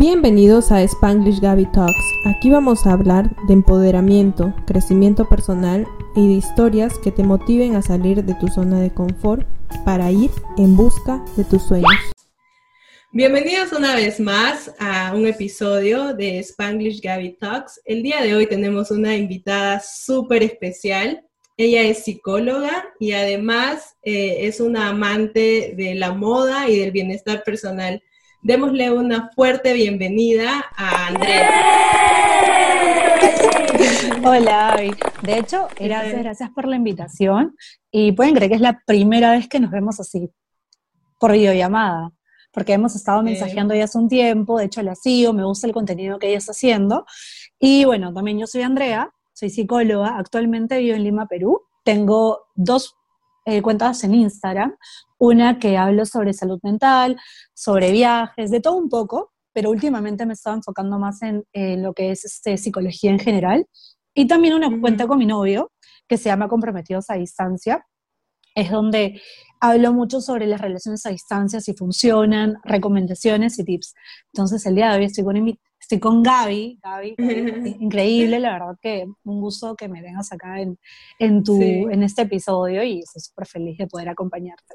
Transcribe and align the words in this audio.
Bienvenidos 0.00 0.72
a 0.72 0.82
Spanglish 0.82 1.40
Gaby 1.40 1.66
Talks. 1.72 2.02
Aquí 2.24 2.48
vamos 2.48 2.86
a 2.86 2.94
hablar 2.94 3.36
de 3.48 3.52
empoderamiento, 3.52 4.54
crecimiento 4.66 5.28
personal 5.28 5.86
y 6.16 6.26
de 6.26 6.32
historias 6.32 6.98
que 7.00 7.12
te 7.12 7.22
motiven 7.22 7.76
a 7.76 7.82
salir 7.82 8.24
de 8.24 8.32
tu 8.36 8.48
zona 8.48 8.80
de 8.80 8.94
confort 8.94 9.46
para 9.84 10.10
ir 10.10 10.30
en 10.56 10.74
busca 10.74 11.22
de 11.36 11.44
tus 11.44 11.64
sueños. 11.64 11.90
Bienvenidos 13.12 13.72
una 13.74 13.94
vez 13.94 14.20
más 14.20 14.74
a 14.78 15.12
un 15.14 15.26
episodio 15.26 16.14
de 16.14 16.38
Spanglish 16.38 17.02
Gaby 17.02 17.36
Talks. 17.38 17.82
El 17.84 18.02
día 18.02 18.22
de 18.22 18.34
hoy 18.34 18.46
tenemos 18.46 18.90
una 18.90 19.14
invitada 19.14 19.80
súper 19.80 20.42
especial. 20.42 21.22
Ella 21.58 21.82
es 21.82 22.04
psicóloga 22.04 22.86
y 22.98 23.12
además 23.12 23.98
eh, 24.02 24.46
es 24.46 24.60
una 24.60 24.88
amante 24.88 25.74
de 25.76 25.94
la 25.94 26.14
moda 26.14 26.70
y 26.70 26.78
del 26.78 26.90
bienestar 26.90 27.44
personal. 27.44 28.02
Démosle 28.42 28.90
una 28.90 29.30
fuerte 29.34 29.74
bienvenida 29.74 30.64
a 30.74 31.08
Andrea. 31.08 31.50
Hola. 34.24 34.80
De 35.20 35.38
hecho, 35.38 35.68
gracias, 35.78 36.22
gracias 36.22 36.50
por 36.50 36.66
la 36.66 36.76
invitación. 36.76 37.54
Y 37.90 38.12
pueden 38.12 38.34
creer 38.34 38.50
que 38.50 38.54
es 38.54 38.62
la 38.62 38.80
primera 38.86 39.32
vez 39.32 39.46
que 39.46 39.60
nos 39.60 39.70
vemos 39.70 40.00
así, 40.00 40.30
por 41.18 41.32
videollamada, 41.32 42.12
porque 42.50 42.72
hemos 42.72 42.96
estado 42.96 43.22
mensajeando 43.22 43.74
ya 43.74 43.84
hace 43.84 43.98
un 43.98 44.08
tiempo, 44.08 44.58
de 44.58 44.64
hecho 44.64 44.82
la 44.82 44.94
sigo, 44.94 45.34
me 45.34 45.44
gusta 45.44 45.66
el 45.66 45.74
contenido 45.74 46.18
que 46.18 46.28
ella 46.28 46.38
está 46.38 46.52
haciendo. 46.52 47.04
Y 47.58 47.84
bueno, 47.84 48.14
también 48.14 48.38
yo 48.38 48.46
soy 48.46 48.62
Andrea, 48.62 49.12
soy 49.34 49.50
psicóloga, 49.50 50.16
actualmente 50.16 50.78
vivo 50.78 50.96
en 50.96 51.04
Lima, 51.04 51.26
Perú. 51.26 51.60
Tengo 51.84 52.46
dos 52.54 52.96
eh, 53.44 53.62
cuentas 53.62 54.04
en 54.04 54.14
Instagram, 54.14 54.76
una 55.18 55.58
que 55.58 55.76
hablo 55.76 56.04
sobre 56.06 56.32
salud 56.32 56.58
mental, 56.62 57.18
sobre 57.54 57.90
viajes, 57.90 58.50
de 58.50 58.60
todo 58.60 58.76
un 58.76 58.88
poco, 58.88 59.32
pero 59.52 59.70
últimamente 59.70 60.26
me 60.26 60.34
estaba 60.34 60.56
enfocando 60.56 60.98
más 60.98 61.20
en, 61.22 61.44
lo 61.82 61.92
que 61.94 62.10
es 62.10 62.24
este, 62.24 62.56
psicología 62.56 63.10
en 63.10 63.18
general. 63.18 63.66
Y 64.14 64.26
también 64.26 64.54
una 64.54 64.80
cuenta 64.80 65.06
con 65.06 65.18
mi 65.18 65.26
novio 65.26 65.72
que 66.08 66.16
se 66.16 66.28
llama 66.28 66.48
Comprometidos 66.48 67.10
a 67.10 67.14
Distancia. 67.14 67.86
Es 68.54 68.70
donde 68.70 69.20
hablo 69.60 69.92
mucho 69.92 70.20
sobre 70.20 70.46
las 70.46 70.60
relaciones 70.60 71.06
a 71.06 71.10
distancia, 71.10 71.60
si 71.60 71.74
funcionan, 71.74 72.56
recomendaciones 72.64 73.58
y 73.58 73.64
tips. 73.64 73.94
Entonces, 74.32 74.66
el 74.66 74.74
día 74.74 74.90
de 74.90 74.98
hoy 74.98 75.04
estoy 75.04 75.24
con, 75.24 75.36
Estoy 75.80 75.98
con 75.98 76.22
Gaby, 76.22 76.78
Gaby, 76.82 77.14
increíble, 77.80 78.38
la 78.38 78.52
verdad 78.52 78.76
que 78.80 79.06
un 79.24 79.40
gusto 79.40 79.74
que 79.74 79.88
me 79.88 80.02
vengas 80.02 80.30
acá 80.32 80.60
en, 80.60 80.78
en, 81.18 81.42
tu, 81.42 81.60
en 81.60 82.02
este 82.02 82.22
episodio 82.22 82.82
y 82.82 83.00
estoy 83.00 83.22
súper 83.22 83.46
feliz 83.46 83.78
de 83.78 83.86
poder 83.86 84.08
acompañarte. 84.08 84.74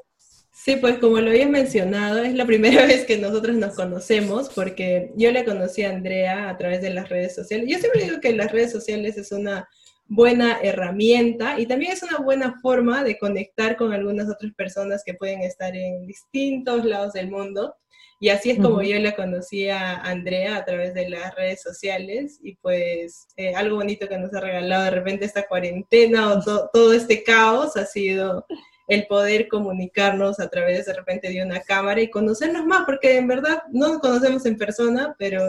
Sí, 0.52 0.76
pues 0.76 0.98
como 0.98 1.20
lo 1.20 1.30
habías 1.30 1.50
mencionado, 1.50 2.24
es 2.24 2.34
la 2.34 2.46
primera 2.46 2.84
vez 2.86 3.04
que 3.04 3.18
nosotros 3.18 3.56
nos 3.56 3.74
conocemos 3.74 4.48
porque 4.48 5.12
yo 5.14 5.30
le 5.30 5.44
conocí 5.44 5.82
a 5.82 5.90
Andrea 5.90 6.48
a 6.48 6.56
través 6.56 6.80
de 6.80 6.90
las 6.90 7.08
redes 7.08 7.34
sociales. 7.34 7.68
Yo 7.68 7.78
siempre 7.78 8.04
digo 8.04 8.20
que 8.20 8.34
las 8.34 8.50
redes 8.50 8.72
sociales 8.72 9.16
es 9.18 9.32
una 9.32 9.68
buena 10.08 10.58
herramienta 10.62 11.60
y 11.60 11.66
también 11.66 11.92
es 11.92 12.02
una 12.02 12.18
buena 12.18 12.58
forma 12.60 13.04
de 13.04 13.18
conectar 13.18 13.76
con 13.76 13.92
algunas 13.92 14.28
otras 14.28 14.52
personas 14.54 15.02
que 15.04 15.14
pueden 15.14 15.42
estar 15.42 15.76
en 15.76 16.06
distintos 16.06 16.84
lados 16.84 17.12
del 17.12 17.30
mundo 17.30 17.74
y 18.18 18.30
así 18.30 18.50
es 18.50 18.58
como 18.58 18.82
yo 18.82 18.98
la 18.98 19.14
conocí 19.14 19.68
a 19.68 19.96
Andrea 19.96 20.56
a 20.56 20.64
través 20.64 20.94
de 20.94 21.08
las 21.08 21.34
redes 21.34 21.62
sociales 21.62 22.38
y 22.42 22.56
pues 22.56 23.28
eh, 23.36 23.54
algo 23.54 23.76
bonito 23.76 24.08
que 24.08 24.18
nos 24.18 24.32
ha 24.32 24.40
regalado 24.40 24.84
de 24.84 24.90
repente 24.90 25.24
esta 25.26 25.46
cuarentena 25.46 26.32
o 26.32 26.68
todo 26.72 26.92
este 26.94 27.22
caos 27.22 27.76
ha 27.76 27.84
sido 27.84 28.46
el 28.88 29.06
poder 29.06 29.48
comunicarnos 29.48 30.40
a 30.40 30.48
través 30.48 30.86
de 30.86 30.94
repente 30.94 31.28
de 31.28 31.42
una 31.42 31.60
cámara 31.60 32.00
y 32.00 32.10
conocernos 32.10 32.64
más, 32.64 32.84
porque 32.86 33.16
en 33.16 33.26
verdad 33.26 33.62
no 33.72 33.88
nos 33.88 33.98
conocemos 33.98 34.46
en 34.46 34.56
persona, 34.56 35.14
pero 35.18 35.42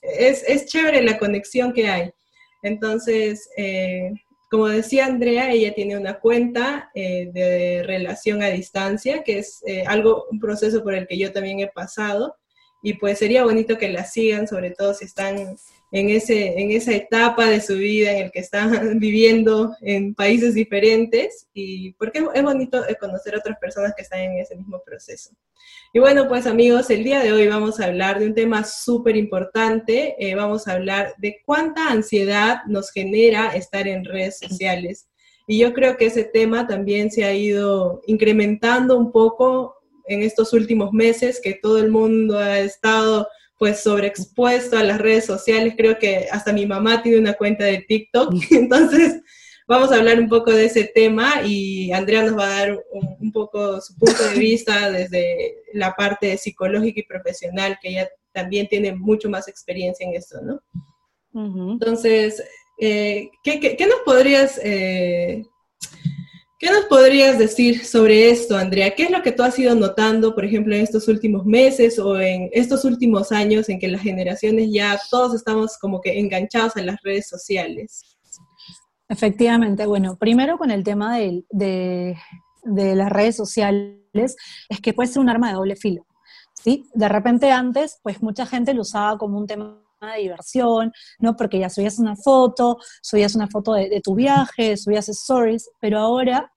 es, 0.00 0.42
es 0.48 0.66
chévere 0.66 1.02
la 1.02 1.18
conexión 1.18 1.72
que 1.72 1.88
hay. 1.88 2.10
Entonces, 2.62 3.48
eh, 3.56 4.12
como 4.50 4.68
decía 4.68 5.06
Andrea, 5.06 5.50
ella 5.52 5.74
tiene 5.74 5.96
una 5.96 6.20
cuenta 6.20 6.90
eh, 6.94 7.30
de 7.32 7.82
relación 7.84 8.42
a 8.42 8.48
distancia, 8.48 9.22
que 9.22 9.38
es 9.38 9.62
eh, 9.66 9.84
algo, 9.86 10.26
un 10.30 10.40
proceso 10.40 10.82
por 10.82 10.94
el 10.94 11.06
que 11.06 11.18
yo 11.18 11.32
también 11.32 11.60
he 11.60 11.68
pasado, 11.68 12.36
y 12.82 12.94
pues 12.94 13.18
sería 13.18 13.44
bonito 13.44 13.76
que 13.76 13.90
la 13.90 14.04
sigan, 14.04 14.46
sobre 14.46 14.70
todo 14.70 14.94
si 14.94 15.04
están 15.04 15.56
en, 15.90 16.10
ese, 16.10 16.60
en 16.60 16.70
esa 16.70 16.92
etapa 16.94 17.46
de 17.46 17.60
su 17.60 17.74
vida 17.74 18.12
en 18.12 18.24
el 18.26 18.30
que 18.30 18.40
están 18.40 18.98
viviendo 18.98 19.74
en 19.80 20.14
países 20.14 20.54
diferentes 20.54 21.46
y 21.54 21.92
porque 21.94 22.24
es 22.34 22.42
bonito 22.42 22.82
conocer 23.00 23.34
a 23.34 23.38
otras 23.38 23.58
personas 23.58 23.94
que 23.96 24.02
están 24.02 24.20
en 24.20 24.38
ese 24.38 24.56
mismo 24.56 24.82
proceso. 24.84 25.30
Y 25.92 26.00
bueno, 26.00 26.28
pues 26.28 26.46
amigos, 26.46 26.90
el 26.90 27.02
día 27.02 27.20
de 27.20 27.32
hoy 27.32 27.48
vamos 27.48 27.80
a 27.80 27.86
hablar 27.86 28.18
de 28.18 28.26
un 28.26 28.34
tema 28.34 28.64
súper 28.64 29.16
importante. 29.16 30.14
Eh, 30.18 30.34
vamos 30.34 30.68
a 30.68 30.72
hablar 30.72 31.14
de 31.18 31.40
cuánta 31.46 31.90
ansiedad 31.90 32.58
nos 32.66 32.90
genera 32.90 33.54
estar 33.56 33.88
en 33.88 34.04
redes 34.04 34.38
sociales. 34.38 35.08
Y 35.46 35.58
yo 35.58 35.72
creo 35.72 35.96
que 35.96 36.06
ese 36.06 36.24
tema 36.24 36.66
también 36.66 37.10
se 37.10 37.24
ha 37.24 37.32
ido 37.32 38.02
incrementando 38.06 38.98
un 38.98 39.12
poco 39.12 39.76
en 40.06 40.22
estos 40.22 40.52
últimos 40.52 40.92
meses, 40.92 41.40
que 41.42 41.54
todo 41.54 41.78
el 41.78 41.90
mundo 41.90 42.38
ha 42.38 42.58
estado 42.60 43.26
pues 43.58 43.82
sobreexpuesto 43.82 44.78
a 44.78 44.84
las 44.84 44.98
redes 44.98 45.26
sociales. 45.26 45.74
Creo 45.76 45.98
que 45.98 46.28
hasta 46.30 46.52
mi 46.52 46.64
mamá 46.66 47.02
tiene 47.02 47.18
una 47.18 47.34
cuenta 47.34 47.64
de 47.64 47.84
TikTok. 47.86 48.34
Entonces, 48.50 49.20
vamos 49.66 49.92
a 49.92 49.96
hablar 49.96 50.20
un 50.20 50.28
poco 50.28 50.52
de 50.52 50.66
ese 50.66 50.84
tema 50.84 51.42
y 51.44 51.92
Andrea 51.92 52.22
nos 52.22 52.38
va 52.38 52.46
a 52.46 52.58
dar 52.60 52.78
un, 52.92 53.32
poco 53.32 53.80
su 53.80 53.96
punto 53.96 54.22
de 54.24 54.38
vista 54.38 54.90
desde 54.92 55.56
la 55.74 55.94
parte 55.94 56.38
psicológica 56.38 57.00
y 57.00 57.06
profesional, 57.06 57.78
que 57.82 57.90
ella 57.90 58.08
también 58.32 58.68
tiene 58.68 58.94
mucho 58.94 59.28
más 59.28 59.48
experiencia 59.48 60.06
en 60.06 60.14
esto, 60.14 60.38
¿no? 60.40 60.60
Entonces, 61.34 62.42
eh, 62.80 63.30
¿qué, 63.44 63.86
nos 63.86 64.00
podrías 64.04 64.58
eh, 64.62 65.44
¿Qué 66.58 66.72
nos 66.72 66.86
podrías 66.86 67.38
decir 67.38 67.84
sobre 67.84 68.30
esto, 68.30 68.56
Andrea? 68.56 68.92
¿Qué 68.96 69.04
es 69.04 69.10
lo 69.12 69.22
que 69.22 69.30
tú 69.30 69.44
has 69.44 69.56
ido 69.60 69.76
notando, 69.76 70.34
por 70.34 70.44
ejemplo, 70.44 70.74
en 70.74 70.80
estos 70.82 71.06
últimos 71.06 71.46
meses 71.46 72.00
o 72.00 72.18
en 72.18 72.50
estos 72.52 72.84
últimos 72.84 73.30
años 73.30 73.68
en 73.68 73.78
que 73.78 73.86
las 73.86 74.02
generaciones 74.02 74.68
ya 74.72 74.98
todos 75.08 75.36
estamos 75.36 75.78
como 75.78 76.00
que 76.00 76.18
enganchados 76.18 76.76
a 76.76 76.82
las 76.82 77.00
redes 77.02 77.28
sociales? 77.28 78.18
Efectivamente, 79.08 79.86
bueno, 79.86 80.18
primero 80.18 80.58
con 80.58 80.72
el 80.72 80.82
tema 80.82 81.16
de, 81.16 81.44
de, 81.50 82.16
las 82.96 83.08
redes 83.08 83.36
sociales, 83.36 84.34
es 84.68 84.80
que 84.80 84.92
puede 84.92 85.08
ser 85.08 85.22
un 85.22 85.28
arma 85.28 85.48
de 85.48 85.54
doble 85.54 85.76
filo. 85.76 86.06
¿sí? 86.60 86.82
De 86.92 87.08
repente 87.08 87.52
antes, 87.52 88.00
pues 88.02 88.20
mucha 88.20 88.46
gente 88.46 88.74
lo 88.74 88.82
usaba 88.82 89.16
como 89.16 89.38
un 89.38 89.46
tema 89.46 89.80
de 90.06 90.22
diversión, 90.22 90.92
¿no? 91.18 91.36
Porque 91.36 91.58
ya 91.58 91.70
subías 91.70 91.98
una 91.98 92.16
foto, 92.16 92.78
subías 93.02 93.34
una 93.34 93.48
foto 93.48 93.72
de, 93.72 94.00
tu 94.02 94.14
viaje, 94.14 94.76
subías 94.76 95.08
stories, 95.08 95.68
pero 95.80 95.98
ahora 95.98 96.52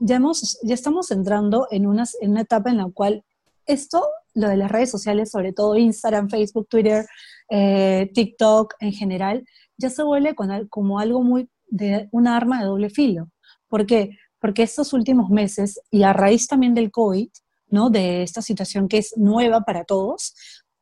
ya, 0.00 0.16
hemos, 0.16 0.58
ya 0.62 0.74
estamos 0.74 1.10
entrando 1.10 1.66
en 1.70 1.86
una, 1.86 2.04
en 2.20 2.30
una 2.30 2.42
etapa 2.42 2.70
en 2.70 2.78
la 2.78 2.88
cual 2.92 3.24
esto, 3.66 4.06
lo 4.34 4.48
de 4.48 4.56
las 4.56 4.70
redes 4.70 4.90
sociales, 4.90 5.30
sobre 5.30 5.52
todo 5.52 5.76
Instagram, 5.76 6.30
Facebook, 6.30 6.68
Twitter, 6.68 7.06
eh, 7.50 8.10
TikTok 8.14 8.74
en 8.80 8.92
general, 8.92 9.44
ya 9.76 9.90
se 9.90 10.02
vuelve 10.02 10.34
como 10.70 10.98
algo 10.98 11.22
muy 11.22 11.48
de 11.66 12.08
una 12.12 12.36
arma 12.36 12.60
de 12.60 12.66
doble 12.66 12.90
filo. 12.90 13.28
¿Por 13.68 13.84
qué? 13.86 14.16
Porque 14.40 14.62
estos 14.62 14.92
últimos 14.92 15.28
meses, 15.30 15.80
y 15.90 16.04
a 16.04 16.12
raíz 16.12 16.46
también 16.46 16.74
del 16.74 16.90
COVID, 16.90 17.28
¿no? 17.70 17.90
de 17.90 18.22
esta 18.22 18.40
situación 18.40 18.88
que 18.88 18.98
es 18.98 19.14
nueva 19.16 19.62
para 19.62 19.84
todos, 19.84 20.34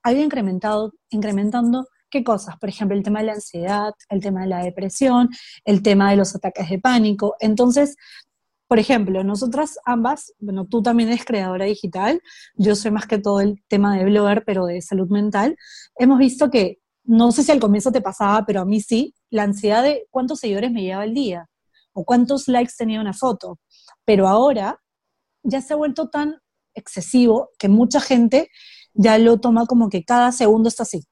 ha 0.03 0.13
ido 0.13 0.23
incrementado, 0.23 0.93
incrementando 1.11 1.89
¿Qué 2.17 2.25
cosas? 2.25 2.57
Por 2.57 2.71
ejemplo, 2.71 2.97
el 2.97 3.03
tema 3.03 3.21
de 3.21 3.27
la 3.27 3.35
ansiedad, 3.35 3.93
el 4.09 4.23
tema 4.23 4.41
de 4.41 4.47
la 4.47 4.65
depresión, 4.65 5.29
el 5.67 5.83
tema 5.83 6.09
de 6.11 6.17
los 6.17 6.35
ataques 6.35 6.71
de 6.71 6.79
pánico. 6.79 7.37
Entonces, 7.41 7.95
por 8.69 8.79
ejemplo, 8.79 9.23
nosotras 9.23 9.79
ambas, 9.85 10.33
bueno, 10.39 10.65
tú 10.65 10.81
también 10.81 11.11
eres 11.11 11.27
creadora 11.27 11.67
digital, 11.67 12.23
yo 12.55 12.75
soy 12.75 12.91
más 12.91 13.07
que 13.07 13.19
todo 13.19 13.43
el 13.43 13.63
tema 13.69 13.99
de 13.99 14.07
blogger, 14.07 14.45
pero 14.47 14.65
de 14.65 14.81
salud 14.81 15.11
mental, 15.11 15.59
hemos 15.99 16.19
visto 16.19 16.51
que, 16.51 16.79
no 17.05 17.33
sé 17.33 17.43
si 17.43 17.53
al 17.53 17.61
comienzo 17.61 17.93
te 17.93 18.01
pasaba, 18.01 18.47
pero 18.47 18.63
a 18.63 18.65
mí 18.65 18.81
sí, 18.81 19.15
la 19.29 19.43
ansiedad 19.43 19.83
de 19.83 20.07
cuántos 20.11 20.41
seguidores 20.41 20.73
me 20.73 20.85
lleva 20.85 21.05
el 21.05 21.13
día 21.13 21.51
o 21.93 22.07
cuántos 22.07 22.49
likes 22.49 22.73
tenía 22.79 22.99
una 22.99 23.13
foto. 23.13 23.59
Pero 24.07 24.27
ahora 24.27 24.81
ya 25.43 25.61
se 25.61 25.75
ha 25.75 25.77
vuelto 25.77 26.09
tan 26.09 26.39
excesivo 26.73 27.51
que 27.59 27.69
mucha 27.69 28.01
gente 28.01 28.49
ya 28.95 29.19
lo 29.19 29.39
toma 29.39 29.67
como 29.67 29.91
que 29.91 30.03
cada 30.03 30.33
segundo 30.33 30.71
está 30.71 30.85
así 30.85 31.05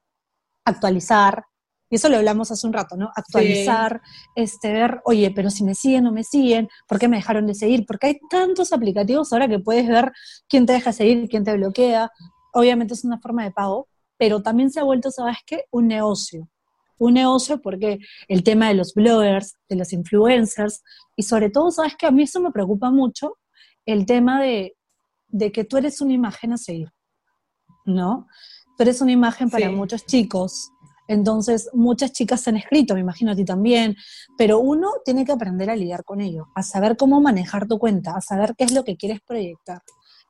actualizar, 0.64 1.44
y 1.90 1.96
eso 1.96 2.08
lo 2.08 2.16
hablamos 2.16 2.50
hace 2.50 2.66
un 2.66 2.72
rato, 2.72 2.96
¿no? 2.96 3.10
Actualizar, 3.14 4.00
este, 4.34 4.72
ver, 4.72 5.00
oye, 5.04 5.30
pero 5.30 5.50
si 5.50 5.62
me 5.62 5.74
siguen 5.74 6.06
o 6.06 6.12
me 6.12 6.24
siguen, 6.24 6.68
¿por 6.88 6.98
qué 6.98 7.08
me 7.08 7.18
dejaron 7.18 7.46
de 7.46 7.54
seguir? 7.54 7.84
Porque 7.86 8.06
hay 8.08 8.20
tantos 8.30 8.72
aplicativos 8.72 9.32
ahora 9.32 9.48
que 9.48 9.58
puedes 9.58 9.86
ver 9.86 10.10
quién 10.48 10.66
te 10.66 10.72
deja 10.72 10.92
seguir, 10.92 11.28
quién 11.28 11.44
te 11.44 11.54
bloquea. 11.54 12.10
Obviamente 12.52 12.94
es 12.94 13.04
una 13.04 13.20
forma 13.20 13.44
de 13.44 13.52
pago, 13.52 13.88
pero 14.16 14.42
también 14.42 14.70
se 14.70 14.80
ha 14.80 14.84
vuelto, 14.84 15.10
¿sabes 15.10 15.36
qué? 15.46 15.66
Un 15.70 15.86
negocio. 15.88 16.48
Un 16.98 17.14
negocio 17.14 17.60
porque 17.60 17.98
el 18.28 18.42
tema 18.42 18.68
de 18.68 18.74
los 18.74 18.94
bloggers, 18.94 19.56
de 19.68 19.76
los 19.76 19.92
influencers, 19.92 20.82
y 21.16 21.22
sobre 21.22 21.50
todo, 21.50 21.70
¿sabes 21.70 21.94
qué? 21.96 22.06
A 22.06 22.10
mí 22.10 22.22
eso 22.22 22.40
me 22.40 22.50
preocupa 22.50 22.90
mucho, 22.90 23.36
el 23.84 24.06
tema 24.06 24.40
de, 24.40 24.76
de 25.28 25.52
que 25.52 25.64
tú 25.64 25.76
eres 25.76 26.00
una 26.00 26.14
imagen 26.14 26.54
a 26.54 26.56
seguir, 26.56 26.90
¿no? 27.84 28.26
Tú 28.76 28.82
eres 28.82 29.00
una 29.00 29.12
imagen 29.12 29.50
para 29.50 29.70
muchos 29.70 30.04
chicos. 30.06 30.70
Entonces, 31.06 31.68
muchas 31.74 32.12
chicas 32.12 32.40
se 32.40 32.50
han 32.50 32.56
escrito, 32.56 32.94
me 32.94 33.00
imagino 33.00 33.32
a 33.32 33.36
ti 33.36 33.44
también, 33.44 33.94
pero 34.38 34.58
uno 34.58 34.90
tiene 35.04 35.24
que 35.24 35.32
aprender 35.32 35.68
a 35.68 35.76
lidiar 35.76 36.02
con 36.04 36.20
ello, 36.20 36.46
a 36.54 36.62
saber 36.62 36.96
cómo 36.96 37.20
manejar 37.20 37.66
tu 37.66 37.78
cuenta, 37.78 38.16
a 38.16 38.20
saber 38.20 38.54
qué 38.56 38.64
es 38.64 38.72
lo 38.72 38.84
que 38.84 38.96
quieres 38.96 39.20
proyectar. 39.20 39.82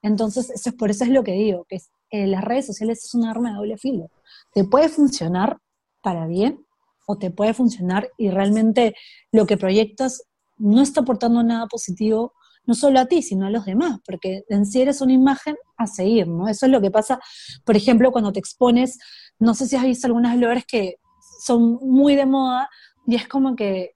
Entonces, 0.03 0.51
eso 0.51 0.71
es 0.71 0.75
por 0.75 0.91
eso 0.91 1.05
es 1.05 1.11
lo 1.11 1.23
que 1.23 1.33
digo, 1.33 1.65
que 1.69 1.79
eh, 2.11 2.27
las 2.27 2.43
redes 2.45 2.67
sociales 2.67 3.05
es 3.05 3.15
un 3.15 3.25
arma 3.25 3.51
de 3.51 3.57
doble 3.57 3.79
filo. 3.79 4.11
Te 4.53 4.65
puede 4.65 4.89
funcionar 4.89 5.59
para 6.03 6.27
bien 6.27 6.67
o 7.07 7.17
te 7.17 7.31
puede 7.31 7.55
funcionar 7.55 8.11
y 8.19 8.31
realmente 8.31 8.95
lo 9.31 9.47
que 9.47 9.57
proyectas 9.57 10.25
no 10.57 10.83
está 10.83 11.01
aportando 11.01 11.43
nada 11.43 11.67
positivo 11.67 12.33
no 12.67 12.75
solo 12.75 13.01
a 13.01 13.07
ti, 13.07 13.23
sino 13.23 13.47
a 13.47 13.51
los 13.51 13.65
demás, 13.65 14.01
porque 14.07 14.45
en 14.49 14.67
sí 14.67 14.83
eres 14.83 15.01
una 15.01 15.13
imagen 15.13 15.57
a 15.77 15.87
seguir, 15.87 16.27
¿no? 16.29 16.49
Eso 16.49 16.67
es 16.67 16.73
lo 16.73 16.81
que 16.81 16.91
pasa, 16.91 17.21
por 17.65 17.77
ejemplo, 17.77 18.11
cuando 18.13 18.33
te 18.33 18.39
expones, 18.39 18.99
no 19.39 19.55
sé 19.55 19.67
si 19.67 19.77
has 19.77 19.85
visto 19.85 20.07
algunas 20.07 20.37
bloggers 20.37 20.65
que 20.67 20.97
son 21.45 21.79
muy 21.83 22.17
de 22.17 22.27
moda 22.27 22.69
y 23.07 23.17
es 23.17 23.29
como 23.29 23.55
que 23.55 23.95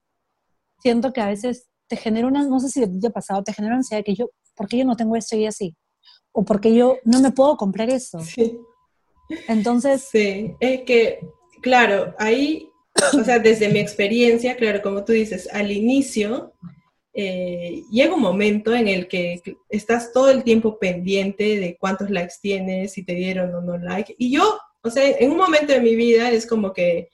siento 0.83 1.13
que 1.13 1.21
a 1.21 1.27
veces 1.27 1.69
te 1.87 1.97
genera 1.97 2.29
una, 2.29 2.45
no 2.45 2.61
sé 2.61 2.69
si 2.69 3.01
te 3.01 3.07
ha 3.07 3.11
pasado, 3.11 3.43
te 3.43 3.53
genera 3.53 3.75
ansiedad 3.75 4.05
que 4.05 4.15
yo, 4.15 4.31
¿por 4.55 4.69
qué 4.69 4.79
yo 4.79 4.85
no 4.85 4.97
tengo 4.97 5.17
eso 5.17 5.37
y 5.37 5.47
así? 5.47 5.77
O 6.33 6.45
porque 6.45 6.75
yo 6.75 6.99
no 7.05 7.21
me 7.21 7.33
puedo 7.33 7.57
comprar 7.57 7.89
eso. 7.89 8.21
Sí. 8.21 8.59
Entonces... 9.49 10.09
Sí, 10.11 10.55
es 10.61 10.83
que, 10.83 11.21
claro, 11.63 12.15
ahí, 12.19 12.69
o 13.19 13.25
sea, 13.25 13.39
desde 13.39 13.71
mi 13.71 13.79
experiencia, 13.79 14.57
claro, 14.57 14.83
como 14.83 15.05
tú 15.05 15.13
dices, 15.13 15.49
al 15.53 15.73
inicio 15.73 16.53
eh, 17.21 17.83
llega 17.91 18.15
un 18.15 18.21
momento 18.21 18.73
en 18.73 18.87
el 18.87 19.09
que 19.09 19.43
estás 19.69 20.13
todo 20.13 20.31
el 20.31 20.45
tiempo 20.45 20.79
pendiente 20.79 21.59
de 21.59 21.77
cuántos 21.77 22.11
likes 22.11 22.35
tienes, 22.41 22.93
si 22.93 23.05
te 23.05 23.15
dieron 23.15 23.53
o 23.57 23.61
no 23.61 23.77
like. 23.77 24.15
Y 24.19 24.31
yo, 24.31 24.57
o 24.83 24.89
sea, 24.89 25.05
en 25.19 25.33
un 25.33 25.37
momento 25.37 25.73
de 25.73 25.81
mi 25.81 25.97
vida 25.97 26.31
es 26.31 26.47
como 26.47 26.73
que 26.73 27.09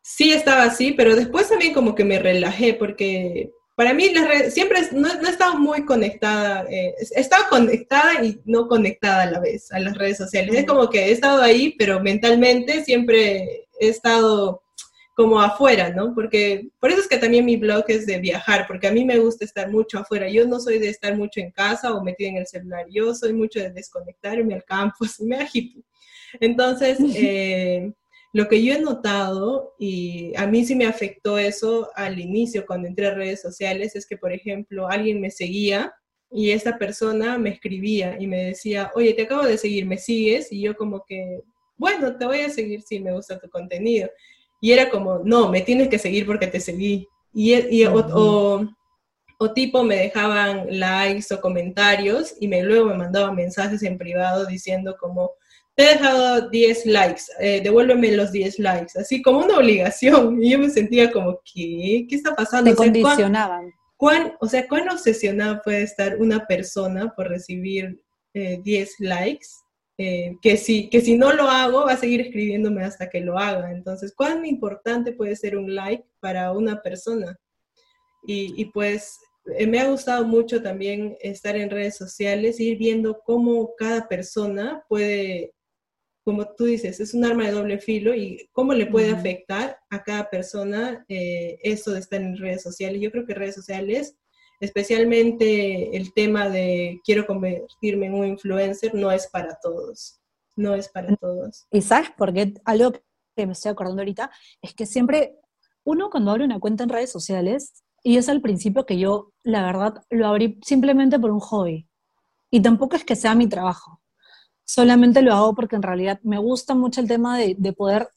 sí 0.00 0.30
estaba 0.30 0.62
así, 0.62 0.92
pero 0.92 1.16
después 1.16 1.48
también 1.48 1.74
como 1.74 1.96
que 1.96 2.04
me 2.04 2.20
relajé 2.20 2.74
porque 2.74 3.50
para 3.74 3.92
mí 3.92 4.04
siempre 4.50 4.82
no, 4.92 5.08
he 5.08 5.28
estado 5.28 5.58
muy 5.58 5.84
conectada, 5.84 6.64
eh, 6.70 6.94
he 7.16 7.20
estado 7.20 7.46
conectada 7.50 8.24
y 8.24 8.40
no 8.44 8.68
conectada 8.68 9.24
a 9.24 9.30
la 9.32 9.40
vez 9.40 9.72
a 9.72 9.80
las 9.80 9.98
redes 9.98 10.18
sociales. 10.18 10.54
Es 10.54 10.64
como 10.64 10.88
que 10.90 11.06
he 11.06 11.10
estado 11.10 11.42
ahí, 11.42 11.74
pero 11.76 11.98
mentalmente 11.98 12.84
siempre 12.84 13.66
he 13.80 13.88
estado 13.88 14.62
como 15.18 15.40
afuera, 15.40 15.90
¿no? 15.90 16.14
Porque 16.14 16.68
por 16.78 16.92
eso 16.92 17.00
es 17.00 17.08
que 17.08 17.18
también 17.18 17.44
mi 17.44 17.56
blog 17.56 17.82
es 17.88 18.06
de 18.06 18.20
viajar, 18.20 18.68
porque 18.68 18.86
a 18.86 18.92
mí 18.92 19.04
me 19.04 19.18
gusta 19.18 19.44
estar 19.44 19.68
mucho 19.68 19.98
afuera. 19.98 20.30
Yo 20.30 20.46
no 20.46 20.60
soy 20.60 20.78
de 20.78 20.90
estar 20.90 21.16
mucho 21.16 21.40
en 21.40 21.50
casa 21.50 21.92
o 21.92 22.04
metida 22.04 22.28
en 22.28 22.36
el 22.36 22.46
celular, 22.46 22.86
yo 22.88 23.12
soy 23.16 23.32
mucho 23.32 23.58
de 23.58 23.70
desconectarme 23.70 24.54
al 24.54 24.62
campo, 24.62 24.98
así 25.04 25.24
me 25.24 25.38
agito. 25.38 25.80
Entonces, 26.38 27.00
eh, 27.16 27.92
lo 28.32 28.46
que 28.46 28.62
yo 28.62 28.74
he 28.74 28.80
notado, 28.80 29.74
y 29.76 30.34
a 30.36 30.46
mí 30.46 30.64
sí 30.64 30.76
me 30.76 30.86
afectó 30.86 31.36
eso 31.36 31.90
al 31.96 32.20
inicio 32.20 32.64
cuando 32.64 32.86
entré 32.86 33.08
a 33.08 33.14
redes 33.14 33.42
sociales, 33.42 33.96
es 33.96 34.06
que, 34.06 34.16
por 34.16 34.32
ejemplo, 34.32 34.86
alguien 34.88 35.20
me 35.20 35.32
seguía 35.32 35.92
y 36.30 36.52
esta 36.52 36.78
persona 36.78 37.38
me 37.38 37.50
escribía 37.50 38.16
y 38.20 38.28
me 38.28 38.44
decía, 38.44 38.92
oye, 38.94 39.14
te 39.14 39.22
acabo 39.22 39.44
de 39.44 39.58
seguir, 39.58 39.84
¿me 39.84 39.98
sigues? 39.98 40.52
Y 40.52 40.60
yo 40.60 40.76
como 40.76 41.04
que, 41.04 41.40
bueno, 41.76 42.16
te 42.16 42.24
voy 42.24 42.42
a 42.42 42.50
seguir 42.50 42.82
si 42.82 43.00
me 43.00 43.12
gusta 43.12 43.40
tu 43.40 43.50
contenido. 43.50 44.08
Y 44.60 44.72
era 44.72 44.90
como, 44.90 45.20
no, 45.24 45.48
me 45.48 45.60
tienes 45.60 45.88
que 45.88 45.98
seguir 45.98 46.26
porque 46.26 46.46
te 46.46 46.60
seguí. 46.60 47.08
Y, 47.32 47.54
y 47.54 47.84
o, 47.84 48.68
o, 49.38 49.52
tipo 49.52 49.84
me 49.84 49.96
dejaban 49.96 50.66
likes 50.70 51.32
o 51.32 51.40
comentarios 51.40 52.34
y 52.40 52.48
me, 52.48 52.62
luego 52.62 52.86
me 52.86 52.96
mandaban 52.96 53.36
mensajes 53.36 53.82
en 53.82 53.98
privado 53.98 54.46
diciendo 54.46 54.96
como, 54.98 55.30
te 55.76 55.84
he 55.84 55.88
dejado 55.94 56.48
10 56.48 56.86
likes, 56.86 57.22
eh, 57.38 57.60
devuélveme 57.62 58.10
los 58.12 58.32
10 58.32 58.58
likes, 58.58 58.98
así 58.98 59.22
como 59.22 59.38
una 59.40 59.58
obligación. 59.58 60.38
Y 60.42 60.50
yo 60.50 60.58
me 60.58 60.70
sentía 60.70 61.12
como, 61.12 61.40
¿qué? 61.44 62.06
¿Qué 62.08 62.16
está 62.16 62.34
pasando? 62.34 62.70
Te 62.70 62.76
condicionaban. 62.76 63.72
¿cuán, 63.98 64.34
o 64.40 64.48
sea, 64.48 64.66
¿cuán 64.66 64.88
obsesionada 64.88 65.60
puede 65.60 65.82
estar 65.82 66.16
una 66.16 66.46
persona 66.46 67.12
por 67.14 67.28
recibir 67.28 68.00
10 68.32 68.64
eh, 68.64 68.94
likes? 69.00 69.48
Eh, 70.00 70.36
que, 70.40 70.56
si, 70.56 70.88
que 70.88 71.00
si 71.00 71.18
no 71.18 71.32
lo 71.32 71.50
hago, 71.50 71.86
va 71.86 71.94
a 71.94 71.96
seguir 71.96 72.20
escribiéndome 72.20 72.84
hasta 72.84 73.10
que 73.10 73.20
lo 73.20 73.36
haga. 73.36 73.72
Entonces, 73.72 74.14
¿cuán 74.14 74.46
importante 74.46 75.12
puede 75.12 75.34
ser 75.34 75.56
un 75.56 75.74
like 75.74 76.04
para 76.20 76.52
una 76.52 76.80
persona? 76.82 77.36
Y, 78.30 78.66
pues 78.66 79.18
eh, 79.56 79.66
me 79.66 79.80
ha 79.80 79.88
gustado 79.88 80.24
mucho 80.26 80.62
también 80.62 81.16
estar 81.20 81.56
en 81.56 81.70
redes 81.70 81.96
sociales, 81.96 82.60
ir 82.60 82.76
viendo 82.76 83.22
cómo 83.24 83.74
cada 83.76 84.06
persona 84.06 84.84
puede, 84.88 85.54
como 86.22 86.46
tú 86.54 86.66
dices, 86.66 87.00
es 87.00 87.14
un 87.14 87.24
arma 87.24 87.46
de 87.46 87.52
doble 87.52 87.78
filo 87.78 88.14
y 88.14 88.48
cómo 88.52 88.74
le 88.74 88.86
puede 88.86 89.10
afectar 89.10 89.78
a 89.88 90.02
cada 90.04 90.28
persona 90.28 91.04
eh, 91.08 91.58
eso 91.62 91.92
de 91.92 92.00
estar 92.00 92.20
en 92.20 92.36
redes 92.36 92.62
sociales. 92.62 93.00
Yo 93.00 93.10
creo 93.10 93.24
que 93.26 93.34
redes 93.34 93.54
sociales 93.54 94.16
especialmente 94.60 95.96
el 95.96 96.12
tema 96.12 96.48
de 96.48 97.00
quiero 97.04 97.26
convertirme 97.26 98.06
en 98.06 98.14
un 98.14 98.26
influencer, 98.26 98.94
no 98.94 99.10
es 99.10 99.26
para 99.28 99.58
todos, 99.62 100.20
no 100.56 100.74
es 100.74 100.88
para 100.88 101.14
todos. 101.16 101.66
Y 101.70 101.82
sabes 101.82 102.10
por 102.16 102.32
qué, 102.32 102.54
algo 102.64 102.92
que 103.36 103.46
me 103.46 103.52
estoy 103.52 103.70
acordando 103.70 104.02
ahorita, 104.02 104.30
es 104.62 104.74
que 104.74 104.86
siempre 104.86 105.36
uno 105.84 106.10
cuando 106.10 106.32
abre 106.32 106.44
una 106.44 106.60
cuenta 106.60 106.84
en 106.84 106.90
redes 106.90 107.10
sociales, 107.10 107.84
y 108.02 108.16
es 108.16 108.28
al 108.28 108.40
principio 108.40 108.86
que 108.86 108.98
yo, 108.98 109.32
la 109.42 109.64
verdad, 109.64 110.02
lo 110.10 110.26
abrí 110.26 110.58
simplemente 110.62 111.18
por 111.18 111.30
un 111.30 111.40
hobby, 111.40 111.88
y 112.50 112.60
tampoco 112.60 112.96
es 112.96 113.04
que 113.04 113.16
sea 113.16 113.34
mi 113.34 113.48
trabajo, 113.48 114.00
solamente 114.64 115.22
lo 115.22 115.34
hago 115.34 115.54
porque 115.54 115.76
en 115.76 115.82
realidad 115.82 116.20
me 116.22 116.38
gusta 116.38 116.74
mucho 116.74 117.00
el 117.00 117.08
tema 117.08 117.38
de, 117.38 117.72
poder 117.72 118.08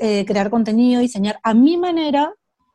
eh, 0.00 0.24
crear 0.24 0.48
contenido, 0.48 1.00
diseñar 1.00 1.38
a 1.42 1.54
mi 1.54 1.76
manera, 1.76 2.34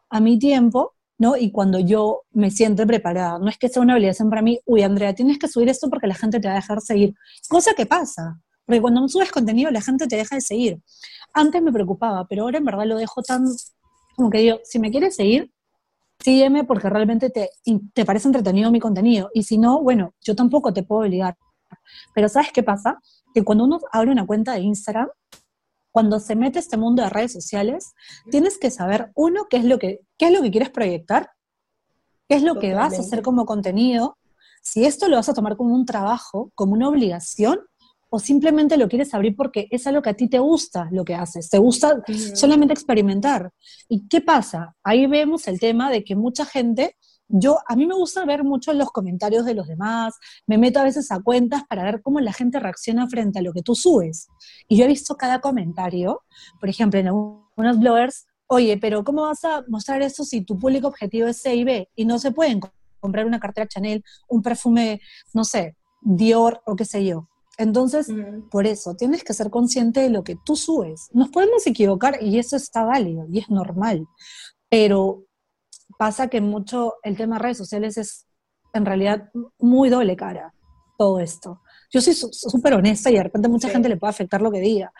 a 0.10 0.20
mi 0.20 0.38
tiempo, 0.38 0.93
¿no? 1.18 1.38
Y 1.38 1.52
cuando 1.52 1.80
yo 1.80 2.24
me 2.32 2.52
siento 2.52 2.86
preparada, 2.88 3.40
no 3.40 3.50
es 3.50 3.58
que 3.58 3.70
sea 3.70 3.82
una 3.82 3.96
obligación 3.96 4.30
para 4.30 4.42
mí, 4.42 4.60
uy, 4.66 4.84
Andrea, 4.84 5.14
tienes 5.14 5.40
que 5.40 5.48
subir 5.48 5.70
esto 5.70 5.90
porque 5.90 6.08
la 6.08 6.16
gente 6.16 6.40
te 6.40 6.48
va 6.48 6.54
a 6.54 6.58
dejar 6.58 6.82
seguir. 6.82 7.14
Cosa 7.50 7.74
que 7.76 7.86
pasa, 7.86 8.40
porque 8.66 8.82
cuando 8.82 9.02
no 9.02 9.10
subes 9.10 9.32
contenido 9.32 9.72
la 9.72 9.82
gente 9.82 10.08
te 10.08 10.16
deja 10.16 10.36
de 10.36 10.42
seguir. 10.42 10.82
Antes 11.34 11.62
me 11.62 11.72
preocupaba, 11.72 12.26
pero 12.28 12.44
ahora 12.44 12.58
en 12.58 12.66
verdad 12.66 12.86
lo 12.86 12.98
dejo 12.98 13.22
tan, 13.22 13.46
como 14.16 14.30
que 14.30 14.40
digo, 14.40 14.60
si 14.64 14.80
me 14.80 14.92
quieres 14.92 15.16
seguir, 15.16 15.52
sígueme 16.20 16.64
porque 16.64 16.90
realmente 16.90 17.30
te, 17.30 17.50
te 17.94 18.06
parece 18.06 18.28
entretenido 18.28 18.72
mi 18.72 18.80
contenido. 18.80 19.30
Y 19.34 19.44
si 19.44 19.58
no, 19.58 19.82
bueno, 19.82 20.14
yo 20.22 20.36
tampoco 20.36 20.74
te 20.74 20.84
puedo 20.84 21.02
obligar. 21.02 21.38
Pero 22.14 22.30
¿sabes 22.30 22.52
qué 22.54 22.64
pasa? 22.64 23.00
Que 23.34 23.44
cuando 23.44 23.66
uno 23.66 23.80
abre 23.92 24.12
una 24.12 24.26
cuenta 24.26 24.54
de 24.54 24.62
Instagram, 24.62 25.10
cuando 25.94 26.20
se 26.20 26.36
mete 26.36 26.58
este 26.58 26.76
mundo 26.76 27.04
de 27.04 27.10
redes 27.10 27.32
sociales, 27.32 27.94
tienes 28.32 28.58
que 28.58 28.72
saber, 28.72 29.12
uno, 29.14 29.46
qué 29.48 29.58
es 29.58 29.64
lo 29.64 29.78
que, 29.78 30.00
qué 30.18 30.26
es 30.26 30.32
lo 30.32 30.42
que 30.42 30.50
quieres 30.50 30.72
proyectar, 30.72 31.30
qué 32.28 32.36
es 32.36 32.42
lo 32.42 32.60
que 32.60 32.74
vas 32.74 32.98
a 32.98 33.02
hacer 33.02 33.22
como 33.22 33.46
contenido, 33.46 34.18
si 34.64 34.86
esto 34.86 35.08
lo 35.08 35.18
vas 35.18 35.30
a 35.30 35.36
tomar 35.36 35.56
como 35.56 35.76
un 35.76 35.86
trabajo, 35.86 36.52
como 36.56 36.74
una 36.74 36.90
obligación, 36.90 37.60
o 38.10 38.18
simplemente 38.18 38.76
lo 38.78 38.90
quieres 38.90 39.14
abrir 39.14 39.36
porque 39.36 39.68
es 39.70 39.86
algo 39.86 40.02
que 40.02 40.10
a 40.10 40.16
ti 40.16 40.28
te 40.28 40.40
gusta 40.40 40.88
lo 40.92 41.06
que 41.06 41.14
haces, 41.14 41.50
te 41.52 41.60
gusta 41.60 42.02
solamente 42.34 42.74
experimentar. 42.74 43.52
¿Y 43.88 44.08
qué 44.08 44.20
pasa? 44.20 44.76
Ahí 44.84 45.06
vemos 45.06 45.48
el 45.48 45.60
tema 45.60 45.92
de 45.92 46.04
que 46.04 46.16
mucha 46.16 46.46
gente 46.46 46.98
yo, 47.36 47.58
a 47.68 47.76
mí 47.76 47.88
me 47.88 47.96
gusta 47.96 48.26
ver 48.26 48.44
mucho 48.44 48.74
los 48.74 48.92
comentarios 48.92 49.44
de 49.44 49.56
los 49.56 49.68
demás, 49.68 50.14
me 50.46 50.60
meto 50.60 50.80
a 50.80 50.84
veces 50.84 51.12
a 51.12 51.20
cuentas 51.20 51.64
para 51.68 51.84
ver 51.84 52.04
cómo 52.04 52.20
la 52.20 52.32
gente 52.32 52.60
reacciona 52.60 53.08
frente 53.10 53.40
a 53.40 53.42
lo 53.42 53.54
que 53.54 53.64
tú 53.64 53.74
subes. 53.74 54.28
Y 54.68 54.78
yo 54.78 54.86
he 54.86 54.88
visto 54.88 55.16
cada 55.16 55.42
comentario, 55.42 56.22
por 56.60 56.70
ejemplo, 56.70 57.00
en 57.00 57.08
algunos 57.08 57.80
bloggers, 57.80 58.28
oye, 58.46 58.78
pero 58.78 59.04
¿cómo 59.04 59.24
vas 59.24 59.44
a 59.46 59.64
mostrar 59.68 60.04
eso 60.04 60.24
si 60.24 60.42
tu 60.42 60.60
público 60.60 60.88
objetivo 60.88 61.28
es 61.28 61.42
C 61.42 61.56
y 61.56 61.64
B 61.64 61.90
y 61.96 62.06
no 62.06 62.20
se 62.20 62.32
pueden 62.32 62.60
comprar 63.00 63.26
una 63.26 63.40
cartera 63.40 63.68
Chanel, 63.68 64.04
un 64.30 64.44
perfume, 64.44 65.02
no 65.34 65.44
sé, 65.44 65.76
Dior 66.02 66.62
o 66.68 66.76
qué 66.76 66.86
sé 66.86 67.04
yo? 67.04 67.28
Entonces, 67.58 68.08
por 68.52 68.68
eso, 68.68 68.96
tienes 68.96 69.24
que 69.24 69.34
ser 69.34 69.50
consciente 69.50 70.02
de 70.02 70.10
lo 70.10 70.24
que 70.24 70.36
tú 70.44 70.56
subes. 70.56 71.10
Nos 71.14 71.30
podemos 71.30 71.66
equivocar 71.66 72.22
y 72.22 72.38
eso 72.38 72.56
está 72.56 72.84
válido 72.84 73.26
y 73.32 73.40
es 73.40 73.50
normal, 73.50 74.08
pero 74.70 75.26
pasa 75.98 76.28
que 76.28 76.42
mucho 76.42 76.96
el 77.04 77.18
tema 77.18 77.38
de 77.38 77.44
redes 77.44 77.58
sociales 77.58 77.98
es 77.98 78.28
en 78.74 78.86
realidad 78.86 79.30
muy 79.60 79.90
doble 79.90 80.16
cara, 80.16 80.54
todo 80.98 81.20
esto. 81.20 81.62
Yo 81.92 82.02
soy 82.02 82.14
súper 82.14 82.74
honesta 82.74 83.12
y 83.12 83.16
de 83.16 83.24
repente 83.24 83.48
mucha 83.48 83.70
gente 83.70 83.90
le 83.90 83.98
puede 83.98 84.12
afectar 84.12 84.42
lo 84.42 84.52
que 84.52 84.60
diga, 84.60 84.92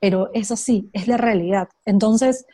pero 0.00 0.30
eso 0.32 0.56
sí, 0.56 0.88
es 0.92 1.08
la 1.08 1.16
realidad. 1.16 1.68
Entonces, 1.84 2.46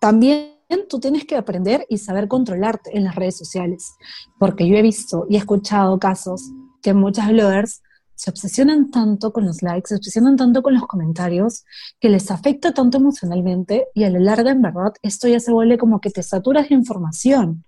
también 0.00 0.58
tú 0.88 0.98
tienes 1.00 1.24
que 1.24 1.36
aprender 1.36 1.86
y 1.88 1.98
saber 1.98 2.28
controlarte 2.28 2.96
en 2.96 3.04
las 3.04 3.14
redes 3.14 3.36
sociales, 3.36 3.94
porque 4.38 4.66
yo 4.68 4.76
he 4.76 4.82
visto 4.82 5.26
y 5.28 5.36
he 5.36 5.38
escuchado 5.38 5.98
casos 5.98 6.50
que 6.82 6.94
muchas 6.94 7.28
bloggers 7.28 7.82
se 8.18 8.30
obsesionan 8.30 8.90
tanto 8.90 9.32
con 9.32 9.46
los 9.46 9.62
likes, 9.62 9.88
se 9.90 9.94
obsesionan 9.94 10.36
tanto 10.36 10.60
con 10.60 10.74
los 10.74 10.88
comentarios, 10.88 11.64
que 12.00 12.08
les 12.08 12.32
afecta 12.32 12.74
tanto 12.74 12.98
emocionalmente 12.98 13.86
y 13.94 14.02
a 14.02 14.10
la 14.10 14.18
larga, 14.18 14.50
en 14.50 14.60
verdad, 14.60 14.92
esto 15.02 15.28
ya 15.28 15.38
se 15.38 15.52
vuelve 15.52 15.78
como 15.78 16.00
que 16.00 16.10
te 16.10 16.24
saturas 16.24 16.68
de 16.68 16.74
información. 16.74 17.64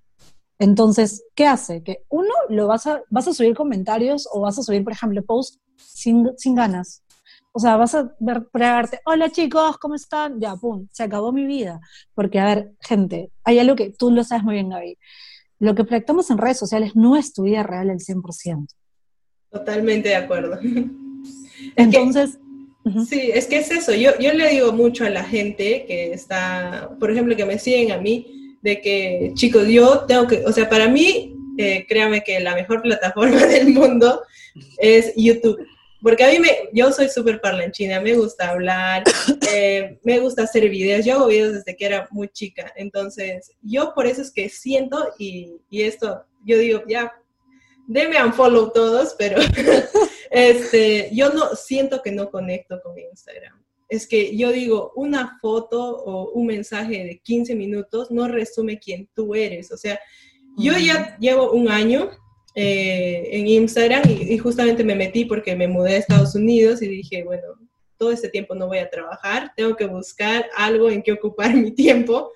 Entonces, 0.59 1.23
¿qué 1.37 1.47
hace? 1.47 1.85
Que 1.85 2.04
uno, 2.09 2.35
lo 2.49 2.66
vas 2.66 2.88
a, 2.88 3.00
vas 3.11 3.28
a 3.28 3.33
subir 3.33 3.54
comentarios 3.54 4.28
o 4.33 4.40
vas 4.40 4.59
a 4.59 4.64
subir, 4.64 4.83
por 4.83 4.92
ejemplo, 4.92 5.23
posts 5.23 5.61
sin, 5.76 6.28
sin 6.37 6.57
ganas. 6.57 7.04
O 7.52 7.61
sea, 7.61 7.76
vas 7.76 7.95
a 7.95 8.12
ver, 8.19 8.49
pregarte, 8.50 8.99
hola 9.07 9.30
chicos, 9.30 9.78
¿cómo 9.78 9.95
están? 9.95 10.40
Ya, 10.40 10.57
pum, 10.57 10.88
se 10.90 11.04
acabó 11.04 11.30
mi 11.30 11.47
vida. 11.47 11.80
Porque, 12.12 12.40
a 12.40 12.47
ver, 12.47 12.73
gente, 12.80 13.30
hay 13.45 13.61
algo 13.61 13.76
que 13.76 13.90
tú 13.90 14.11
lo 14.11 14.25
sabes 14.25 14.42
muy 14.42 14.54
bien, 14.54 14.69
Gaby. 14.71 14.99
Lo 15.61 15.76
que 15.76 15.85
proyectamos 15.85 16.28
en 16.30 16.38
redes 16.38 16.59
sociales 16.59 16.97
no 16.97 17.16
es 17.16 17.33
tu 17.33 17.45
vida 17.45 17.62
real 17.62 17.88
al 17.90 18.00
100%. 18.00 18.66
Totalmente 19.50 20.11
de 20.11 20.16
acuerdo. 20.16 20.59
Entonces... 21.76 22.38
Sí, 23.07 23.30
es 23.35 23.47
que 23.47 23.59
es 23.59 23.71
eso. 23.71 23.95
Yo, 23.95 24.12
yo 24.19 24.33
le 24.33 24.49
digo 24.49 24.73
mucho 24.73 25.04
a 25.04 25.11
la 25.11 25.23
gente 25.23 25.85
que 25.87 26.12
está, 26.12 26.90
por 26.99 27.11
ejemplo, 27.11 27.37
que 27.37 27.45
me 27.45 27.59
siguen 27.59 27.92
a 27.92 27.99
mí, 27.99 28.57
de 28.62 28.80
que, 28.80 29.33
chicos, 29.35 29.69
yo 29.69 30.00
tengo 30.07 30.26
que, 30.26 30.45
o 30.47 30.52
sea, 30.52 30.69
para 30.69 30.88
mí, 30.88 31.35
eh, 31.59 31.85
créame 31.87 32.23
que 32.23 32.40
la 32.40 32.54
mejor 32.54 32.80
plataforma 32.83 33.45
del 33.47 33.69
mundo 33.69 34.23
es 34.78 35.12
YouTube. 35.14 35.66
Porque 36.02 36.25
a 36.25 36.30
mí 36.30 36.38
me, 36.38 36.49
yo 36.73 36.90
soy 36.92 37.11
súper 37.11 37.42
parlanchina, 37.42 38.00
me 38.00 38.14
gusta 38.14 38.50
hablar, 38.50 39.04
eh, 39.52 39.99
me 40.02 40.19
gusta 40.19 40.45
hacer 40.45 40.69
videos, 40.71 41.04
yo 41.04 41.16
hago 41.16 41.26
videos 41.26 41.52
desde 41.52 41.76
que 41.76 41.85
era 41.85 42.09
muy 42.11 42.28
chica, 42.28 42.73
entonces 42.75 43.52
yo 43.61 43.92
por 43.95 44.07
eso 44.07 44.23
es 44.23 44.30
que 44.30 44.49
siento 44.49 45.11
y, 45.19 45.57
y 45.69 45.83
esto, 45.83 46.25
yo 46.47 46.57
digo, 46.57 46.83
ya, 46.88 47.12
denme 47.87 48.22
unfollow 48.22 48.72
todos, 48.72 49.14
pero 49.18 49.38
este, 50.30 51.10
yo 51.12 51.30
no 51.30 51.54
siento 51.54 52.02
que 52.02 52.12
no 52.12 52.30
conecto 52.30 52.80
con 52.82 52.99
Instagram. 52.99 53.62
Es 53.88 54.06
que 54.06 54.37
yo 54.37 54.52
digo, 54.52 54.92
una 54.94 55.38
foto 55.40 55.80
o 55.80 56.30
un 56.30 56.46
mensaje 56.46 57.04
de 57.04 57.20
15 57.22 57.56
minutos 57.56 58.10
no 58.10 58.28
resume 58.28 58.78
quién 58.78 59.08
tú 59.14 59.34
eres. 59.34 59.72
O 59.72 59.76
sea, 59.76 59.99
yo 60.56 60.76
ya 60.78 61.16
llevo 61.18 61.50
un 61.50 61.68
año 61.68 62.10
eh, 62.54 63.28
en 63.32 63.46
Instagram 63.46 64.02
y, 64.08 64.37
justamente 64.38 64.82
me 64.82 64.94
metí 64.94 65.25
porque 65.25 65.54
me 65.54 65.68
mudé 65.68 65.94
a 65.94 65.99
Estados 65.99 66.34
Unidos 66.34 66.82
y 66.82 66.88
dije, 66.88 67.22
bueno, 67.25 67.42
todo 67.96 68.10
este 68.10 68.28
tiempo 68.28 68.54
no 68.54 68.66
voy 68.66 68.78
a 68.78 68.90
trabajar, 68.90 69.52
tengo 69.56 69.76
que 69.76 69.87
buscar 69.87 70.46
algo 70.56 70.90
en 70.90 71.02
que 71.02 71.12
ocupar 71.12 71.54
mi 71.54 71.70
tiempo 71.72 72.32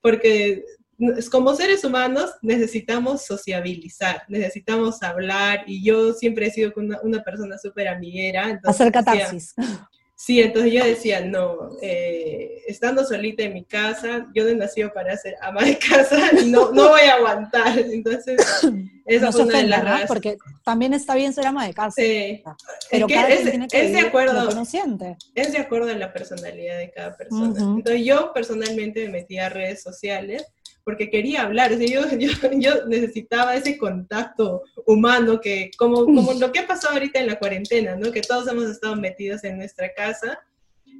porque 0.00 0.64
como 1.30 1.54
seres 1.54 1.84
humanos 1.84 2.30
necesitamos 2.42 3.24
sociabilizar, 3.24 4.22
necesitamos 4.28 5.02
hablar 5.02 5.64
y 5.66 5.82
yo 5.82 6.12
siempre 6.12 6.46
he 6.46 6.50
sido 6.50 6.72
una, 6.76 7.00
una 7.02 7.22
persona 7.22 7.58
súper 7.58 7.88
amiguera. 7.88 8.60
Hacer 8.64 8.92
catarsis. 8.92 9.54
Sí, 10.22 10.38
entonces 10.38 10.70
yo 10.70 10.84
decía, 10.84 11.22
no, 11.22 11.70
eh, 11.80 12.62
estando 12.66 13.06
solita 13.06 13.42
en 13.42 13.54
mi 13.54 13.64
casa, 13.64 14.28
yo 14.34 14.44
no 14.44 14.50
he 14.50 14.54
nacido 14.54 14.92
para 14.92 15.16
ser 15.16 15.34
ama 15.40 15.64
de 15.64 15.78
casa 15.78 16.18
no, 16.44 16.72
no 16.72 16.90
voy 16.90 17.00
a 17.00 17.14
aguantar. 17.14 17.78
Entonces, 17.78 18.38
esa 19.06 19.26
no 19.26 19.32
fue 19.32 19.44
una 19.44 19.58
de 19.58 19.66
las 19.68 20.06
Porque 20.06 20.36
también 20.62 20.92
está 20.92 21.14
bien 21.14 21.32
ser 21.32 21.46
ama 21.46 21.66
de 21.66 21.72
casa. 21.72 21.94
Sí. 21.96 22.42
Pero 22.90 23.06
es, 23.08 23.46
es, 23.72 23.92
de 23.92 24.00
acuerdo. 24.00 24.46
Es 25.34 25.52
de 25.52 25.58
acuerdo 25.58 25.90
a 25.90 25.94
la 25.94 26.12
personalidad 26.12 26.76
de 26.76 26.90
cada 26.90 27.16
persona. 27.16 27.58
Entonces, 27.58 28.04
yo 28.04 28.34
personalmente 28.34 29.06
me 29.06 29.12
metí 29.12 29.38
a 29.38 29.48
redes 29.48 29.82
sociales 29.82 30.44
porque 30.90 31.08
quería 31.08 31.42
hablar, 31.42 31.72
o 31.72 31.78
sea, 31.78 31.86
yo, 31.86 32.02
yo, 32.58 32.86
necesitaba 32.86 33.54
ese 33.54 33.78
contacto 33.78 34.64
humano 34.86 35.40
que, 35.40 35.70
como, 35.78 36.04
como 36.04 36.32
lo 36.32 36.50
que 36.50 36.58
ha 36.58 36.66
pasado 36.66 36.94
ahorita 36.94 37.20
en 37.20 37.28
la 37.28 37.38
cuarentena, 37.38 37.94
¿no? 37.94 38.10
Que 38.10 38.22
todos 38.22 38.48
hemos 38.48 38.64
estado 38.64 38.96
metidos 38.96 39.44
en 39.44 39.58
nuestra 39.58 39.94
casa 39.94 40.40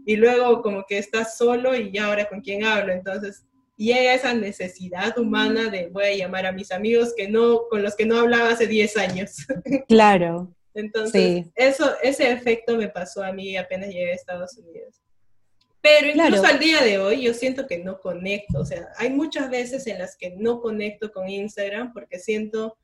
y 0.07 0.15
luego 0.15 0.63
como 0.63 0.85
que 0.89 0.99
estás 0.99 1.37
solo 1.37 1.75
y 1.75 1.91
ya 1.91 2.07
ahora 2.07 2.29
con 2.29 2.41
quién 2.41 2.65
hablo, 2.65 2.93
entonces 2.93 3.45
llega 3.77 4.15
esa 4.15 4.33
necesidad 4.33 5.19
humana 5.19 5.71
de 5.71 5.89
voy 5.89 6.05
a 6.05 6.17
llamar 6.17 6.47
a 6.47 6.53
mis 6.53 6.71
amigos 6.71 7.13
que 7.17 7.27
no, 7.27 7.63
con 7.69 7.83
los 7.83 7.97
que 7.97 8.07
no 8.07 8.21
hablaba 8.21 8.51
hace 8.51 8.69
10 8.69 8.97
años. 8.97 9.39
Claro. 9.89 10.55
Entonces, 10.73 11.47
eso, 11.57 11.95
ese 12.01 12.31
efecto 12.31 12.77
me 12.77 12.89
pasó 12.89 13.25
a 13.25 13.33
mí 13.33 13.57
apenas 13.57 13.89
llegué 13.89 14.13
a 14.13 14.15
Estados 14.15 14.57
Unidos. 14.57 15.01
Pero 15.83 16.09
incluso 16.09 16.45
al 16.45 16.59
día 16.59 16.83
de 16.83 16.99
hoy 16.99 17.23
yo 17.23 17.33
siento 17.33 17.67
que 17.67 17.79
no 17.79 18.01
conecto, 18.01 18.61
o 18.61 18.67
sea, 18.67 18.89
hay 18.97 19.11
muchas 19.11 19.51
veces 19.51 19.87
en 19.87 19.99
las 19.99 20.17
que 20.17 20.31
no 20.37 20.61
conecto 20.61 21.11
con 21.11 21.29
Instagram 21.29 21.93
porque 21.95 22.19
siento 22.19 22.77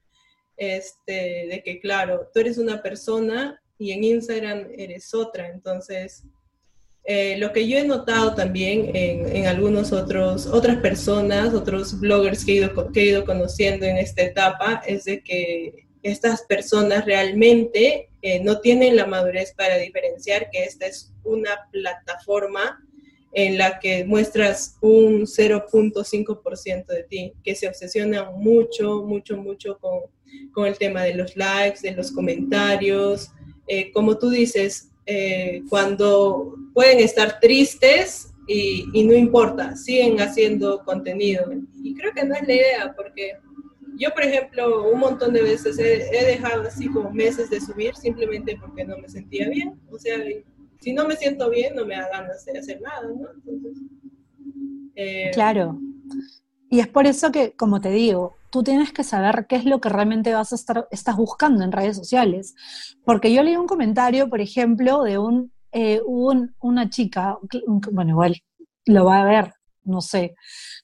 este, 0.57 1.47
de 1.47 1.63
que, 1.63 1.79
claro, 1.79 2.31
tú 2.33 2.41
eres 2.41 2.57
una 2.57 2.83
persona 2.83 3.61
y 3.79 3.93
en 3.93 4.05
Instagram 4.05 4.69
eres 4.79 5.13
otra, 5.13 5.49
entonces 5.49 6.25
eh, 7.05 7.37
lo 7.39 7.53
que 7.53 7.69
yo 7.69 7.79
he 7.79 7.87
notado 7.87 8.35
también 8.35 8.91
en, 8.97 9.37
en, 9.37 9.47
algunos 9.47 9.93
otros, 9.93 10.47
otras 10.47 10.79
personas, 10.79 11.55
otros 11.55 12.01
bloggers 12.01 12.45
que 12.45 12.53
he, 12.53 12.55
ido, 12.57 12.93
que 12.93 13.01
he 13.01 13.05
ido 13.05 13.25
conociendo 13.25 13.87
en 13.87 13.99
esta 13.99 14.23
etapa, 14.23 14.83
es 14.87 15.05
de 15.05 15.23
que 15.23 15.86
estas 16.11 16.43
personas 16.43 17.05
realmente 17.05 18.09
eh, 18.23 18.41
no 18.41 18.61
tienen 18.61 18.97
la 18.97 19.07
madurez 19.07 19.53
para 19.55 19.77
diferenciar 19.77 20.51
que 20.51 20.65
esta 20.65 20.87
es 20.87 21.13
una 21.25 21.69
plataforma 21.71 22.83
en 23.33 23.59
la 23.59 23.79
que 23.79 24.05
muestras 24.05 24.77
un 24.81 25.27
0.5% 25.27 26.87
de 26.87 27.03
ti, 27.03 27.33
que 27.45 27.55
se 27.55 27.69
obsesiona 27.69 28.31
mucho, 28.31 29.03
mucho, 29.03 29.37
mucho 29.37 29.79
con, 29.79 30.01
con, 30.53 30.67
el 30.67 30.79
tema 30.79 31.03
de 31.03 31.15
los 31.15 31.37
likes, 31.37 31.81
de 31.83 31.93
los 31.93 32.11
comentarios. 32.13 33.31
Eh, 33.67 33.93
como 33.93 34.17
tú 34.17 34.31
dices, 34.31 34.91
eh, 35.05 35.63
cuando 35.69 36.55
pueden 36.73 37.01
estar 37.01 37.39
tristes 37.41 38.33
y, 38.49 38.87
y, 38.95 39.05
no 39.05 39.15
importa, 39.15 39.77
siguen 39.77 40.21
haciendo 40.21 40.83
contenido. 40.85 41.51
Y 41.83 41.95
creo 41.95 42.13
que 42.15 42.25
no 42.25 42.35
es 42.37 42.47
la 42.47 42.55
idea, 42.55 42.95
porque 42.97 43.35
yo, 43.99 44.13
por 44.13 44.23
ejemplo, 44.23 44.91
un 44.91 45.01
montón 45.01 45.33
de 45.33 45.43
veces 45.43 45.79
he, 45.79 46.27
dejado 46.27 46.63
así 46.63 46.89
como 46.89 47.11
meses 47.11 47.51
de 47.51 47.61
subir 47.61 47.95
simplemente 47.97 48.57
porque 48.61 48.85
no 48.85 48.99
me 48.99 49.09
sentía 49.09 49.49
bien. 49.49 49.81
O 49.91 49.99
sea, 49.99 50.19
si 50.81 50.93
no 50.93 51.07
me 51.07 51.17
siento 51.17 51.49
bien, 51.51 51.75
no 51.75 51.87
me 51.87 51.97
da 51.97 52.09
ganas 52.09 52.45
de 52.45 52.59
hacer 52.59 52.81
nada, 52.81 53.09
¿no? 53.09 53.29
Eh, 54.95 55.31
claro. 55.33 55.79
Y 56.69 56.81
es 56.81 56.89
por 56.89 57.07
eso 57.07 57.33
que, 57.33 57.53
como 57.53 57.81
te 57.81 57.91
digo, 57.91 58.37
tú 58.51 58.63
tienes 58.63 58.93
que 58.93 59.05
saber 59.05 59.47
qué 59.49 59.57
es 59.57 59.65
lo 59.65 59.81
que 59.81 59.89
realmente 59.89 60.35
vas 60.35 60.53
a 60.53 60.57
estar 60.57 60.89
estás 60.91 61.17
buscando 61.17 61.65
en 61.65 61.73
redes 61.73 61.97
sociales. 61.97 62.55
Porque 63.05 63.33
yo 63.33 63.43
leí 63.43 63.57
un 63.57 63.67
comentario, 63.67 64.29
por 64.29 64.41
ejemplo, 64.41 65.03
de 65.03 65.19
un, 65.19 65.53
eh, 65.73 66.01
una 66.05 66.91
chica, 66.91 67.39
bueno, 67.93 68.11
igual 68.11 68.37
lo 68.87 69.05
va 69.05 69.23
a 69.23 69.25
ver, 69.25 69.53
no 69.85 70.01
sé, 70.01 70.35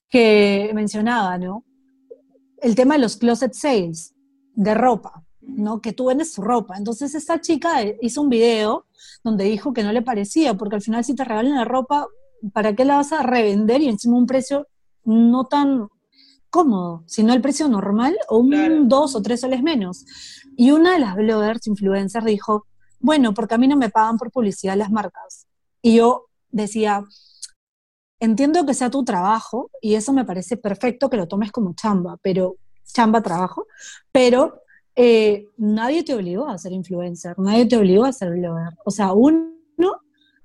que 0.09 0.71
mencionaba, 0.75 1.39
¿no? 1.39 1.65
El 2.63 2.75
tema 2.75 2.95
de 2.95 3.01
los 3.01 3.17
closet 3.17 3.53
sales 3.53 4.15
de 4.55 4.75
ropa. 4.75 5.25
¿no? 5.43 5.81
Que 5.81 5.93
tú 5.93 6.07
vendes 6.07 6.33
su 6.33 6.43
ropa. 6.43 6.77
Entonces 6.77 7.15
esta 7.15 7.41
chica 7.41 7.83
eh, 7.83 7.99
hizo 8.01 8.23
un 8.23 8.29
video 8.29 8.87
donde 9.23 9.45
dijo 9.45 9.73
que 9.73 9.83
no 9.83 9.93
le 9.93 10.03
parecía, 10.03 10.55
porque 10.55 10.77
al 10.77 10.83
final 10.83 11.05
si 11.05 11.15
te 11.15 11.25
regalan 11.25 11.57
la 11.57 11.65
ropa, 11.65 12.07
¿para 12.53 12.75
qué 12.75 12.85
la 12.85 12.97
vas 12.97 13.13
a 13.13 13.23
revender 13.23 13.81
y 13.83 13.89
encima 13.89 14.17
un 14.17 14.27
precio 14.27 14.67
no 15.05 15.45
tan 15.47 15.89
cómodo, 16.51 17.03
sino 17.07 17.33
el 17.33 17.41
precio 17.41 17.69
normal 17.69 18.17
o 18.29 18.39
un 18.39 18.89
dos 18.89 19.15
o 19.15 19.23
tres 19.23 19.41
soles 19.41 19.63
menos? 19.63 20.05
Y 20.57 20.71
una 20.71 20.93
de 20.93 21.01
las 21.01 21.17
bloggers, 21.17 21.67
influencers, 21.67 22.25
dijo, 22.25 22.67
bueno, 23.01 23.35
porque 23.35 23.55
a 23.55 23.59
mí 23.59 23.69
no 23.69 23.77
me 23.77 23.91
pagan 23.91 24.19
por 24.19 24.31
publicidad 24.31 24.77
las 24.77 24.91
marcas. 24.91 25.47
Y 25.81 25.97
yo 25.97 26.27
decía, 26.51 27.05
entiendo 28.23 28.65
que 28.65 28.73
sea 28.73 28.89
tu 28.89 29.05
trabajo 29.05 29.69
y 29.81 29.97
eso 29.97 30.13
me 30.13 30.25
parece 30.25 30.57
perfecto 30.57 31.11
que 31.11 31.17
lo 31.17 31.27
tomes 31.27 31.51
como 31.51 31.75
chamba, 31.75 32.19
pero 32.23 32.55
chamba 32.85 33.21
trabajo, 33.21 33.67
pero 34.13 34.63
eh, 34.95 35.49
nadie 35.57 36.05
te 36.05 36.15
obligó 36.15 36.47
a 36.49 36.57
ser 36.57 36.71
influencer, 36.71 37.37
nadie 37.39 37.67
te 37.67 37.77
obligó 37.77 38.05
a 38.05 38.13
ser 38.13 38.31
blogger. 38.31 38.75
O 38.85 38.93
sea, 38.93 39.13
uno 39.13 39.51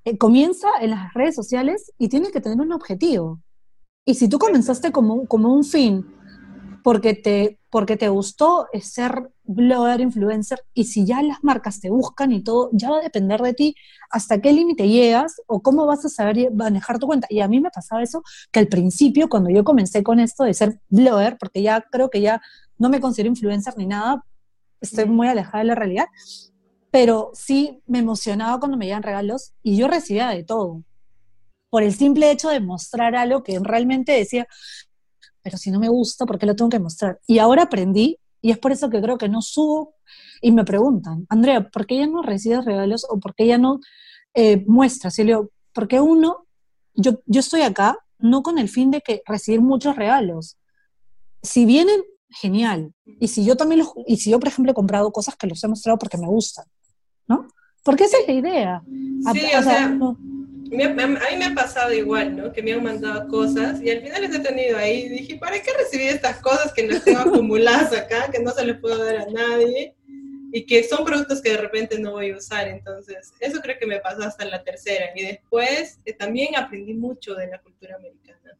eh, 0.04 0.18
comienza 0.18 0.68
en 0.80 0.90
las 0.90 1.14
redes 1.14 1.36
sociales 1.36 1.92
y 1.98 2.08
tiene 2.08 2.32
que 2.32 2.40
tener 2.40 2.60
un 2.60 2.72
objetivo. 2.72 3.40
Y 4.04 4.14
si 4.14 4.28
tú 4.28 4.40
comenzaste 4.40 4.90
como, 4.90 5.26
como 5.26 5.54
un 5.54 5.62
fin, 5.62 6.04
porque 6.88 7.12
te, 7.12 7.58
porque 7.68 7.98
te 7.98 8.08
gustó 8.08 8.66
ser 8.80 9.30
blogger, 9.44 10.00
influencer, 10.00 10.64
y 10.72 10.84
si 10.84 11.04
ya 11.04 11.20
las 11.20 11.44
marcas 11.44 11.80
te 11.80 11.90
buscan 11.90 12.32
y 12.32 12.42
todo, 12.42 12.70
ya 12.72 12.88
va 12.88 13.00
a 13.00 13.02
depender 13.02 13.42
de 13.42 13.52
ti 13.52 13.74
hasta 14.08 14.40
qué 14.40 14.54
límite 14.54 14.88
llegas 14.88 15.34
o 15.46 15.60
cómo 15.60 15.84
vas 15.84 16.02
a 16.06 16.08
saber 16.08 16.50
manejar 16.50 16.98
tu 16.98 17.06
cuenta. 17.06 17.26
Y 17.28 17.40
a 17.40 17.48
mí 17.48 17.60
me 17.60 17.68
pasaba 17.68 18.02
eso, 18.02 18.22
que 18.50 18.60
al 18.60 18.68
principio, 18.68 19.28
cuando 19.28 19.50
yo 19.50 19.64
comencé 19.64 20.02
con 20.02 20.18
esto 20.18 20.44
de 20.44 20.54
ser 20.54 20.80
blogger, 20.88 21.36
porque 21.36 21.60
ya 21.60 21.82
creo 21.82 22.08
que 22.08 22.22
ya 22.22 22.40
no 22.78 22.88
me 22.88 23.02
considero 23.02 23.28
influencer 23.28 23.74
ni 23.76 23.84
nada, 23.84 24.24
estoy 24.80 25.04
muy 25.04 25.28
alejada 25.28 25.58
de 25.58 25.64
la 25.64 25.74
realidad, 25.74 26.06
pero 26.90 27.32
sí 27.34 27.82
me 27.86 27.98
emocionaba 27.98 28.58
cuando 28.60 28.78
me 28.78 28.86
llegan 28.86 29.02
regalos 29.02 29.52
y 29.62 29.76
yo 29.76 29.88
recibía 29.88 30.30
de 30.30 30.42
todo, 30.42 30.82
por 31.68 31.82
el 31.82 31.92
simple 31.92 32.30
hecho 32.30 32.48
de 32.48 32.60
mostrar 32.60 33.14
algo 33.14 33.42
que 33.42 33.58
realmente 33.58 34.12
decía, 34.12 34.48
pero 35.48 35.56
si 35.56 35.70
no 35.70 35.80
me 35.80 35.88
gusta, 35.88 36.26
¿por 36.26 36.38
qué 36.38 36.44
lo 36.44 36.54
tengo 36.54 36.68
que 36.68 36.78
mostrar? 36.78 37.18
Y 37.26 37.38
ahora 37.38 37.62
aprendí, 37.62 38.18
y 38.42 38.50
es 38.50 38.58
por 38.58 38.70
eso 38.70 38.90
que 38.90 39.00
creo 39.00 39.16
que 39.16 39.30
no 39.30 39.40
subo, 39.40 39.94
y 40.42 40.52
me 40.52 40.62
preguntan, 40.62 41.26
Andrea, 41.30 41.70
¿por 41.70 41.86
qué 41.86 41.96
ya 41.96 42.06
no 42.06 42.20
recibes 42.20 42.66
regalos 42.66 43.06
o 43.08 43.18
por 43.18 43.34
qué 43.34 43.46
ya 43.46 43.56
no 43.56 43.80
eh, 44.34 44.62
muestras? 44.66 45.18
Y 45.18 45.22
le 45.22 45.28
digo, 45.28 45.50
porque 45.72 46.02
uno, 46.02 46.46
yo, 46.92 47.22
yo 47.24 47.40
estoy 47.40 47.62
acá 47.62 47.96
no 48.18 48.42
con 48.42 48.58
el 48.58 48.68
fin 48.68 48.90
de 48.90 49.00
que 49.00 49.22
recibir 49.24 49.62
muchos 49.62 49.96
regalos. 49.96 50.58
Si 51.42 51.64
vienen 51.64 52.02
genial. 52.28 52.92
Y 53.18 53.28
si 53.28 53.46
yo 53.46 53.56
también, 53.56 53.78
los, 53.78 53.94
y 54.06 54.18
si 54.18 54.30
yo, 54.30 54.38
por 54.38 54.48
ejemplo, 54.48 54.72
he 54.72 54.74
comprado 54.74 55.10
cosas 55.12 55.34
que 55.34 55.46
los 55.46 55.64
he 55.64 55.68
mostrado 55.68 55.98
porque 55.98 56.18
me 56.18 56.26
gustan, 56.26 56.66
¿no? 57.26 57.48
Porque 57.82 58.04
esa 58.04 58.18
es 58.18 58.28
la 58.28 58.34
idea. 58.34 58.82
Sí, 59.32 59.40
o, 59.56 59.62
sea, 59.62 59.98
a 60.72 61.30
mí 61.30 61.36
me 61.38 61.44
ha 61.44 61.54
pasado 61.54 61.92
igual, 61.92 62.36
¿no? 62.36 62.52
Que 62.52 62.62
me 62.62 62.72
han 62.72 62.82
mandado 62.82 63.28
cosas 63.28 63.80
y 63.82 63.90
al 63.90 64.02
final 64.02 64.22
les 64.22 64.34
he 64.34 64.40
tenido 64.40 64.78
ahí 64.78 65.04
y 65.04 65.08
dije, 65.08 65.36
¿para 65.36 65.60
qué 65.60 65.70
recibir 65.72 66.08
estas 66.08 66.38
cosas 66.40 66.72
que 66.72 66.86
las 66.86 67.04
tengo 67.04 67.20
acumuladas 67.20 67.92
acá, 67.92 68.30
que 68.30 68.40
no 68.40 68.50
se 68.52 68.64
les 68.64 68.78
puedo 68.78 69.04
dar 69.04 69.16
a 69.16 69.26
nadie? 69.26 69.94
y 70.52 70.64
que 70.64 70.82
son 70.84 71.04
productos 71.04 71.42
que 71.42 71.50
de 71.50 71.58
repente 71.58 71.98
no 71.98 72.12
voy 72.12 72.30
a 72.30 72.36
usar. 72.36 72.68
Entonces, 72.68 73.32
eso 73.40 73.60
creo 73.60 73.78
que 73.78 73.86
me 73.86 74.00
pasó 74.00 74.22
hasta 74.22 74.44
la 74.44 74.62
tercera. 74.62 75.06
Y 75.14 75.24
después 75.24 76.00
eh, 76.04 76.12
también 76.12 76.56
aprendí 76.56 76.94
mucho 76.94 77.34
de 77.34 77.48
la 77.48 77.60
cultura 77.60 77.96
americana. 77.96 78.56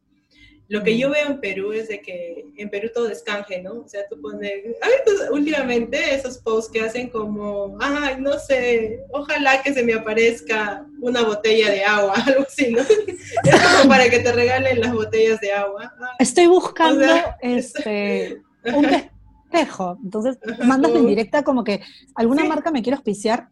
Lo 0.69 0.83
que 0.83 0.95
yo 0.99 1.09
veo 1.09 1.29
en 1.29 1.39
Perú 1.39 1.71
es 1.71 1.87
de 1.87 1.99
que 1.99 2.45
en 2.55 2.69
Perú 2.69 2.91
todo 2.93 3.09
es 3.09 3.23
canje, 3.23 3.59
¿no? 3.59 3.79
O 3.79 3.87
sea, 3.87 4.07
tú 4.07 4.21
pones, 4.21 4.51
a 4.83 4.87
ver, 4.87 5.01
pues, 5.03 5.27
últimamente 5.31 6.13
esos 6.13 6.37
posts 6.37 6.71
que 6.71 6.81
hacen 6.81 7.09
como, 7.09 7.75
ay, 7.81 8.17
no 8.19 8.37
sé, 8.37 8.99
ojalá 9.09 9.63
que 9.63 9.73
se 9.73 9.81
me 9.81 9.95
aparezca 9.95 10.85
una 11.01 11.23
botella 11.23 11.71
de 11.71 11.83
agua, 11.83 12.13
algo 12.27 12.43
así, 12.43 12.71
¿no? 12.71 12.81
Es 13.43 13.61
como 13.77 13.89
para 13.89 14.11
que 14.11 14.19
te 14.19 14.31
regalen 14.31 14.79
las 14.79 14.93
botellas 14.93 15.39
de 15.41 15.51
agua. 15.51 15.91
Estoy 16.19 16.45
buscando 16.45 17.07
este, 17.41 18.39
un 18.65 18.85
espejo, 18.85 19.97
entonces 20.03 20.37
mandas 20.63 20.91
en 20.91 21.07
directa 21.07 21.43
como 21.43 21.63
que 21.63 21.81
alguna 22.13 22.45
marca 22.45 22.69
me 22.69 22.83
quiere 22.83 22.95
auspiciar. 22.95 23.49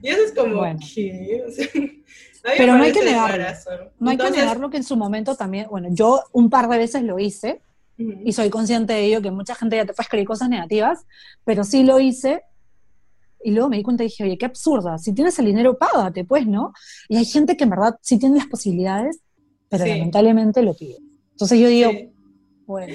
Y 0.00 0.08
eso 0.08 0.22
es 0.22 0.32
como, 0.32 0.56
bueno. 0.56 0.80
¿qué? 0.94 1.42
O 1.46 1.52
sea, 1.52 1.66
pero 2.42 2.76
no 2.76 2.84
hay 2.84 2.92
que 2.92 3.04
negarlo. 3.04 3.44
No 3.98 4.10
hay 4.10 4.16
que 4.16 4.30
negarlo 4.30 4.70
que 4.70 4.78
en 4.78 4.84
su 4.84 4.96
momento 4.96 5.36
también, 5.36 5.66
bueno, 5.70 5.88
yo 5.90 6.22
un 6.32 6.50
par 6.50 6.68
de 6.68 6.78
veces 6.78 7.02
lo 7.02 7.18
hice 7.18 7.60
y 7.98 8.32
soy 8.32 8.48
consciente 8.48 8.94
de 8.94 9.04
ello, 9.04 9.22
que 9.22 9.30
mucha 9.30 9.54
gente 9.54 9.76
ya 9.76 9.84
te 9.84 9.92
puede 9.92 10.04
escribir 10.04 10.26
cosas 10.26 10.48
negativas, 10.48 11.06
pero 11.44 11.64
sí 11.64 11.82
lo 11.82 12.00
hice 12.00 12.42
y 13.42 13.52
luego 13.52 13.68
me 13.68 13.76
di 13.76 13.82
cuenta 13.82 14.02
y 14.02 14.06
dije, 14.06 14.24
oye, 14.24 14.38
qué 14.38 14.46
absurda, 14.46 14.98
si 14.98 15.14
tienes 15.14 15.38
el 15.38 15.46
dinero, 15.46 15.78
págate, 15.78 16.24
pues, 16.24 16.46
¿no? 16.46 16.72
Y 17.08 17.16
hay 17.16 17.24
gente 17.24 17.56
que 17.56 17.64
en 17.64 17.70
verdad 17.70 17.96
sí 18.02 18.18
tiene 18.18 18.36
las 18.36 18.46
posibilidades, 18.46 19.20
pero 19.68 19.86
lamentablemente 19.86 20.62
lo 20.62 20.74
pide. 20.74 20.96
Entonces 21.32 21.58
yo 21.58 21.68
digo, 21.68 21.90
bueno, 22.66 22.94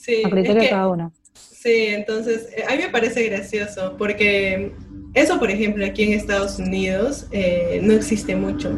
sí. 0.00 0.22
a 0.24 0.30
criterio 0.30 0.62
de 0.62 0.70
cada 0.70 0.88
uno. 0.88 1.12
Sí, 1.34 1.86
entonces, 1.88 2.48
eh, 2.56 2.64
a 2.68 2.76
mí 2.76 2.82
me 2.82 2.88
parece 2.88 3.24
gracioso, 3.24 3.96
porque 3.98 4.72
eso, 5.14 5.38
por 5.38 5.50
ejemplo, 5.50 5.84
aquí 5.84 6.04
en 6.04 6.12
Estados 6.12 6.58
Unidos 6.58 7.26
eh, 7.32 7.80
no 7.82 7.94
existe 7.94 8.36
mucho. 8.36 8.70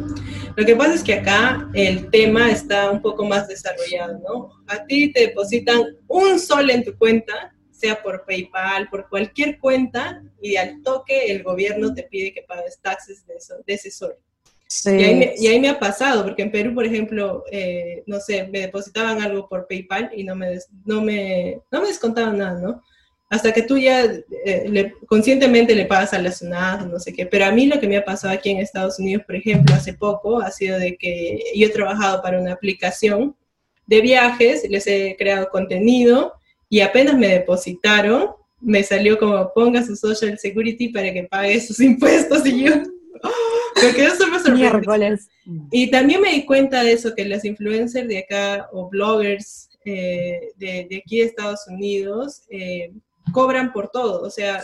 Lo 0.57 0.65
que 0.65 0.77
pasa 0.77 0.95
es 0.95 1.03
que 1.03 1.15
acá 1.15 1.69
el 1.75 2.11
tema 2.11 2.51
está 2.51 2.91
un 2.91 3.03
poco 3.03 3.25
más 3.25 3.49
desarrollado, 3.49 4.19
¿no? 4.19 4.51
A 4.67 4.85
ti 4.87 5.13
te 5.13 5.29
depositan 5.29 5.83
un 6.09 6.39
sol 6.39 6.71
en 6.71 6.85
tu 6.85 6.97
cuenta, 6.97 7.55
sea 7.71 8.03
por 8.03 8.25
PayPal, 8.25 8.89
por 8.89 9.09
cualquier 9.09 9.59
cuenta, 9.59 10.23
y 10.41 10.57
al 10.57 10.83
toque 10.83 11.27
el 11.27 11.43
gobierno 11.43 11.93
te 11.93 12.05
pide 12.05 12.33
que 12.33 12.43
pagues 12.43 12.81
taxes 12.81 13.27
de, 13.27 13.35
eso, 13.35 13.55
de 13.67 13.75
ese 13.75 13.91
sol. 13.91 14.15
Sí. 14.67 14.91
Y, 15.37 15.47
ahí 15.49 15.61
me, 15.61 15.69
ha 15.69 15.79
pasado, 15.79 16.25
porque 16.25 16.43
en 16.43 16.51
Perú, 16.51 16.75
por 16.75 16.87
ejemplo, 16.87 17.45
eh, 17.51 18.03
no 18.07 18.21
sé, 18.21 18.49
me 18.49 18.61
depositaban 18.61 19.21
algo 19.21 19.47
por 19.47 19.67
PayPal 19.67 20.11
y 20.17 20.25
no 20.25 20.35
me, 20.35 20.59
no 20.87 21.03
me, 21.03 21.61
no 21.71 21.83
me 21.83 21.89
descontaban 21.89 22.39
nada, 22.39 22.59
¿no? 22.59 22.83
Hasta 23.33 23.51
que 23.51 23.63
tú 23.63 23.79
ya 23.79 24.05
eh, 24.45 24.93
conscientemente 25.07 25.75
le 25.75 25.87
pagas 25.87 26.13
a 26.13 26.21
las 26.21 26.43
unadas, 26.43 26.87
no 26.87 27.01
sé 27.01 27.15
qué. 27.15 27.25
Pero 27.25 27.47
a 27.47 27.51
mí 27.51 27.65
lo 27.65 27.81
que 27.81 27.89
me 27.89 27.97
ha 27.97 28.05
pasado 28.05 28.35
aquí 28.35 28.51
en 28.51 28.59
Estados 28.59 28.99
Unidos, 28.99 29.25
por 29.25 29.37
ejemplo, 29.37 29.75
hace 29.75 29.95
poco, 29.95 30.39
ha 30.43 30.51
sido 30.51 30.79
de 30.79 30.99
que 30.99 31.43
yo 31.55 31.67
he 31.67 31.71
trabajado 31.71 32.21
para 32.21 32.39
una 32.39 32.53
aplicación 32.53 33.35
de 33.87 34.03
viajes, 34.03 34.69
les 34.69 34.87
he 34.87 35.17
creado 35.19 35.49
contenido 35.49 36.35
y 36.69 36.81
apenas 36.81 37.17
me 37.17 37.29
depositaron, 37.29 38.33
me 38.61 38.83
salió 38.83 39.19
como 39.19 39.51
ponga 39.55 39.83
su 39.83 39.97
social 39.97 40.39
security 40.39 40.91
para 40.91 41.11
que 41.11 41.23
pague 41.23 41.59
sus 41.59 41.81
impuestos 41.81 42.45
y 42.45 42.65
yo... 42.65 42.73
Porque 43.81 44.05
eso 44.05 44.27
me 44.27 44.41
sorprendió. 44.41 45.17
Y 45.71 45.91
también 45.91 46.21
me 46.21 46.33
di 46.33 46.45
cuenta 46.45 46.85
de 46.85 46.93
eso, 46.93 47.15
que 47.15 47.25
los 47.25 47.47
influencers 47.47 48.07
de 48.07 48.19
acá 48.19 48.69
o 48.73 48.91
bloggers 48.91 49.71
eh, 49.87 50.53
de, 50.57 50.87
de, 50.91 50.97
aquí 50.99 51.21
de 51.21 51.25
Estados 51.25 51.67
Unidos 51.67 52.43
eh, 52.51 52.93
cobran 53.33 53.73
por 53.73 53.91
todo. 53.91 54.23
O 54.23 54.31
sea, 54.31 54.63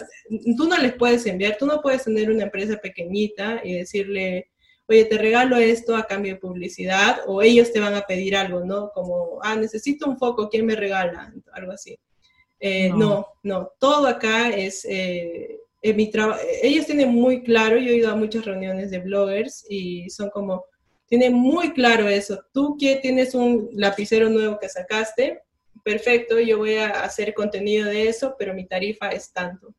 tú 0.57 0.69
no 0.69 0.77
les 0.79 0.95
puedes 0.95 1.27
enviar, 1.27 1.57
tú 1.59 1.67
no 1.67 1.81
puedes 1.81 2.05
tener 2.05 2.31
una 2.31 2.45
empresa 2.45 2.77
pequeñita 2.77 3.61
y 3.65 3.75
decirle, 3.75 4.51
oye, 4.87 5.05
te 5.05 5.19
regalo 5.19 5.57
esto 5.57 5.97
a 5.97 6.07
cambio 6.07 6.35
de 6.35 6.41
publicidad, 6.41 7.21
o 7.27 7.43
ellos 7.43 7.73
te 7.73 7.81
van 7.81 7.95
a 7.95 8.03
pedir 8.03 8.37
algo, 8.37 8.65
¿no? 8.65 8.91
Como, 8.95 9.39
ah, 9.43 9.57
necesito 9.57 10.09
un 10.09 10.19
foco, 10.19 10.49
¿quién 10.49 10.67
me 10.67 10.77
regala? 10.77 11.33
Algo 11.53 11.73
así. 11.73 11.99
Eh, 12.61 12.91
no. 12.91 13.27
no. 13.43 13.73
todo 13.79 14.07
acá 14.07 14.51
es... 14.51 14.85
Eh, 14.85 15.61
en 15.81 15.97
mi 15.97 16.11
ellos 16.63 16.87
tienen 16.87 17.11
muy 17.11 17.45
claro, 17.45 17.79
yo 17.79 17.91
he 17.93 17.97
ido 17.99 18.11
a 18.11 18.17
muchas 18.17 18.45
reuniones 18.45 18.91
de 18.91 18.99
bloggers 18.99 19.65
y 19.69 20.11
son 20.11 20.29
como, 20.31 20.65
tienen 21.07 21.35
muy 21.35 21.73
claro 21.73 22.09
eso, 22.09 22.41
tú 22.53 22.77
que 22.79 22.97
tienes 22.97 23.35
un 23.35 23.71
lapicero 23.73 24.29
nuevo 24.29 24.59
que 24.59 24.69
sacaste, 24.69 25.41
perfecto, 25.85 26.39
yo 26.41 26.59
voy 26.59 26.75
a 26.75 27.03
hacer 27.03 27.35
contenido 27.35 27.87
de 27.89 28.09
eso, 28.09 28.37
pero 28.39 28.55
mi 28.55 28.67
tarifa 28.67 29.09
es 29.11 29.33
tanto. 29.33 29.75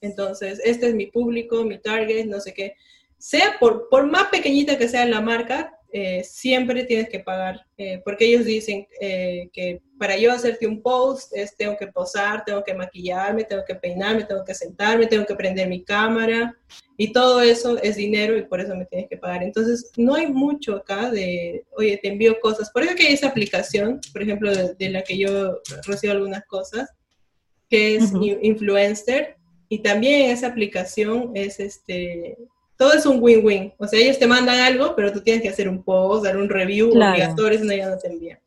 Entonces, 0.00 0.60
este 0.64 0.88
es 0.88 0.94
mi 0.94 1.06
público, 1.06 1.64
mi 1.64 1.78
target, 1.78 2.26
no 2.26 2.40
sé 2.40 2.52
qué. 2.52 2.74
Sea 3.18 3.56
por, 3.58 3.88
por 3.88 4.06
más 4.06 4.28
pequeñita 4.28 4.76
que 4.76 4.88
sea 4.88 5.06
la 5.06 5.20
marca, 5.20 5.73
eh, 5.96 6.24
siempre 6.24 6.82
tienes 6.82 7.08
que 7.08 7.20
pagar, 7.20 7.64
eh, 7.76 8.02
porque 8.04 8.24
ellos 8.24 8.44
dicen 8.44 8.84
eh, 9.00 9.48
que 9.52 9.80
para 9.96 10.16
yo 10.16 10.32
hacerte 10.32 10.66
un 10.66 10.82
post 10.82 11.32
es, 11.32 11.56
tengo 11.56 11.76
que 11.76 11.86
posar, 11.86 12.44
tengo 12.44 12.64
que 12.64 12.74
maquillarme, 12.74 13.44
tengo 13.44 13.62
que 13.64 13.76
peinarme, 13.76 14.24
tengo 14.24 14.44
que 14.44 14.54
sentarme, 14.54 15.06
tengo 15.06 15.24
que 15.24 15.36
prender 15.36 15.68
mi 15.68 15.84
cámara 15.84 16.52
y 16.96 17.12
todo 17.12 17.40
eso 17.42 17.80
es 17.80 17.94
dinero 17.94 18.36
y 18.36 18.42
por 18.42 18.60
eso 18.60 18.74
me 18.74 18.86
tienes 18.86 19.08
que 19.08 19.18
pagar. 19.18 19.44
Entonces, 19.44 19.92
no 19.96 20.16
hay 20.16 20.26
mucho 20.26 20.74
acá 20.74 21.12
de, 21.12 21.64
oye, 21.76 21.96
te 22.02 22.08
envío 22.08 22.40
cosas. 22.40 22.72
Por 22.72 22.82
eso 22.82 22.96
que 22.96 23.06
hay 23.06 23.14
esa 23.14 23.28
aplicación, 23.28 24.00
por 24.12 24.20
ejemplo, 24.20 24.52
de, 24.52 24.90
la 24.90 25.02
que 25.02 25.16
yo 25.16 25.60
recibo 25.86 26.12
algunas 26.12 26.44
cosas, 26.46 26.90
que 27.70 27.94
es 27.94 28.12
Influencer, 28.42 29.36
y 29.68 29.78
también 29.78 30.32
esa 30.32 30.48
aplicación 30.48 31.30
es 31.36 31.60
este 31.60 32.36
todo 32.76 32.92
es 32.92 33.06
un 33.06 33.18
win-win. 33.22 33.72
O 33.78 33.86
sea, 33.86 34.00
ellos 34.00 34.18
te 34.18 34.26
mandan 34.26 34.58
algo, 34.58 34.94
pero 34.96 35.12
tú 35.12 35.20
tienes 35.20 35.42
que 35.42 35.48
hacer 35.48 35.68
un 35.68 35.82
post, 35.82 36.24
dar 36.24 36.36
un 36.36 36.48
review 36.48 36.90
claro. 36.90 37.12
obligatorio, 37.12 37.58
si 37.58 37.66
no, 37.66 37.74
ya 37.74 37.88
no 37.88 37.98
te 37.98 38.08
envían. 38.08 38.38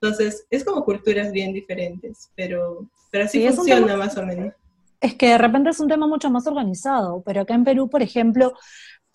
Entonces, 0.00 0.46
es 0.50 0.64
como 0.64 0.84
culturas 0.84 1.30
bien 1.30 1.52
diferentes, 1.52 2.30
pero, 2.34 2.88
pero 3.10 3.24
así 3.24 3.48
funciona 3.48 3.96
más 3.96 4.16
o 4.16 4.26
menos. 4.26 4.52
Es 5.00 5.14
que 5.14 5.28
de 5.28 5.38
repente 5.38 5.70
es 5.70 5.80
un 5.80 5.88
tema 5.88 6.06
mucho 6.06 6.30
más 6.30 6.46
organizado, 6.46 7.22
pero 7.24 7.42
acá 7.42 7.54
en 7.54 7.64
Perú, 7.64 7.88
por 7.88 8.02
ejemplo, 8.02 8.52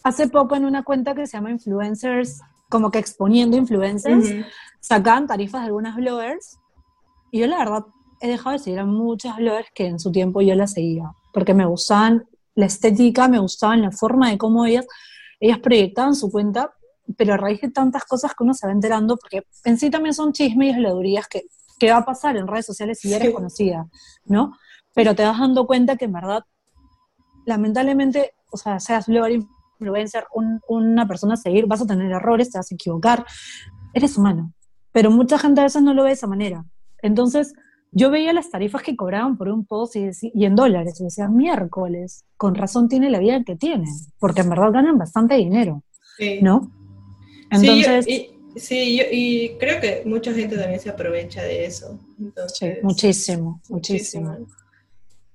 hace 0.03 0.27
poco 0.27 0.55
en 0.55 0.65
una 0.65 0.83
cuenta 0.83 1.13
que 1.13 1.27
se 1.27 1.37
llama 1.37 1.51
Influencers, 1.51 2.39
como 2.69 2.91
que 2.91 2.99
exponiendo 2.99 3.57
influencers, 3.57 4.45
sacan 4.79 5.27
tarifas 5.27 5.61
de 5.61 5.67
algunas 5.67 5.95
bloggers, 5.95 6.57
y 7.31 7.39
yo 7.39 7.47
la 7.47 7.59
verdad 7.59 7.85
he 8.21 8.27
dejado 8.27 8.53
de 8.53 8.59
seguir 8.59 8.79
a 8.79 8.85
muchas 8.85 9.37
bloggers 9.37 9.69
que 9.73 9.87
en 9.87 9.99
su 9.99 10.11
tiempo 10.11 10.41
yo 10.41 10.55
las 10.55 10.73
seguía, 10.73 11.11
porque 11.33 11.53
me 11.53 11.65
gustaban 11.65 12.25
la 12.57 12.65
estética, 12.65 13.27
me 13.27 13.37
gustaba 13.37 13.77
la 13.77 13.91
forma 13.91 14.31
de 14.31 14.37
cómo 14.39 14.65
ellas, 14.65 14.87
ellas 15.39 15.59
proyectaban 15.59 16.15
su 16.15 16.31
cuenta, 16.31 16.73
pero 17.15 17.35
a 17.35 17.37
raíz 17.37 17.61
de 17.61 17.69
tantas 17.69 18.03
cosas 18.03 18.31
que 18.31 18.43
uno 18.43 18.55
se 18.55 18.65
va 18.65 18.73
enterando, 18.73 19.15
porque 19.15 19.43
en 19.63 19.77
sí 19.77 19.91
también 19.91 20.15
son 20.15 20.33
chismes 20.33 20.69
y 20.69 20.73
habladurías 20.73 21.27
que, 21.27 21.43
que 21.77 21.91
va 21.91 21.97
a 21.97 22.05
pasar 22.05 22.35
en 22.35 22.47
redes 22.47 22.65
sociales 22.65 22.99
si 22.99 23.13
eres 23.13 23.31
conocida, 23.31 23.87
¿no? 24.25 24.57
Pero 24.95 25.13
te 25.13 25.23
vas 25.23 25.39
dando 25.39 25.67
cuenta 25.67 25.97
que 25.97 26.05
en 26.05 26.13
verdad, 26.13 26.45
lamentablemente, 27.45 28.33
o 28.51 28.57
sea, 28.57 28.79
seas 28.79 29.05
blogger, 29.05 29.33
influencer, 29.79 30.25
una 30.67 31.07
persona 31.07 31.35
a 31.35 31.37
seguir, 31.37 31.67
vas 31.67 31.83
a 31.83 31.85
tener 31.85 32.11
errores, 32.11 32.49
te 32.49 32.57
vas 32.57 32.71
a 32.71 32.75
equivocar, 32.75 33.23
eres 33.93 34.17
humano. 34.17 34.51
Pero 34.91 35.11
mucha 35.11 35.37
gente 35.37 35.61
a 35.61 35.65
veces 35.65 35.83
no 35.83 35.93
lo 35.93 36.01
ve 36.01 36.09
de 36.09 36.15
esa 36.15 36.25
manera. 36.25 36.65
Entonces, 37.03 37.53
yo 37.91 38.09
veía 38.11 38.33
las 38.33 38.49
tarifas 38.49 38.83
que 38.83 38.95
cobraban 38.95 39.37
por 39.37 39.49
un 39.49 39.65
post 39.65 39.95
y, 39.95 40.45
en 40.45 40.55
dólares, 40.55 40.99
y 40.99 41.05
decía, 41.05 41.27
miércoles, 41.27 42.25
con 42.35 42.55
razón 42.55 42.89
tiene 42.89 43.09
la 43.09 43.19
vida 43.19 43.43
que 43.43 43.55
tiene, 43.55 43.87
porque 44.19 44.41
en 44.41 44.49
verdad 44.49 44.71
ganan 44.71 44.97
bastante 44.97 45.35
dinero, 45.35 45.83
¿no? 46.41 46.71
Entonces... 47.51 48.05
Sí, 48.55 48.99
y, 49.11 49.57
creo 49.59 49.79
que 49.79 50.01
mucha 50.05 50.33
gente 50.33 50.57
también 50.57 50.79
se 50.79 50.89
aprovecha 50.89 51.43
de 51.43 51.65
eso. 51.65 51.99
sí, 52.47 52.71
muchísimo, 52.81 53.61
muchísimo, 53.69 54.35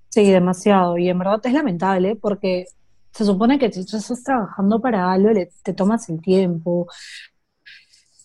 Sí, 0.08 0.30
demasiado. 0.30 0.98
Y 0.98 1.08
en 1.08 1.18
verdad 1.18 1.40
es 1.44 1.52
lamentable 1.52 2.16
porque 2.16 2.66
se 3.12 3.24
supone 3.24 3.58
que 3.58 3.72
si 3.72 3.86
tú 3.86 3.96
estás 3.96 4.22
trabajando 4.24 4.80
para 4.80 5.10
algo, 5.12 5.30
te 5.62 5.72
tomas 5.72 6.08
el 6.08 6.20
tiempo. 6.20 6.86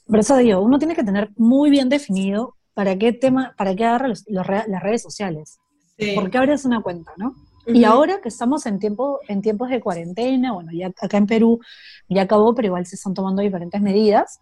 Por 0.06 0.20
eso 0.20 0.36
digo, 0.38 0.62
uno 0.62 0.80
tiene 0.80 0.96
que 0.96 1.04
tener 1.04 1.30
muy 1.38 1.70
bien 1.70 1.90
definido 1.90 2.57
¿para 2.78 2.96
qué 2.96 3.12
tema, 3.12 3.56
para 3.58 3.76
qué 3.76 3.86
agarra 3.86 4.14
las 4.28 4.84
redes 4.84 5.02
sociales? 5.02 5.60
Sí. 5.98 6.12
¿Por 6.14 6.30
qué 6.30 6.38
abres 6.38 6.64
una 6.64 6.84
cuenta, 6.84 7.12
no? 7.18 7.34
Y 7.66 7.86
ahora 7.86 8.22
que 8.22 8.30
estamos 8.30 8.68
en, 8.68 8.78
tiempo, 8.78 9.20
en 9.28 9.42
tiempos 9.42 9.70
de 9.70 9.82
cuarentena, 9.82 10.54
bueno, 10.54 10.72
ya 10.72 10.94
acá 11.02 11.18
en 11.18 11.26
Perú 11.26 11.60
ya 12.08 12.22
acabó, 12.22 12.54
pero 12.54 12.68
igual 12.68 12.86
se 12.86 12.96
están 12.96 13.16
tomando 13.16 13.42
diferentes 13.42 13.82
medidas, 13.82 14.40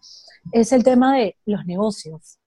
es 0.52 0.70
el 0.72 0.84
tema 0.84 1.16
de 1.16 1.38
los 1.46 1.64
negocios. 1.64 2.38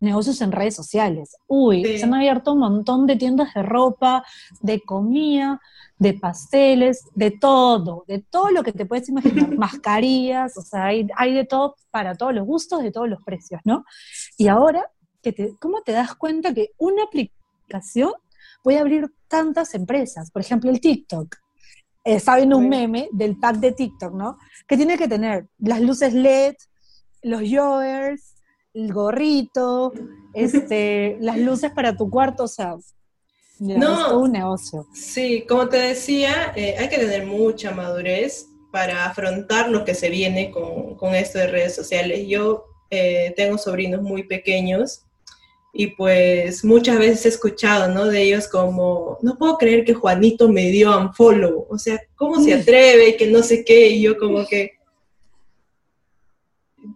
negocios 0.00 0.40
en 0.40 0.50
redes 0.50 0.74
sociales. 0.74 1.36
Uy, 1.46 1.84
se 1.96 2.04
han 2.04 2.12
abierto 2.12 2.52
un 2.52 2.58
montón 2.58 3.06
de 3.06 3.14
tiendas 3.14 3.54
de 3.54 3.62
ropa, 3.62 4.24
de 4.62 4.80
comida, 4.80 5.60
de 5.96 6.14
pasteles, 6.14 7.04
de 7.14 7.30
todo, 7.30 8.04
de 8.08 8.18
todo 8.18 8.50
lo 8.50 8.64
que 8.64 8.72
te 8.72 8.84
puedes 8.84 9.08
imaginar, 9.08 9.48
mascarillas, 9.56 10.58
o 10.58 10.62
sea, 10.62 10.86
hay, 10.86 11.04
de 11.32 11.44
todo 11.44 11.76
para 11.92 12.16
todos 12.16 12.34
los 12.34 12.44
gustos, 12.44 12.82
de 12.82 12.90
todos 12.90 13.08
los 13.08 13.22
precios, 13.22 13.60
¿no? 13.64 13.84
Y 14.36 14.48
ahora, 14.48 14.90
¿cómo 15.58 15.82
te 15.82 15.92
das 15.92 16.14
cuenta 16.14 16.52
que 16.52 16.72
una 16.78 17.04
aplicación 17.04 18.12
puede 18.62 18.78
abrir 18.78 19.12
tantas 19.28 19.74
empresas? 19.74 20.30
Por 20.30 20.42
ejemplo, 20.42 20.70
el 20.70 20.80
TikTok. 20.80 21.36
está 22.04 22.36
viendo 22.36 22.58
un 22.58 22.68
meme 22.68 23.08
del 23.12 23.38
pack 23.38 23.56
de 23.56 23.72
TikTok, 23.72 24.12
¿no? 24.12 24.38
Que 24.66 24.76
tiene 24.76 24.98
que 24.98 25.08
tener 25.08 25.46
las 25.58 25.80
luces 25.80 26.12
LED, 26.12 26.54
los 27.22 27.40
joggers, 27.40 28.34
el 28.74 28.92
gorrito, 28.92 29.92
este, 30.34 31.16
las 31.20 31.38
luces 31.38 31.70
para 31.70 31.96
tu 31.96 32.10
cuarto, 32.10 32.44
o 32.44 32.48
sea, 32.48 32.76
no, 33.58 33.74
es 33.74 33.80
todo 33.80 34.20
un 34.20 34.32
negocio. 34.32 34.86
Sí, 34.92 35.46
como 35.48 35.68
te 35.68 35.78
decía, 35.78 36.52
eh, 36.56 36.74
hay 36.78 36.88
que 36.88 36.98
tener 36.98 37.24
mucha 37.24 37.70
madurez 37.70 38.48
para 38.72 39.06
afrontar 39.06 39.70
lo 39.70 39.84
que 39.84 39.94
se 39.94 40.10
viene 40.10 40.50
con, 40.50 40.96
con 40.96 41.14
esto 41.14 41.38
de 41.38 41.46
redes 41.46 41.74
sociales. 41.76 42.26
Yo 42.26 42.64
eh, 42.90 43.32
tengo 43.36 43.56
sobrinos 43.56 44.02
muy 44.02 44.24
pequeños 44.24 45.02
y 45.74 45.88
pues 45.88 46.64
muchas 46.64 46.98
veces 46.98 47.26
he 47.26 47.28
escuchado, 47.28 47.92
¿no? 47.92 48.06
De 48.06 48.22
ellos 48.22 48.46
como, 48.46 49.18
no 49.22 49.36
puedo 49.36 49.58
creer 49.58 49.84
que 49.84 49.92
Juanito 49.92 50.48
me 50.48 50.70
dio 50.70 50.96
un 50.96 51.12
follow, 51.12 51.66
o 51.68 51.78
sea, 51.78 52.00
¿cómo 52.14 52.40
se 52.40 52.54
atreve? 52.54 53.16
Que 53.16 53.26
no 53.26 53.42
sé 53.42 53.64
qué, 53.64 53.88
y 53.88 54.02
yo 54.02 54.16
como 54.16 54.46
que, 54.46 54.72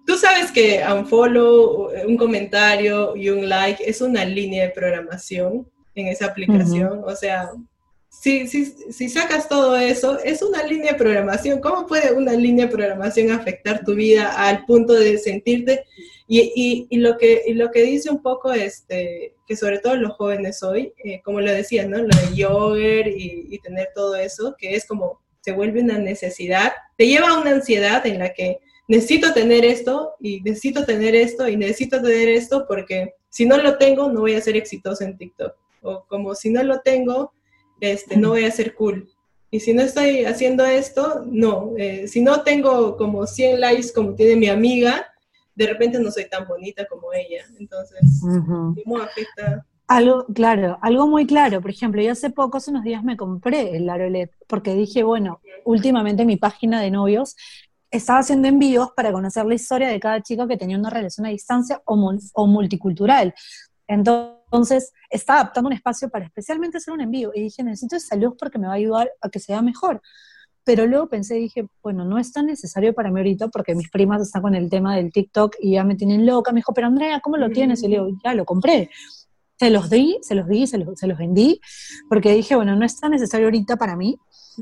Tú 0.06 0.16
sabes 0.16 0.52
que 0.52 0.82
un 0.94 1.06
follow, 1.06 1.90
un 2.06 2.16
comentario 2.16 3.16
y 3.16 3.30
un 3.30 3.48
like 3.48 3.82
es 3.88 4.02
una 4.02 4.24
línea 4.24 4.64
de 4.66 4.70
programación 4.70 5.66
en 5.94 6.08
esa 6.08 6.26
aplicación. 6.26 7.02
O 7.04 7.14
sea, 7.16 7.50
si, 8.20 8.48
si, 8.48 8.66
si, 8.66 9.08
sacas 9.08 9.48
todo 9.48 9.76
eso, 9.76 10.18
es 10.18 10.42
una 10.42 10.64
línea 10.64 10.92
de 10.92 10.98
programación. 10.98 11.60
¿Cómo 11.60 11.86
puede 11.86 12.12
una 12.12 12.32
línea 12.32 12.66
de 12.66 12.72
programación 12.72 13.30
afectar 13.30 13.84
tu 13.84 13.94
vida 13.94 14.32
al 14.32 14.64
punto 14.66 14.92
de 14.94 15.18
sentirte? 15.18 15.84
Y, 16.26 16.86
y, 16.90 16.96
lo, 16.98 17.16
que, 17.16 17.42
y 17.46 17.54
lo 17.54 17.70
que 17.70 17.82
dice 17.84 18.10
un 18.10 18.20
poco, 18.20 18.52
este, 18.52 19.34
que 19.46 19.56
sobre 19.56 19.78
todo 19.78 19.96
los 19.96 20.12
jóvenes 20.12 20.62
hoy, 20.62 20.92
eh, 21.04 21.22
como 21.24 21.40
lo 21.40 21.50
decía, 21.50 21.86
¿no? 21.86 21.98
Lo 21.98 22.08
de 22.08 22.36
yoga 22.36 23.08
y, 23.08 23.46
y 23.48 23.58
tener 23.60 23.88
todo 23.94 24.16
eso, 24.16 24.54
que 24.58 24.74
es 24.74 24.86
como 24.86 25.20
se 25.40 25.52
vuelve 25.52 25.80
una 25.80 25.98
necesidad, 25.98 26.72
te 26.96 27.06
lleva 27.06 27.30
a 27.30 27.40
una 27.40 27.52
ansiedad 27.52 28.06
en 28.06 28.18
la 28.18 28.34
que 28.34 28.58
necesito 28.88 29.32
tener 29.32 29.64
esto 29.64 30.14
y 30.20 30.40
necesito 30.42 30.84
tener 30.84 31.14
esto 31.14 31.48
y 31.48 31.56
necesito 31.56 32.02
tener 32.02 32.28
esto 32.28 32.66
porque 32.66 33.14
si 33.30 33.46
no 33.46 33.56
lo 33.58 33.78
tengo 33.78 34.10
no 34.10 34.20
voy 34.20 34.34
a 34.34 34.40
ser 34.40 34.56
exitoso 34.56 35.04
en 35.04 35.16
TikTok. 35.16 35.54
O 35.82 36.04
como 36.08 36.34
si 36.34 36.50
no 36.50 36.62
lo 36.62 36.80
tengo, 36.80 37.32
este, 37.80 38.16
no 38.16 38.30
voy 38.30 38.44
a 38.44 38.50
ser 38.50 38.74
cool. 38.74 39.08
Y 39.50 39.60
si 39.60 39.72
no 39.72 39.82
estoy 39.82 40.24
haciendo 40.24 40.64
esto, 40.64 41.24
no. 41.26 41.72
Eh, 41.78 42.06
si 42.06 42.20
no 42.20 42.42
tengo 42.42 42.96
como 42.96 43.26
100 43.26 43.60
likes 43.60 43.92
como 43.94 44.14
tiene 44.14 44.36
mi 44.36 44.48
amiga, 44.48 45.06
de 45.54 45.66
repente 45.66 45.98
no 45.98 46.10
soy 46.10 46.28
tan 46.28 46.46
bonita 46.46 46.86
como 46.86 47.12
ella. 47.12 47.44
Entonces, 47.58 48.00
¿cómo 48.20 48.98
afecta? 48.98 49.66
Algo, 49.86 50.26
claro, 50.34 50.78
algo 50.82 51.06
muy 51.06 51.26
claro. 51.26 51.62
Por 51.62 51.70
ejemplo, 51.70 52.02
yo 52.02 52.12
hace 52.12 52.28
poco, 52.28 52.58
hace 52.58 52.70
unos 52.70 52.84
días 52.84 53.02
me 53.02 53.16
compré 53.16 53.74
el 53.76 53.88
Arolet 53.88 54.30
porque 54.46 54.74
dije, 54.74 55.02
bueno, 55.02 55.40
últimamente 55.64 56.26
mi 56.26 56.36
página 56.36 56.80
de 56.82 56.90
novios 56.90 57.36
estaba 57.90 58.20
haciendo 58.20 58.48
envíos 58.48 58.90
para 58.94 59.12
conocer 59.12 59.46
la 59.46 59.54
historia 59.54 59.88
de 59.88 59.98
cada 59.98 60.22
chico 60.22 60.46
que 60.46 60.56
tenía 60.56 60.78
una 60.78 60.90
relación 60.90 61.26
a 61.26 61.30
distancia 61.30 61.80
o, 61.84 62.46
multicultural. 62.46 63.34
Entonces, 63.86 64.37
estaba 65.10 65.40
adaptando 65.40 65.68
un 65.68 65.74
espacio 65.74 66.08
para 66.08 66.24
especialmente 66.24 66.78
hacer 66.78 66.94
un 66.94 67.00
envío. 67.00 67.30
Y 67.34 67.42
dije, 67.42 67.62
necesito 67.62 67.96
esa 67.96 68.16
luz 68.16 68.34
porque 68.38 68.58
me 68.58 68.66
va 68.66 68.74
a 68.74 68.76
ayudar 68.76 69.10
a 69.20 69.28
que 69.28 69.38
sea 69.38 69.62
mejor. 69.62 70.00
Pero 70.64 70.86
luego 70.86 71.08
pensé, 71.08 71.34
dije, 71.34 71.66
bueno, 71.82 72.04
no 72.04 72.18
es 72.18 72.32
tan 72.32 72.46
necesario 72.46 72.94
para 72.94 73.10
mí 73.10 73.20
ahorita 73.20 73.48
porque 73.48 73.74
mis 73.74 73.90
primas 73.90 74.20
están 74.20 74.42
con 74.42 74.54
el 74.54 74.68
tema 74.68 74.96
del 74.96 75.10
TikTok 75.12 75.56
y 75.60 75.72
ya 75.72 75.84
me 75.84 75.94
tienen 75.94 76.26
loca. 76.26 76.52
Me 76.52 76.58
dijo, 76.58 76.74
pero 76.74 76.86
Andrea, 76.86 77.20
¿cómo 77.20 77.36
lo 77.36 77.48
tienes? 77.50 77.82
Y 77.82 77.88
le 77.88 77.96
digo, 77.96 78.08
ya 78.22 78.34
lo 78.34 78.44
compré. 78.44 78.90
Se 79.58 79.70
los 79.70 79.88
di, 79.88 80.18
se 80.22 80.34
los 80.34 80.46
di, 80.46 80.66
se 80.66 80.78
los, 80.78 80.98
se 80.98 81.06
los 81.06 81.18
vendí, 81.18 81.60
porque 82.08 82.32
dije, 82.32 82.54
bueno, 82.54 82.76
no 82.76 82.84
es 82.84 83.00
tan 83.00 83.10
necesario 83.10 83.46
ahorita 83.46 83.76
para 83.76 83.96
mí, 83.96 84.18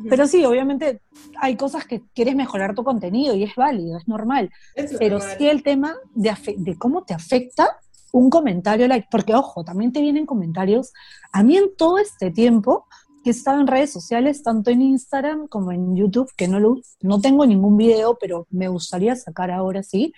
pero 0.08 0.26
sí, 0.26 0.44
obviamente 0.44 1.00
hay 1.40 1.56
cosas 1.56 1.86
que 1.86 2.02
quieres 2.14 2.34
mejorar 2.34 2.74
tu 2.74 2.84
contenido 2.84 3.34
y 3.34 3.44
es 3.44 3.54
válido, 3.54 3.98
es 3.98 4.06
normal. 4.06 4.50
Pero 4.98 5.20
sí 5.20 5.48
el 5.48 5.62
tema 5.62 5.96
de, 6.14 6.34
de 6.56 6.76
cómo 6.76 7.04
te 7.04 7.14
afecta 7.14 7.78
un 8.16 8.30
comentario, 8.30 8.88
like, 8.88 9.08
porque 9.10 9.34
ojo, 9.34 9.62
también 9.62 9.92
te 9.92 10.00
vienen 10.00 10.24
comentarios. 10.24 10.90
A 11.32 11.42
mí 11.42 11.58
en 11.58 11.76
todo 11.76 11.98
este 11.98 12.30
tiempo 12.30 12.86
que 13.22 13.28
he 13.28 13.32
estado 13.32 13.60
en 13.60 13.66
redes 13.66 13.92
sociales, 13.92 14.42
tanto 14.42 14.70
en 14.70 14.80
Instagram 14.80 15.48
como 15.48 15.70
en 15.70 15.94
YouTube, 15.94 16.32
que 16.34 16.48
no, 16.48 16.58
lo, 16.58 16.76
no 17.02 17.20
tengo 17.20 17.44
ningún 17.44 17.76
video, 17.76 18.16
pero 18.18 18.46
me 18.48 18.68
gustaría 18.68 19.14
sacar 19.16 19.50
ahora 19.50 19.82
sí, 19.82 20.14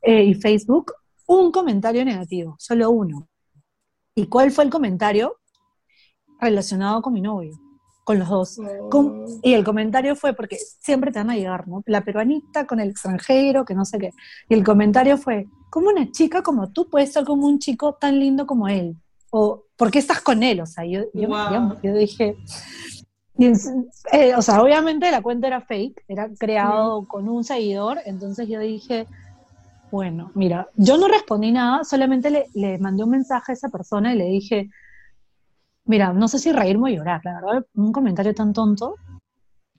eh, 0.00 0.22
y 0.22 0.34
Facebook, 0.34 0.92
un 1.26 1.50
comentario 1.50 2.04
negativo, 2.04 2.54
solo 2.60 2.88
uno. 2.90 3.28
¿Y 4.14 4.26
cuál 4.26 4.52
fue 4.52 4.62
el 4.62 4.70
comentario? 4.70 5.36
Relacionado 6.40 7.02
con 7.02 7.14
mi 7.14 7.20
novio 7.20 7.58
con 8.04 8.18
los 8.18 8.28
dos. 8.28 8.58
Oh. 8.92 9.24
y 9.42 9.54
el 9.54 9.64
comentario 9.64 10.16
fue, 10.16 10.32
porque 10.32 10.56
siempre 10.56 11.12
te 11.12 11.18
van 11.18 11.30
a 11.30 11.36
llegar, 11.36 11.68
¿no? 11.68 11.82
La 11.86 12.02
peruanita 12.02 12.66
con 12.66 12.80
el 12.80 12.90
extranjero, 12.90 13.64
que 13.64 13.74
no 13.74 13.84
sé 13.84 13.98
qué. 13.98 14.10
Y 14.48 14.54
el 14.54 14.64
comentario 14.64 15.16
fue, 15.16 15.46
¿cómo 15.70 15.90
una 15.90 16.10
chica 16.10 16.42
como 16.42 16.70
tú 16.72 16.88
puede 16.88 17.06
ser 17.06 17.24
como 17.24 17.46
un 17.46 17.58
chico 17.58 17.94
tan 17.94 18.18
lindo 18.18 18.46
como 18.46 18.68
él? 18.68 18.96
O, 19.30 19.64
¿por 19.76 19.90
qué 19.90 19.98
estás 19.98 20.20
con 20.20 20.42
él? 20.42 20.60
O 20.60 20.66
sea, 20.66 20.84
yo, 20.84 21.02
yo, 21.14 21.94
dije... 21.94 22.36
Eh, 24.12 24.34
o 24.36 24.42
sea, 24.42 24.60
obviamente 24.60 25.10
la 25.10 25.22
cuenta 25.22 25.46
era 25.46 25.62
fake, 25.62 26.04
era 26.08 26.28
creado 26.38 27.08
con 27.08 27.26
un 27.26 27.42
seguidor, 27.42 27.98
entonces 28.04 28.46
yo 28.48 28.60
dije, 28.60 29.06
bueno, 29.90 30.30
mira, 30.34 30.68
yo 30.76 30.98
no 30.98 31.08
respondí 31.08 31.50
nada, 31.50 31.84
solamente 31.84 32.28
le, 32.28 32.48
le 32.52 32.78
mandé 32.78 33.02
un 33.02 33.10
mensaje 33.10 33.52
a 33.52 33.54
esa 33.54 33.70
persona 33.70 34.12
y 34.12 34.18
le 34.18 34.26
dije, 34.26 34.68
Mira, 35.84 36.12
no 36.12 36.28
sé 36.28 36.38
si 36.38 36.52
reírme 36.52 36.92
o 36.92 36.94
llorar, 36.94 37.20
la 37.24 37.34
verdad, 37.34 37.66
un 37.74 37.92
comentario 37.92 38.34
tan 38.34 38.52
tonto. 38.52 38.96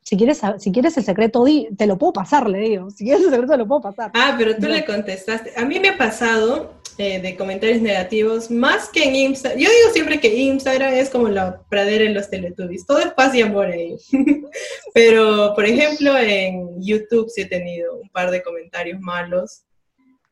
Si 0.04 0.18
quieres, 0.18 0.42
si 0.58 0.72
quieres 0.72 0.98
el 0.98 1.04
secreto, 1.04 1.46
te 1.78 1.88
lo 1.88 1.98
puedo 1.98 2.12
pasar, 2.12 2.50
le 2.50 2.60
digo. 2.60 2.90
Si 2.90 3.06
quieres 3.06 3.24
el 3.24 3.30
secreto, 3.30 3.56
lo 3.56 3.68
puedo 3.68 3.82
pasar. 3.82 4.12
Ah, 4.14 4.36
pero 4.38 4.56
tú 4.58 4.68
le 4.68 4.84
contestaste. 4.84 5.54
A 5.56 5.64
mí 5.64 5.80
me 5.80 5.90
ha 5.90 5.98
pasado 5.98 6.82
eh, 6.98 7.22
de 7.22 7.38
comentarios 7.38 7.82
negativos, 7.82 8.52
más 8.52 8.90
que 8.90 9.04
en 9.04 9.16
Instagram. 9.16 9.60
Yo 9.60 9.70
digo 9.70 9.94
siempre 9.94 10.20
que 10.20 10.36
Instagram 10.36 10.94
es 10.94 11.10
como 11.10 11.30
la 11.30 11.62
pradera 11.70 12.04
en 12.04 12.14
los 12.14 12.30
Teletubbies. 12.30 12.86
Todo 12.86 13.00
es 13.00 13.14
paz 13.14 13.34
y 13.36 13.42
amor 13.42 13.68
ahí. 13.68 13.96
pero, 14.94 15.54
por 15.56 15.66
ejemplo, 15.66 16.18
en 16.18 16.82
YouTube 16.82 17.30
sí 17.30 17.42
he 17.42 17.46
tenido 17.46 17.96
un 17.96 18.10
par 18.10 18.32
de 18.32 18.44
comentarios 18.44 19.00
malos. 19.00 19.64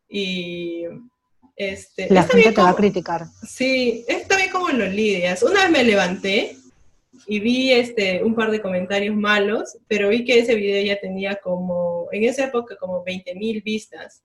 Y 0.10 0.84
este, 1.56 2.08
la 2.10 2.24
gente 2.24 2.52
te 2.52 2.62
va 2.62 2.70
a 2.70 2.76
criticar. 2.76 3.26
Sí, 3.48 4.04
es 4.08 4.26
como 4.70 4.84
lo 4.84 4.88
lidias. 4.88 5.44
Una 5.44 5.64
vez 5.64 5.72
me 5.72 5.84
levanté 5.84 6.56
y 7.28 7.40
vi 7.40 7.72
este, 7.72 8.24
un 8.24 8.36
par 8.36 8.52
de 8.52 8.62
comentarios 8.62 9.16
malos, 9.16 9.78
pero 9.88 10.10
vi 10.10 10.24
que 10.24 10.40
ese 10.40 10.56
video 10.56 10.84
ya 10.84 11.00
tenía 11.00 11.36
como, 11.36 12.08
en 12.12 12.24
esa 12.24 12.46
época, 12.46 12.76
como 12.78 13.04
20 13.04 13.36
mil 13.36 13.62
vistas. 13.62 14.24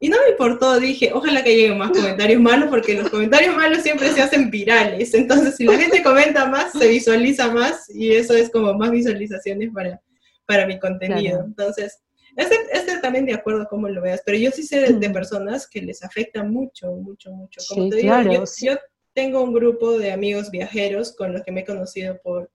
Y 0.00 0.08
no 0.08 0.16
me 0.24 0.32
importó, 0.32 0.80
dije, 0.80 1.12
ojalá 1.14 1.44
que 1.44 1.54
lleguen 1.54 1.78
más 1.78 1.92
comentarios 1.92 2.40
malos, 2.40 2.68
porque 2.70 2.94
los 2.94 3.08
comentarios 3.08 3.54
malos 3.54 3.82
siempre 3.82 4.10
se 4.10 4.20
hacen 4.20 4.50
virales. 4.50 5.14
Entonces, 5.14 5.56
si 5.56 5.64
la 5.64 5.78
gente 5.78 6.02
comenta 6.02 6.46
más, 6.46 6.72
se 6.72 6.88
visualiza 6.88 7.52
más 7.52 7.88
y 7.88 8.12
eso 8.12 8.34
es 8.34 8.50
como 8.50 8.74
más 8.74 8.90
visualizaciones 8.90 9.70
para, 9.72 10.00
para 10.44 10.66
mi 10.66 10.80
contenido. 10.80 11.44
Entonces, 11.46 12.02
este, 12.34 12.56
este, 12.72 12.98
también 12.98 13.26
de 13.26 13.34
acuerdo 13.34 13.62
a 13.62 13.68
cómo 13.68 13.88
lo 13.88 14.02
veas, 14.02 14.22
pero 14.24 14.38
yo 14.38 14.50
sí 14.50 14.64
sé 14.64 14.92
de, 14.92 15.10
personas 15.10 15.68
que 15.68 15.82
les 15.82 16.02
afecta 16.02 16.42
mucho, 16.42 16.90
mucho, 16.92 17.30
mucho. 17.30 17.60
Como 17.68 17.88
te 17.90 17.96
digo, 17.96 18.44
yo, 18.60 18.78
tengo 19.14 19.42
un 19.42 19.52
grupo 19.52 19.98
de 19.98 20.12
amigos 20.12 20.50
viajeros 20.50 21.14
con 21.14 21.32
los 21.32 21.42
que 21.42 21.52
me 21.52 21.60
he 21.60 21.64
conocido 21.66 22.18
por, 22.22 22.50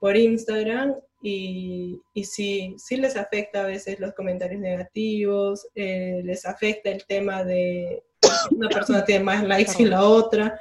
por 0.00 0.16
Instagram 0.16 0.96
y, 1.22 2.00
y 2.14 2.24
sí, 2.24 2.74
sí 2.78 2.96
les 2.96 3.16
afecta 3.16 3.62
a 3.62 3.66
veces 3.66 4.00
los 4.00 4.14
comentarios 4.14 4.60
negativos, 4.60 5.66
eh, 5.74 6.22
les 6.24 6.46
afecta 6.46 6.90
el 6.90 7.04
tema 7.06 7.44
de 7.44 8.02
una 8.50 8.68
persona 8.68 9.04
tiene 9.04 9.24
más 9.24 9.44
likes 9.44 9.74
que 9.76 9.86
la 9.86 10.02
otra, 10.02 10.58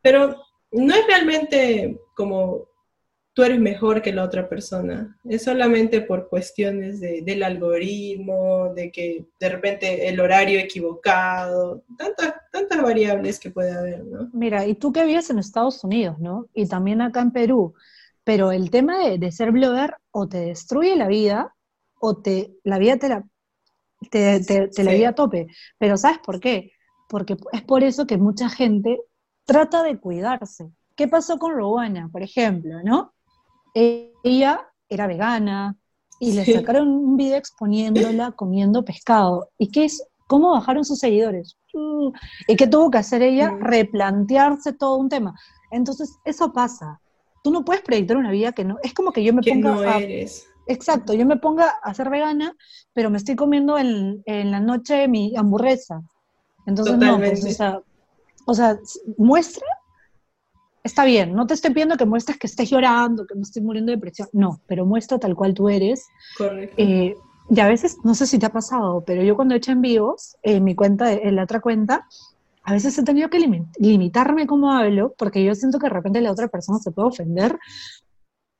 pero 0.00 0.36
no 0.72 0.94
es 0.94 1.06
realmente 1.06 1.98
como 2.14 2.68
tú 3.34 3.42
eres 3.42 3.58
mejor 3.58 4.02
que 4.02 4.12
la 4.12 4.24
otra 4.24 4.48
persona. 4.48 5.18
Es 5.24 5.44
solamente 5.44 6.00
por 6.00 6.28
cuestiones 6.28 7.00
del 7.00 7.42
algoritmo, 7.42 8.72
de 8.74 8.90
que 8.90 9.26
de 9.40 9.48
repente 9.48 10.08
el 10.08 10.20
horario 10.20 10.58
equivocado, 10.60 11.82
tantas, 11.96 12.34
tantas 12.50 12.82
variables 12.82 13.38
que 13.38 13.50
puede 13.50 13.72
haber, 13.72 14.04
¿no? 14.04 14.30
Mira, 14.32 14.66
y 14.66 14.74
tú 14.74 14.92
que 14.92 15.04
vives 15.04 15.30
en 15.30 15.38
Estados 15.38 15.82
Unidos, 15.84 16.18
¿no? 16.18 16.48
Y 16.54 16.66
también 16.66 17.00
acá 17.00 17.20
en 17.20 17.32
Perú, 17.32 17.74
pero 18.24 18.52
el 18.52 18.70
tema 18.70 18.98
de, 18.98 19.32
ser 19.32 19.50
blogger 19.52 19.96
o 20.10 20.28
te 20.28 20.38
destruye 20.38 20.96
la 20.96 21.08
vida 21.08 21.54
o 22.00 22.16
te 22.20 22.54
la 22.64 22.78
vida 22.78 22.96
te 22.98 23.08
la, 23.08 23.24
te, 24.10 24.82
la 24.82 24.92
vida 24.92 25.08
a 25.10 25.14
tope. 25.14 25.46
Pero 25.78 25.96
¿sabes 25.96 26.18
por 26.18 26.40
qué? 26.40 26.72
porque 27.12 27.36
es 27.52 27.62
por 27.62 27.84
eso 27.84 28.06
que 28.06 28.16
mucha 28.16 28.48
gente 28.48 28.98
trata 29.44 29.82
de 29.82 29.98
cuidarse. 29.98 30.72
¿Qué 30.96 31.08
pasó 31.08 31.38
con 31.38 31.52
Rowana, 31.52 32.08
por 32.10 32.22
ejemplo, 32.22 32.82
no? 32.82 33.12
Ella 33.74 34.68
era 34.88 35.06
vegana 35.06 35.76
y 36.20 36.32
le 36.32 36.44
sacaron 36.44 36.88
un 36.88 37.16
video 37.16 37.36
exponiéndola 37.36 38.32
comiendo 38.32 38.84
pescado. 38.84 39.48
¿Y 39.58 39.70
qué 39.70 39.84
es? 39.84 40.04
¿Cómo 40.28 40.52
bajaron 40.52 40.84
sus 40.84 40.98
seguidores? 40.98 41.56
Uh, 41.74 42.12
¿Y 42.46 42.56
qué 42.56 42.66
tuvo 42.66 42.90
que 42.90 42.98
hacer 42.98 43.22
ella? 43.22 43.50
Replantearse 43.58 44.72
todo 44.72 44.96
un 44.96 45.08
tema. 45.08 45.34
Entonces, 45.70 46.16
eso 46.24 46.52
pasa. 46.52 47.00
Tú 47.42 47.50
no 47.50 47.64
puedes 47.64 47.82
proyectar 47.82 48.16
una 48.16 48.30
vida 48.30 48.52
que 48.52 48.64
no. 48.64 48.78
Es 48.82 48.94
como 48.94 49.12
que 49.12 49.24
yo 49.24 49.34
me 49.34 49.42
ponga. 49.42 49.74
No 49.74 49.82
eres. 49.82 50.46
Exacto, 50.66 51.12
yo 51.12 51.26
me 51.26 51.36
ponga 51.36 51.68
a 51.82 51.92
ser 51.92 52.08
vegana, 52.08 52.54
pero 52.92 53.10
me 53.10 53.18
estoy 53.18 53.34
comiendo 53.34 53.78
en, 53.78 54.22
la 54.26 54.60
noche 54.60 55.08
mi 55.08 55.34
hamburguesa. 55.36 56.02
Entonces, 56.66 56.96
no, 56.98 57.18
pues, 57.18 57.44
o 57.44 57.50
sea, 57.50 57.80
o 58.46 58.54
sea, 58.54 58.78
muestra, 59.18 59.66
está 60.82 61.04
bien, 61.04 61.34
no 61.34 61.46
te 61.46 61.54
estoy 61.54 61.70
pidiendo 61.70 61.96
que 61.96 62.04
muestres 62.04 62.38
que 62.38 62.46
estés 62.46 62.70
llorando, 62.70 63.26
que 63.26 63.34
me 63.34 63.42
estoy 63.42 63.62
muriendo 63.62 63.90
de 63.90 63.96
depresión, 63.96 64.28
no, 64.32 64.60
pero 64.66 64.86
muestra 64.86 65.18
tal 65.18 65.34
cual 65.34 65.54
tú 65.54 65.68
eres. 65.68 66.06
Correcto. 66.36 66.74
Eh, 66.78 67.14
y 67.50 67.60
a 67.60 67.68
veces, 67.68 67.98
no 68.04 68.14
sé 68.14 68.26
si 68.26 68.38
te 68.38 68.46
ha 68.46 68.52
pasado, 68.52 69.02
pero 69.04 69.22
yo 69.22 69.36
cuando 69.36 69.54
he 69.54 69.58
hecho 69.58 69.72
en 69.72 69.80
vivos, 69.80 70.36
en 70.42 70.64
mi 70.64 70.74
cuenta, 70.74 71.12
en 71.12 71.36
la 71.36 71.44
otra 71.44 71.60
cuenta, 71.60 72.06
a 72.64 72.72
veces 72.72 72.96
he 72.96 73.02
tenido 73.02 73.28
que 73.28 73.40
limitarme 73.78 74.46
cómo 74.46 74.72
hablo, 74.72 75.14
porque 75.18 75.44
yo 75.44 75.54
siento 75.54 75.78
que 75.78 75.86
de 75.86 75.94
repente 75.94 76.20
la 76.20 76.32
otra 76.32 76.48
persona 76.48 76.78
se 76.78 76.92
puede 76.92 77.08
ofender. 77.08 77.58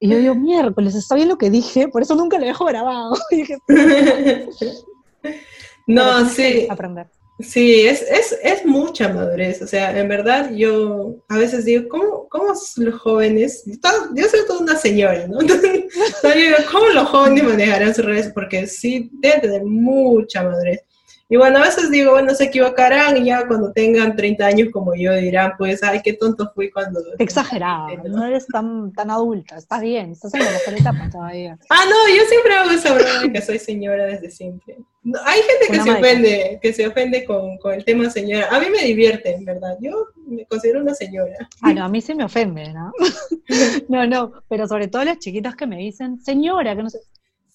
Y 0.00 0.08
yo 0.08 0.18
digo, 0.18 0.34
miércoles, 0.34 0.96
está 0.96 1.14
bien 1.14 1.28
lo 1.28 1.38
que 1.38 1.50
dije, 1.50 1.88
por 1.88 2.02
eso 2.02 2.16
nunca 2.16 2.38
lo 2.38 2.46
dejo 2.46 2.64
grabado. 2.64 3.14
no, 5.86 6.28
sí. 6.28 6.66
Aprender. 6.68 7.08
Sí, 7.38 7.86
es, 7.86 8.02
es, 8.02 8.38
es, 8.42 8.64
mucha 8.64 9.08
madurez. 9.08 9.62
O 9.62 9.66
sea, 9.66 9.98
en 9.98 10.08
verdad 10.08 10.50
yo 10.54 11.16
a 11.28 11.38
veces 11.38 11.64
digo, 11.64 11.88
¿cómo, 11.88 12.28
cómo 12.28 12.52
los 12.76 12.94
jóvenes? 13.00 13.64
Yo 13.66 14.28
soy 14.28 14.40
toda 14.46 14.60
una 14.60 14.76
señora, 14.76 15.26
¿no? 15.26 15.40
Entonces, 15.40 16.66
¿cómo 16.70 16.86
los 16.90 17.08
jóvenes 17.08 17.44
manejarán 17.44 17.94
sus 17.94 18.04
redes? 18.04 18.30
Porque 18.32 18.66
sí, 18.66 19.10
deben 19.14 19.40
tener 19.40 19.64
mucha 19.64 20.44
madurez. 20.44 20.84
Y 21.32 21.36
bueno, 21.38 21.60
a 21.60 21.62
veces 21.62 21.90
digo, 21.90 22.10
bueno, 22.10 22.34
se 22.34 22.44
equivocarán 22.44 23.16
y 23.16 23.24
ya 23.24 23.48
cuando 23.48 23.72
tengan 23.72 24.14
30 24.14 24.44
años 24.44 24.68
como 24.70 24.94
yo 24.94 25.14
dirán, 25.14 25.52
pues, 25.56 25.82
ay, 25.82 26.02
qué 26.04 26.12
tonto 26.12 26.52
fui 26.54 26.70
cuando... 26.70 27.00
Exagerado, 27.18 27.88
¿no? 28.06 28.26
eres 28.26 28.46
tan, 28.48 28.92
tan 28.92 29.10
adulta, 29.10 29.56
está 29.56 29.80
bien, 29.80 30.12
estás 30.12 30.34
en 30.34 30.44
la 30.44 30.50
mejor 30.50 30.74
etapa 30.74 31.08
todavía. 31.10 31.58
Ah, 31.70 31.84
no, 31.88 32.14
yo 32.14 32.22
siempre 32.28 32.52
hago 32.52 32.70
esa 32.72 32.92
broma 32.92 33.22
de 33.22 33.32
que 33.32 33.40
soy 33.40 33.58
señora 33.58 34.04
desde 34.04 34.30
siempre. 34.30 34.76
hay 35.24 35.40
gente 35.40 35.66
que 35.70 35.80
se 35.80 35.90
ofende, 35.90 36.58
que 36.60 36.72
se 36.74 36.86
ofende 36.86 37.24
con, 37.24 37.56
con, 37.56 37.72
el 37.72 37.84
tema 37.86 38.10
señora. 38.10 38.48
A 38.50 38.60
mí 38.60 38.66
me 38.68 38.84
divierte, 38.84 39.34
en 39.34 39.46
verdad. 39.46 39.78
Yo 39.80 40.08
me 40.26 40.44
considero 40.44 40.82
una 40.82 40.92
señora. 40.92 41.48
Ah, 41.62 41.72
no, 41.72 41.82
a 41.82 41.88
mí 41.88 42.02
sí 42.02 42.14
me 42.14 42.24
ofende, 42.24 42.74
¿no? 42.74 42.92
no, 43.88 44.06
no, 44.06 44.32
pero 44.50 44.68
sobre 44.68 44.88
todo 44.88 45.02
las 45.02 45.18
chiquitas 45.18 45.56
que 45.56 45.66
me 45.66 45.78
dicen, 45.78 46.20
señora, 46.20 46.76
que 46.76 46.82
no 46.82 46.90
sé, 46.90 46.98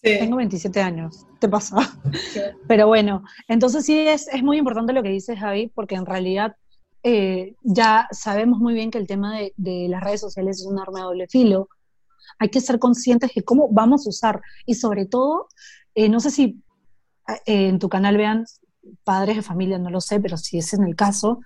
tengo 0.02 0.38
27 0.38 0.82
años, 0.82 1.26
te 1.40 1.50
pasa. 1.50 1.76
Pero 2.68 2.88
bueno, 2.88 3.24
entonces 3.48 3.86
sí 3.86 3.98
es, 3.98 4.28
es, 4.28 4.44
muy 4.44 4.58
importante 4.58 4.94
lo 4.94 5.04
que 5.04 5.10
dices, 5.10 5.40
Javi, 5.40 5.72
porque 5.74 5.96
en 5.96 6.06
realidad 6.06 6.56
eh, 7.04 7.56
ya 7.64 8.08
sabemos 8.12 8.60
muy 8.60 8.74
bien 8.74 8.92
que 8.92 8.98
el 8.98 9.08
tema 9.08 9.38
de, 9.38 9.54
de, 9.58 9.88
las 9.90 10.04
redes 10.04 10.22
sociales 10.22 10.60
es 10.60 10.66
un 10.66 10.80
arma 10.80 11.00
de 11.00 11.06
doble 11.06 11.28
filo. 11.28 11.70
Hay 12.40 12.50
que 12.50 12.62
ser 12.62 12.80
conscientes 12.80 13.32
de 13.34 13.44
cómo 13.44 13.70
vamos 13.72 14.06
a 14.06 14.10
usar. 14.10 14.42
Y 14.66 14.76
sobre 14.76 15.06
todo, 15.06 15.48
eh, 15.96 16.10
no 16.10 16.20
sé 16.20 16.32
si 16.32 16.62
eh, 17.28 17.68
en 17.68 17.80
tu 17.80 17.90
canal 17.90 18.18
vean 18.18 18.46
padres 19.04 19.36
de 19.36 19.42
familia, 19.42 19.80
no 19.80 19.90
lo 19.90 20.02
sé, 20.02 20.20
pero 20.20 20.38
si 20.38 20.58
es 20.58 20.74
en 20.74 20.84
el 20.84 20.96
caso, 20.96 21.40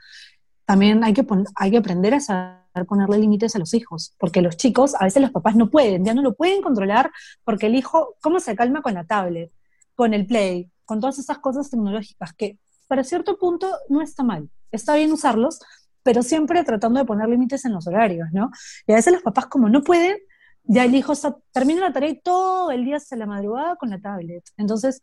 también 0.66 1.04
hay 1.04 1.14
que, 1.14 1.26
hay 1.56 1.72
que 1.72 1.78
aprender 1.78 2.14
a 2.14 2.20
saber 2.20 2.61
ponerle 2.88 3.18
límites 3.18 3.56
a 3.56 3.60
los 3.60 3.74
hijos, 3.74 4.16
porque 4.18 4.42
los 4.42 4.58
chicos, 4.58 4.96
a 5.00 5.06
veces 5.06 5.22
los 5.22 5.32
papás 5.32 5.56
no 5.56 5.70
pueden, 5.70 6.06
ya 6.06 6.14
no 6.14 6.22
lo 6.22 6.34
pueden 6.34 6.62
controlar, 6.62 7.12
porque 7.44 7.68
el 7.68 7.76
hijo, 7.76 8.16
¿cómo 8.22 8.40
se 8.40 8.56
calma 8.56 8.82
con 8.82 8.94
la 8.94 9.04
tablet, 9.04 9.52
con 9.96 10.14
el 10.14 10.26
play, 10.26 10.70
con 10.86 11.00
todas 11.00 11.20
esas 11.20 11.40
cosas 11.40 11.70
tecnológicas 11.70 12.34
que 12.34 12.58
para 12.88 13.04
cierto 13.04 13.38
punto 13.38 13.70
no 13.90 14.02
está 14.02 14.24
mal, 14.24 14.50
está 14.72 14.96
bien 14.96 15.12
usarlos, 15.12 15.60
pero 16.04 16.24
siempre 16.24 16.64
tratando 16.64 17.00
de 17.00 17.06
poner 17.06 17.30
límites 17.30 17.64
en 17.66 17.74
los 17.74 17.88
horarios, 17.88 18.28
¿no? 18.34 18.52
Y 18.88 18.92
a 18.92 18.96
veces 18.96 19.14
los 19.14 19.22
papás 19.22 19.46
como 19.46 19.70
no 19.70 19.84
pueden, 19.84 20.18
ya 20.64 20.84
el 20.84 20.96
hijo 20.96 21.14
termina 21.52 21.82
la 21.82 21.94
tarea 21.94 22.10
y 22.10 22.20
todo 22.20 22.72
el 22.72 22.86
día 22.86 23.00
se 23.00 23.16
la 23.16 23.26
madrugada 23.26 23.76
con 23.76 23.90
la 23.90 24.00
tablet. 24.00 24.44
Entonces, 24.58 25.02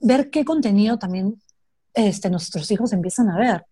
ver 0.00 0.30
qué 0.30 0.44
contenido 0.44 0.98
también 0.98 1.40
este, 1.94 2.30
nuestros 2.30 2.70
hijos 2.70 2.92
empiezan 2.92 3.28
a 3.30 3.38
ver. 3.38 3.66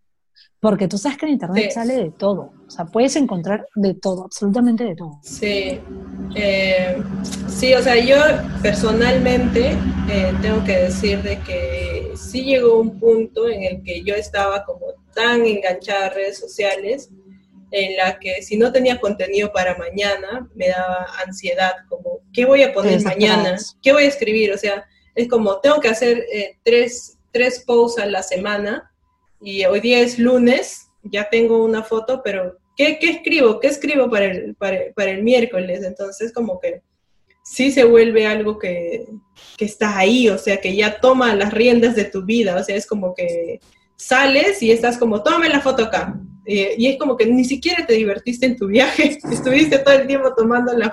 Porque 0.60 0.88
tú 0.88 0.98
sabes 0.98 1.18
que 1.18 1.26
en 1.26 1.32
Internet 1.32 1.70
sale 1.72 1.94
de 1.94 2.10
todo. 2.10 2.52
O 2.66 2.70
sea, 2.70 2.86
puedes 2.86 3.14
encontrar 3.16 3.66
de 3.74 3.94
todo, 3.94 4.24
absolutamente 4.24 4.84
de 4.84 4.96
todo. 4.96 5.20
Sí. 5.22 5.78
Eh, 6.34 7.02
sí, 7.48 7.74
o 7.74 7.82
sea, 7.82 7.96
yo 7.96 8.16
personalmente 8.62 9.76
eh, 10.08 10.34
tengo 10.42 10.64
que 10.64 10.76
decir 10.78 11.22
de 11.22 11.38
que 11.40 12.12
sí 12.16 12.44
llegó 12.44 12.80
un 12.80 12.98
punto 12.98 13.48
en 13.48 13.62
el 13.62 13.82
que 13.82 14.02
yo 14.02 14.14
estaba 14.14 14.64
como 14.64 14.86
tan 15.14 15.46
enganchada 15.46 16.06
a 16.06 16.10
redes 16.10 16.38
sociales 16.38 17.10
en 17.70 17.96
la 17.96 18.18
que 18.18 18.42
si 18.42 18.56
no 18.56 18.72
tenía 18.72 19.00
contenido 19.00 19.52
para 19.52 19.76
mañana 19.76 20.48
me 20.54 20.68
daba 20.68 21.06
ansiedad, 21.26 21.72
como, 21.88 22.20
¿qué 22.32 22.44
voy 22.44 22.62
a 22.62 22.72
poner 22.72 23.02
mañana? 23.02 23.56
¿Qué 23.82 23.92
voy 23.92 24.04
a 24.04 24.08
escribir? 24.08 24.52
O 24.52 24.58
sea, 24.58 24.86
es 25.14 25.28
como, 25.28 25.60
tengo 25.60 25.80
que 25.80 25.88
hacer 25.88 26.24
eh, 26.32 26.56
tres, 26.62 27.18
tres 27.32 27.62
posts 27.66 28.00
a 28.00 28.06
la 28.06 28.22
semana 28.22 28.90
y 29.40 29.64
hoy 29.64 29.80
día 29.80 30.00
es 30.00 30.18
lunes, 30.18 30.88
ya 31.02 31.28
tengo 31.28 31.64
una 31.64 31.82
foto, 31.82 32.22
pero 32.22 32.56
¿qué, 32.76 32.98
qué 32.98 33.10
escribo? 33.10 33.60
¿Qué 33.60 33.68
escribo 33.68 34.10
para 34.10 34.26
el, 34.26 34.54
para, 34.54 35.10
el 35.10 35.22
miércoles? 35.22 35.84
Entonces 35.84 36.32
como 36.32 36.60
que 36.60 36.82
sí 37.44 37.70
se 37.70 37.84
vuelve 37.84 38.26
algo 38.26 38.58
que, 38.58 39.06
que 39.56 39.64
está 39.64 39.96
ahí, 39.98 40.28
o 40.28 40.38
sea, 40.38 40.60
que 40.60 40.74
ya 40.74 41.00
toma 41.00 41.34
las 41.34 41.52
riendas 41.52 41.94
de 41.94 42.04
tu 42.04 42.24
vida, 42.24 42.56
o 42.56 42.64
sea, 42.64 42.76
es 42.76 42.86
como 42.86 43.14
que 43.14 43.60
sales 43.96 44.62
y 44.62 44.72
estás 44.72 44.98
como, 44.98 45.22
tómame 45.22 45.48
la 45.48 45.60
foto 45.60 45.84
acá. 45.84 46.18
y 46.44 46.86
es 46.86 46.98
como 46.98 47.16
que 47.16 47.26
ni 47.26 47.44
siquiera 47.44 47.86
te 47.86 47.94
divertiste 47.94 48.46
en 48.46 48.56
tu 48.56 48.66
viaje, 48.66 49.18
estuviste 49.30 49.78
todo 49.78 49.94
el 49.94 50.06
tiempo 50.06 50.34
tomando 50.34 50.72
la, 50.72 50.92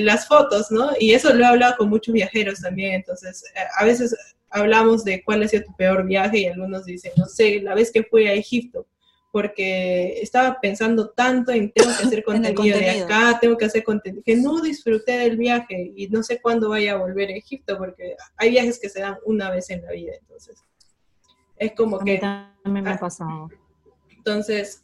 las 0.00 0.26
fotos, 0.26 0.70
¿no? 0.70 0.90
Y 0.98 1.12
eso 1.12 1.32
lo 1.32 1.44
he 1.44 1.46
hablado 1.46 1.76
con 1.76 1.88
muchos 1.88 2.12
viajeros 2.12 2.60
también, 2.60 2.94
entonces 2.94 3.44
eh, 3.54 3.60
a 3.78 3.84
veces 3.84 4.16
hablamos 4.50 5.04
de 5.04 5.22
cuál 5.22 5.42
ha 5.42 5.48
sido 5.48 5.64
tu 5.64 5.74
peor 5.76 6.04
viaje 6.06 6.38
y 6.38 6.46
algunos 6.46 6.84
dicen, 6.84 7.12
no 7.16 7.26
sé, 7.26 7.60
la 7.60 7.74
vez 7.74 7.90
que 7.90 8.02
fui 8.02 8.26
a 8.26 8.34
Egipto, 8.34 8.86
porque 9.30 10.20
estaba 10.20 10.58
pensando 10.60 11.10
tanto 11.10 11.52
en 11.52 11.70
tengo 11.72 11.90
que 11.96 12.06
hacer 12.06 12.24
contenido, 12.24 12.78
de 12.78 12.90
acá, 13.02 13.38
tengo 13.40 13.56
que 13.56 13.66
hacer 13.66 13.84
contenido, 13.84 14.22
que 14.24 14.36
no 14.36 14.60
disfruté 14.60 15.18
del 15.18 15.36
viaje 15.36 15.92
y 15.94 16.08
no 16.08 16.22
sé 16.22 16.40
cuándo 16.40 16.70
vaya 16.70 16.94
a 16.94 16.96
volver 16.96 17.28
a 17.28 17.36
Egipto, 17.36 17.76
porque 17.78 18.16
hay 18.36 18.50
viajes 18.50 18.78
que 18.78 18.88
se 18.88 19.00
dan 19.00 19.18
una 19.24 19.50
vez 19.50 19.70
en 19.70 19.84
la 19.84 19.92
vida, 19.92 20.12
entonces. 20.20 20.62
Es 21.56 21.72
como 21.72 21.98
que... 21.98 22.18
también 22.18 22.84
me 22.84 22.90
ha 22.90 22.98
pasado. 22.98 23.48
Entonces, 24.16 24.82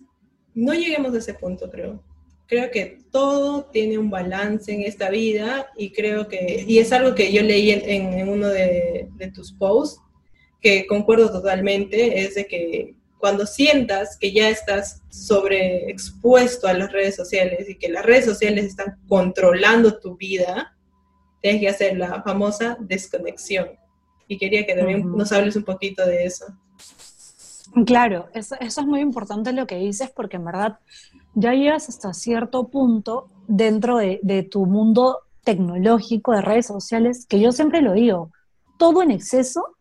no 0.55 0.75
lleguemos 0.75 1.15
a 1.15 1.19
ese 1.19 1.35
punto, 1.35 1.71
creo 1.71 2.03
creo 2.47 2.71
que 2.71 3.01
todo 3.11 3.65
tiene 3.67 3.99
un 3.99 4.11
balance 4.11 4.73
en 4.73 4.83
esta 4.83 5.11
vida 5.11 5.67
y 5.77 5.93
creo 5.93 6.29
que, 6.29 6.65
y 6.67 6.79
es 6.79 6.93
algo 6.93 7.15
que 7.15 7.33
yo 7.33 7.43
leí 7.43 7.71
en, 7.71 8.29
uno 8.29 8.49
de, 8.49 9.09
tus 9.35 9.53
posts, 9.53 10.01
que 10.61 10.87
concuerdo 10.87 11.31
totalmente, 11.31 12.21
es 12.21 12.35
de 12.35 12.47
que 12.47 12.95
cuando 13.19 13.47
sientas 13.47 14.19
que 14.19 14.33
ya 14.33 14.51
estás 14.51 15.03
sobreexpuesto 15.09 16.67
a 16.67 16.75
las 16.75 16.93
redes 16.93 17.17
sociales 17.17 17.69
y 17.69 17.77
que 17.77 17.89
las 17.89 18.05
redes 18.05 18.27
sociales 18.27 18.67
están 18.67 18.99
controlando 19.09 19.99
tu 19.99 20.17
vida, 20.17 20.77
tienes 21.41 21.61
que 21.61 21.69
hacer 21.69 21.97
la 21.97 22.23
famosa 22.23 22.77
desconexión. 22.81 23.71
Y 24.29 24.39
quería 24.39 24.67
que 24.67 24.75
también 24.75 25.11
nos 25.11 25.33
hables 25.33 25.57
un 25.57 25.65
poquito 25.65 26.05
de 26.07 26.25
eso. 26.25 26.47
Claro, 27.87 28.29
eso, 28.35 28.57
eso, 28.61 28.81
es 28.83 28.87
muy 28.87 29.01
importante 29.01 29.53
lo 29.53 29.67
que 29.67 29.77
dices 29.77 30.11
porque 30.11 30.37
en 30.37 30.45
verdad 30.45 30.79
ya 31.35 31.53
llegas 31.53 31.89
hasta 31.89 32.13
cierto 32.13 32.69
punto 32.69 33.29
dentro 33.47 33.99
de, 33.99 34.49
tu 34.51 34.67
mundo 34.67 35.19
tecnológico 35.43 36.33
de 36.33 36.41
redes 36.41 36.67
sociales, 36.67 37.27
que 37.27 37.41
yo 37.41 37.53
siempre 37.53 37.83
lo 37.83 37.93
digo, 37.93 38.31
todo 38.79 39.03
en 39.03 39.11
exceso 39.11 39.77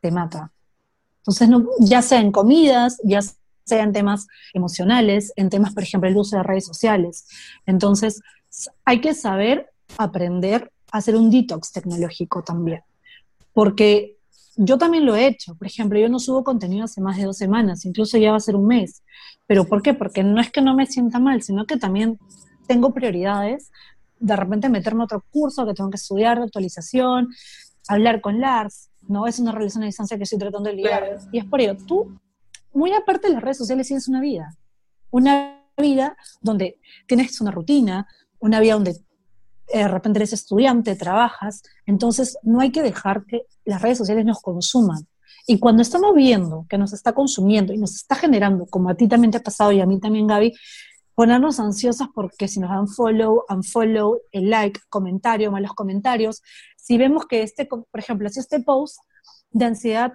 te 0.00 0.10
mata. 0.10 0.52
Entonces, 1.18 1.48
ya 1.80 2.02
sea 2.02 2.20
en 2.20 2.30
comidas, 2.30 3.00
ya 3.02 3.20
sea 3.64 3.82
en 3.82 3.92
temas 3.92 4.26
emocionales, 4.52 5.32
en 5.36 5.48
temas, 5.48 5.72
por 5.72 5.82
ejemplo, 5.82 6.08
el 6.08 6.16
uso 6.16 6.36
de 6.36 6.42
redes 6.42 6.66
sociales. 6.66 7.26
Entonces, 7.64 8.20
hay 8.84 9.00
que 9.00 9.14
saber 9.14 9.70
aprender 9.96 10.70
a 10.92 10.98
hacer 10.98 11.16
un 11.16 11.30
detox 11.30 11.72
tecnológico 11.72 12.42
también. 12.42 12.82
Porque 13.54 14.13
yo 14.56 14.78
también 14.78 15.06
lo 15.06 15.16
he 15.16 15.26
hecho. 15.26 15.54
Por 15.54 15.66
ejemplo, 15.66 15.98
yo 15.98 16.08
no 16.08 16.18
subo 16.18 16.44
contenido 16.44 16.84
hace 16.84 17.00
más 17.00 17.16
de 17.16 17.24
dos 17.24 17.36
semanas, 17.36 17.84
incluso 17.84 18.18
ya 18.18 18.30
va 18.30 18.36
a 18.36 18.40
ser 18.40 18.56
un 18.56 18.66
mes. 18.66 19.02
¿Pero 19.46 19.66
por 19.66 19.82
qué? 19.82 19.94
Porque 19.94 20.22
no 20.22 20.40
es 20.40 20.50
que 20.50 20.60
no 20.60 20.74
me 20.74 20.86
sienta 20.86 21.18
mal, 21.18 21.42
sino 21.42 21.66
que 21.66 21.76
también 21.76 22.18
tengo 22.66 22.92
prioridades. 22.92 23.70
De 24.18 24.36
repente 24.36 24.68
meterme 24.68 25.02
a 25.02 25.04
otro 25.04 25.24
curso 25.30 25.66
que 25.66 25.74
tengo 25.74 25.90
que 25.90 25.96
estudiar 25.96 26.38
de 26.38 26.44
actualización, 26.44 27.28
hablar 27.88 28.20
con 28.20 28.40
Lars, 28.40 28.90
¿no? 29.08 29.26
Es 29.26 29.38
una 29.38 29.52
relación 29.52 29.82
a 29.82 29.86
distancia 29.86 30.16
que 30.16 30.24
estoy 30.24 30.38
tratando 30.38 30.70
de 30.70 30.76
lidiar. 30.76 31.18
Y 31.32 31.38
es 31.38 31.44
por 31.44 31.60
ello, 31.60 31.76
tú, 31.86 32.18
muy 32.72 32.92
aparte 32.92 33.28
de 33.28 33.34
las 33.34 33.42
redes 33.42 33.58
sociales, 33.58 33.86
tienes 33.86 34.08
una 34.08 34.20
vida. 34.20 34.56
Una 35.10 35.60
vida 35.76 36.16
donde 36.40 36.78
tienes 37.06 37.40
una 37.40 37.50
rutina, 37.50 38.06
una 38.38 38.60
vida 38.60 38.74
donde 38.74 38.90
eh, 39.68 39.78
de 39.78 39.88
repente 39.88 40.18
eres 40.18 40.32
estudiante, 40.32 40.94
trabajas, 40.96 41.62
entonces 41.86 42.38
no 42.42 42.60
hay 42.60 42.70
que 42.70 42.82
dejar 42.82 43.24
que 43.24 43.42
las 43.64 43.82
redes 43.82 43.98
sociales 43.98 44.24
nos 44.24 44.40
consuman. 44.40 45.06
Y 45.46 45.58
cuando 45.58 45.82
estamos 45.82 46.14
viendo 46.14 46.66
que 46.68 46.78
nos 46.78 46.92
está 46.92 47.12
consumiendo 47.12 47.72
y 47.72 47.78
nos 47.78 47.94
está 47.94 48.14
generando, 48.14 48.66
como 48.66 48.88
a 48.88 48.94
ti 48.94 49.08
también 49.08 49.30
te 49.30 49.38
ha 49.38 49.42
pasado 49.42 49.72
y 49.72 49.80
a 49.80 49.86
mí 49.86 50.00
también, 50.00 50.26
Gaby, 50.26 50.54
ponernos 51.14 51.60
ansiosas 51.60 52.08
porque 52.14 52.48
si 52.48 52.60
nos 52.60 52.70
dan 52.70 52.88
follow, 52.88 53.44
unfollow, 53.48 54.18
el 54.32 54.50
like, 54.50 54.80
comentario, 54.88 55.52
malos 55.52 55.72
comentarios, 55.72 56.42
si 56.76 56.98
vemos 56.98 57.26
que 57.26 57.42
este, 57.42 57.66
por 57.66 57.86
ejemplo, 57.94 58.28
si 58.28 58.40
este 58.40 58.60
post 58.60 58.98
de 59.50 59.64
ansiedad 59.66 60.12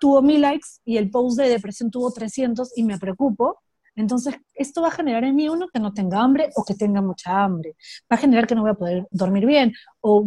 tuvo 0.00 0.22
mil 0.22 0.40
likes 0.40 0.68
y 0.84 0.96
el 0.96 1.10
post 1.10 1.38
de 1.38 1.48
depresión 1.48 1.90
tuvo 1.90 2.12
300 2.12 2.72
y 2.76 2.84
me 2.84 2.98
preocupo, 2.98 3.58
entonces 3.94 4.34
esto 4.54 4.82
va 4.82 4.88
a 4.88 4.92
generar 4.92 5.24
en 5.24 5.34
mí 5.34 5.48
uno 5.48 5.68
que 5.72 5.80
no 5.80 5.92
tenga 5.92 6.20
hambre 6.20 6.50
o 6.54 6.64
que 6.64 6.74
tenga 6.74 7.00
mucha 7.00 7.42
hambre, 7.44 7.76
va 8.10 8.16
a 8.16 8.18
generar 8.18 8.46
que 8.46 8.54
no 8.54 8.62
voy 8.62 8.70
a 8.70 8.74
poder 8.74 9.06
dormir 9.10 9.46
bien 9.46 9.72
o 10.00 10.26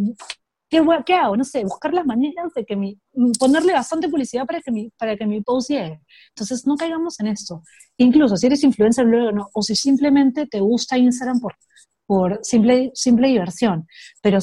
¿Qué, 0.70 0.80
¿qué, 1.04 1.14
hago? 1.14 1.36
No 1.36 1.44
sé, 1.44 1.64
buscar 1.64 1.92
las 1.92 2.06
maneras 2.06 2.54
de 2.54 2.64
que 2.64 2.76
mi, 2.76 2.96
ponerle 3.38 3.72
bastante 3.72 4.08
publicidad 4.08 4.46
para 4.46 4.60
que 4.60 4.70
mi, 4.70 4.90
para 4.90 5.16
que 5.16 5.26
mi 5.26 5.40
post 5.42 5.70
llegue. 5.70 6.00
Entonces, 6.28 6.66
no 6.66 6.76
caigamos 6.76 7.18
en 7.20 7.26
esto. 7.26 7.62
Incluso 7.96 8.36
si 8.36 8.46
eres 8.46 8.62
influencer 8.62 9.04
luego 9.04 9.32
no, 9.32 9.48
o 9.52 9.62
si 9.62 9.74
simplemente 9.74 10.46
te 10.46 10.60
gusta 10.60 10.96
Instagram 10.96 11.40
por, 11.40 11.56
por 12.06 12.38
simple, 12.42 12.92
simple 12.94 13.28
diversión, 13.28 13.86
pero 14.22 14.38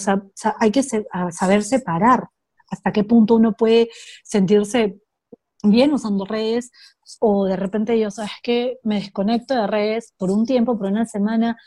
hay 0.60 0.72
que 0.72 0.84
saber 0.84 1.64
separar 1.64 2.28
hasta 2.70 2.92
qué 2.92 3.04
punto 3.04 3.36
uno 3.36 3.54
puede 3.54 3.90
sentirse 4.24 5.00
bien 5.64 5.94
usando 5.94 6.26
redes 6.26 6.72
o 7.20 7.46
de 7.46 7.56
repente 7.56 7.98
yo, 8.00 8.12
sabes 8.12 8.32
que 8.44 8.78
me 8.84 8.96
desconecto 8.96 9.56
de 9.56 9.68
redes 9.68 10.14
por 10.18 10.30
un 10.30 10.46
tiempo, 10.46 10.78
por 10.78 10.88
una 10.88 11.06
semana, 11.06 11.58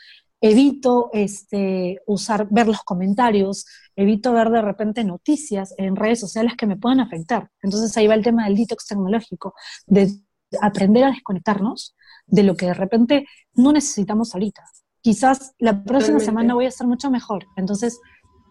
evito 0.41 1.11
este, 1.13 2.01
usar, 2.07 2.47
ver 2.49 2.67
los 2.67 2.81
comentarios, 2.81 3.67
evito 3.95 4.33
ver 4.33 4.49
de 4.49 4.61
repente 4.61 5.03
noticias 5.03 5.73
en 5.77 5.95
redes 5.95 6.19
sociales 6.19 6.53
que 6.57 6.65
me 6.65 6.75
puedan 6.75 6.99
afectar. 6.99 7.49
Entonces 7.61 7.95
ahí 7.95 8.07
va 8.07 8.15
el 8.15 8.23
tema 8.23 8.45
del 8.45 8.57
detox 8.57 8.87
tecnológico, 8.87 9.53
de 9.85 10.11
aprender 10.59 11.03
a 11.03 11.11
desconectarnos 11.11 11.95
de 12.25 12.43
lo 12.43 12.55
que 12.55 12.65
de 12.65 12.73
repente 12.73 13.27
no 13.53 13.71
necesitamos 13.71 14.33
ahorita. 14.33 14.63
Quizás 15.01 15.53
la 15.59 15.83
próxima 15.83 16.19
semana 16.19 16.55
voy 16.55 16.65
a 16.65 16.69
estar 16.69 16.87
mucho 16.87 17.11
mejor. 17.11 17.45
Entonces, 17.55 17.99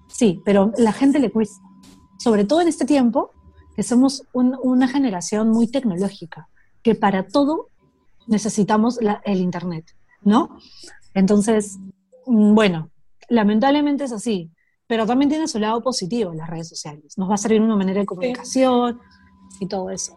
sí, 0.08 0.40
pero 0.44 0.72
la 0.78 0.92
gente 0.92 1.18
le 1.18 1.30
cuesta. 1.30 1.60
Sobre 2.18 2.44
todo 2.44 2.60
en 2.60 2.68
este 2.68 2.84
tiempo, 2.84 3.30
que 3.74 3.82
somos 3.82 4.24
una 4.32 4.88
generación 4.88 5.50
muy 5.50 5.68
tecnológica, 5.68 6.48
que 6.82 6.94
para 6.94 7.26
todo 7.26 7.68
necesitamos 8.26 8.98
el 9.24 9.40
Internet, 9.40 9.86
¿no? 10.22 10.58
Entonces, 11.14 11.78
mm, 12.26 12.54
bueno, 12.54 12.90
lamentablemente 13.28 14.04
es 14.04 14.12
así, 14.12 14.50
pero 14.86 15.06
también 15.06 15.28
tiene 15.28 15.48
su 15.48 15.58
lado 15.58 15.82
positivo 15.82 16.32
en 16.32 16.38
las 16.38 16.50
redes 16.50 16.68
sociales. 16.68 17.16
Nos 17.16 17.30
va 17.30 17.34
a 17.34 17.38
servir 17.38 17.60
una 17.60 17.76
manera 17.76 18.00
de 18.00 18.06
comunicación 18.06 19.00
y 19.60 19.66
todo 19.66 19.90
eso. 19.90 20.16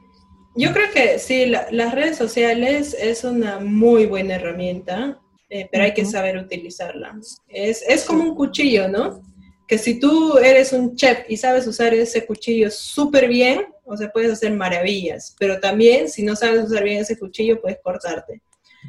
Yo 0.56 0.72
creo 0.72 0.92
que 0.94 1.18
sí, 1.20 1.48
las 1.48 1.96
redes 1.96 2.18
sociales 2.18 2.96
es 3.00 3.24
una 3.24 3.60
muy 3.60 4.06
buena 4.06 4.36
herramienta, 4.36 5.20
eh, 5.50 5.68
pero 5.72 5.84
hay 5.84 5.94
que 5.94 6.06
saber 6.06 6.38
utilizarla. 6.38 7.20
Es, 7.48 7.84
es 7.88 8.06
como 8.06 8.24
un 8.24 8.36
cuchillo, 8.36 8.88
¿no? 8.88 9.22
Que 9.68 9.78
si 9.78 10.00
tú 10.00 10.38
eres 10.38 10.72
un 10.72 10.96
chef 10.96 11.20
y 11.28 11.38
sabes 11.38 11.66
usar 11.66 11.94
ese 11.94 12.26
cuchillo 12.26 12.70
súper 12.70 13.28
bien, 13.28 13.66
o 13.84 13.98
sea, 13.98 14.12
puedes 14.12 14.32
hacer 14.32 14.54
maravillas, 14.54 15.36
pero 15.40 15.60
también 15.60 16.08
si 16.08 16.24
no 16.24 16.36
sabes 16.36 16.66
usar 16.66 16.84
bien 16.84 17.02
ese 17.02 17.18
cuchillo, 17.18 17.60
puedes 17.60 17.80
cortarte. 17.84 18.42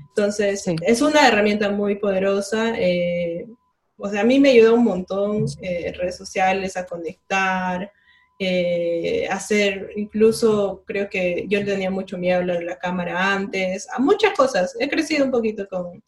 Entonces, 0.09 0.65
es 0.83 1.03
una 1.03 1.27
herramienta 1.27 1.71
muy 1.71 1.97
poderosa. 1.97 2.75
Eh, 2.79 3.47
o 3.97 4.09
sea, 4.09 4.21
a 4.21 4.25
mí 4.25 4.39
me 4.39 4.51
ayuda 4.51 4.73
un 4.73 4.85
montón 4.85 5.47
eh, 5.61 5.93
redes 5.97 6.17
sociales 6.17 6.77
a 6.77 6.87
conectar, 6.87 7.91
eh, 8.39 9.27
hacer, 9.31 9.91
incluso 9.97 10.83
creo 10.87 11.09
que 11.09 11.47
yo 11.49 11.65
tenía 11.65 11.91
mucho 11.91 12.19
miedo 12.19 12.37
a 12.37 12.41
hablar 12.41 12.59
de 12.59 12.65
la 12.65 12.79
cámara 12.79 13.33
antes, 13.33 13.89
a 13.91 13.99
muchas 13.99 14.35
cosas. 14.35 14.77
He 14.79 14.89
crecido 14.89 15.25
un 15.25 15.31
poquito 15.31 15.67
con, 15.69 16.03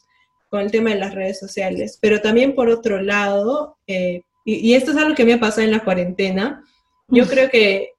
con 0.49 0.61
el 0.61 0.71
tema 0.71 0.91
de 0.91 0.99
las 0.99 1.13
redes 1.13 1.39
sociales, 1.39 1.97
pero 2.01 2.21
también 2.21 2.55
por 2.55 2.69
otro 2.69 3.01
lado, 3.01 3.77
y, 3.85 4.23
y, 4.45 4.73
esto 4.73 4.91
es 4.91 4.97
algo 4.97 5.15
que 5.15 5.25
me 5.25 5.33
ha 5.33 5.39
pasado 5.39 5.63
en 5.63 5.71
la 5.71 5.83
cuarentena, 5.83 6.63
yo 7.09 7.25
creo 7.25 7.49
que 7.49 7.96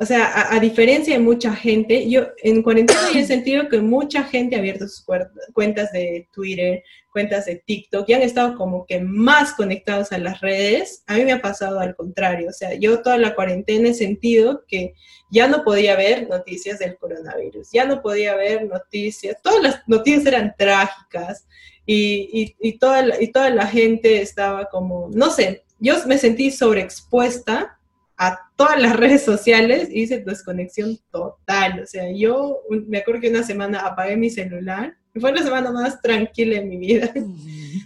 o 0.00 0.06
sea, 0.06 0.54
a, 0.54 0.60
diferencia 0.60 1.14
de 1.14 1.18
mucha 1.18 1.52
gente, 1.52 2.08
yo 2.08 2.28
en 2.44 2.62
cuarentena 2.62 3.00
he 3.12 3.24
sentido 3.26 3.68
que 3.68 3.80
mucha 3.80 4.22
gente 4.22 4.54
ha 4.54 4.60
abierto 4.60 4.86
sus 4.86 5.04
cuentas 5.52 5.90
de 5.90 6.28
Twitter, 6.32 6.84
cuentas 7.12 7.46
de 7.46 7.56
TikTok, 7.56 8.08
y 8.08 8.12
han 8.12 8.22
estado 8.22 8.54
como 8.54 8.86
que 8.86 9.00
más 9.00 9.54
conectados 9.54 10.12
a 10.12 10.18
las 10.18 10.40
redes. 10.40 11.02
A 11.08 11.14
mí 11.14 11.24
me 11.24 11.32
ha 11.32 11.42
pasado 11.42 11.80
al 11.80 11.96
contrario, 11.96 12.48
o 12.50 12.52
sea, 12.52 12.74
yo 12.74 13.02
toda 13.02 13.18
la 13.18 13.34
cuarentena 13.34 13.88
he 13.88 13.94
sentido 13.94 14.64
que 14.68 14.94
ya 15.32 15.48
no 15.48 15.64
podía 15.64 15.96
ver 15.96 16.28
noticias 16.28 16.78
del 16.78 16.96
coronavirus, 16.96 17.68
ya 17.72 17.84
no 17.84 18.00
podía 18.00 18.36
ver 18.36 18.66
noticias, 18.66 19.36
todas 19.42 19.62
las 19.62 19.88
noticias 19.88 20.26
eran 20.26 20.54
trágicas 20.56 21.48
y, 21.84 22.54
y, 22.60 22.78
toda, 22.78 23.02
la, 23.02 23.20
y 23.20 23.32
toda 23.32 23.50
la 23.50 23.66
gente 23.66 24.22
estaba 24.22 24.66
como, 24.66 25.10
no 25.12 25.30
sé, 25.30 25.64
yo 25.80 25.96
me 26.06 26.18
sentí 26.18 26.52
sobreexpuesta 26.52 27.80
a 28.16 28.47
todas 28.58 28.82
las 28.82 28.96
redes 28.96 29.22
sociales 29.22 29.88
y 29.90 30.02
hice 30.02 30.18
desconexión 30.18 30.98
total. 31.12 31.80
O 31.84 31.86
sea, 31.86 32.10
yo 32.12 32.58
me 32.88 32.98
acuerdo 32.98 33.20
que 33.20 33.30
una 33.30 33.44
semana 33.44 33.78
apagué 33.86 34.16
mi 34.16 34.28
celular 34.28 34.98
fue 35.20 35.32
la 35.32 35.42
semana 35.42 35.70
más 35.70 36.00
tranquila 36.00 36.58
en 36.58 36.68
mi 36.68 36.76
vida. 36.76 37.12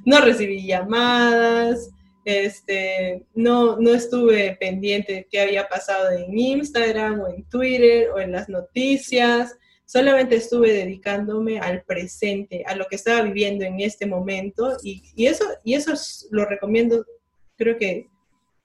No 0.05 0.21
recibí 0.21 0.67
llamadas, 0.67 1.91
este, 2.25 3.23
no, 3.35 3.77
no 3.79 3.95
estuve 3.95 4.57
pendiente 4.59 5.13
de 5.13 5.29
qué 5.31 5.41
había 5.41 5.69
pasado 5.69 6.11
en 6.11 6.37
Instagram 6.37 7.21
o 7.21 7.29
en 7.29 7.45
Twitter 7.45 8.09
o 8.11 8.19
en 8.19 8.33
las 8.33 8.49
noticias. 8.49 9.57
Solamente 9.87 10.35
estuve 10.37 10.73
dedicándome 10.73 11.61
al 11.61 11.83
presente, 11.83 12.65
a 12.67 12.75
lo 12.75 12.87
que 12.87 12.97
estaba 12.97 13.23
viviendo 13.23 13.65
en 13.65 13.79
este 13.81 14.07
momento 14.07 14.77
y 14.83 15.27
eso, 15.27 15.45
y 15.63 15.75
eso 15.75 15.93
lo 16.33 16.47
recomiendo, 16.47 17.05
creo 17.57 17.77
que 17.77 18.09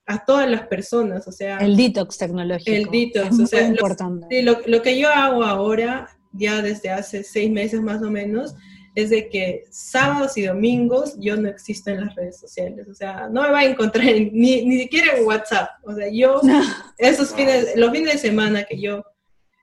a 0.08 0.24
todas 0.24 0.48
las 0.50 0.66
personas, 0.66 1.28
o 1.28 1.32
sea... 1.32 1.58
El 1.58 1.76
detox 1.76 2.16
tecnológico. 2.16 2.70
El 2.70 2.86
detox, 2.86 3.38
o 3.40 3.46
sea, 3.46 3.68
importante. 3.68 4.42
Lo, 4.42 4.58
lo, 4.66 4.80
que 4.80 4.98
yo 4.98 5.10
hago 5.10 5.44
ahora, 5.44 6.08
ya 6.32 6.62
desde 6.62 6.88
hace 6.88 7.22
seis 7.22 7.50
meses 7.50 7.82
más 7.82 8.02
o 8.02 8.10
menos, 8.10 8.54
es 8.94 9.10
de 9.10 9.28
que 9.28 9.64
sábados 9.70 10.38
y 10.38 10.46
domingos 10.46 11.14
yo 11.18 11.36
no 11.36 11.50
existo 11.50 11.90
en 11.90 12.06
las 12.06 12.14
redes 12.14 12.40
sociales, 12.40 12.88
o 12.88 12.94
sea, 12.94 13.28
no 13.30 13.42
me 13.42 13.50
va 13.50 13.58
a 13.60 13.64
encontrar 13.66 14.06
ni, 14.06 14.64
ni 14.64 14.80
siquiera 14.80 15.14
en 15.14 15.26
WhatsApp, 15.26 15.68
o 15.84 15.94
sea, 15.94 16.08
yo 16.10 16.40
esos 16.96 17.34
fines, 17.34 17.76
los 17.76 17.90
fines 17.90 18.14
de 18.14 18.18
semana 18.18 18.64
que 18.64 18.80
yo 18.80 19.04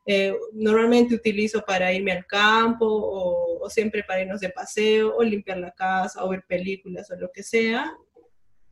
eh, 0.05 0.35
normalmente 0.53 1.15
utilizo 1.15 1.63
para 1.65 1.91
irme 1.91 2.11
al 2.11 2.27
campo 2.27 2.85
o, 2.85 3.65
o, 3.65 3.69
siempre 3.71 4.03
para 4.03 4.21
irnos 4.21 4.41
de 4.41 4.49
paseo 4.49 5.15
o 5.17 5.23
limpiar 5.23 5.57
la 5.57 5.71
casa 5.71 6.23
o 6.23 6.29
ver 6.29 6.43
películas 6.47 7.09
o 7.09 7.15
lo 7.15 7.31
que 7.33 7.41
sea, 7.41 7.91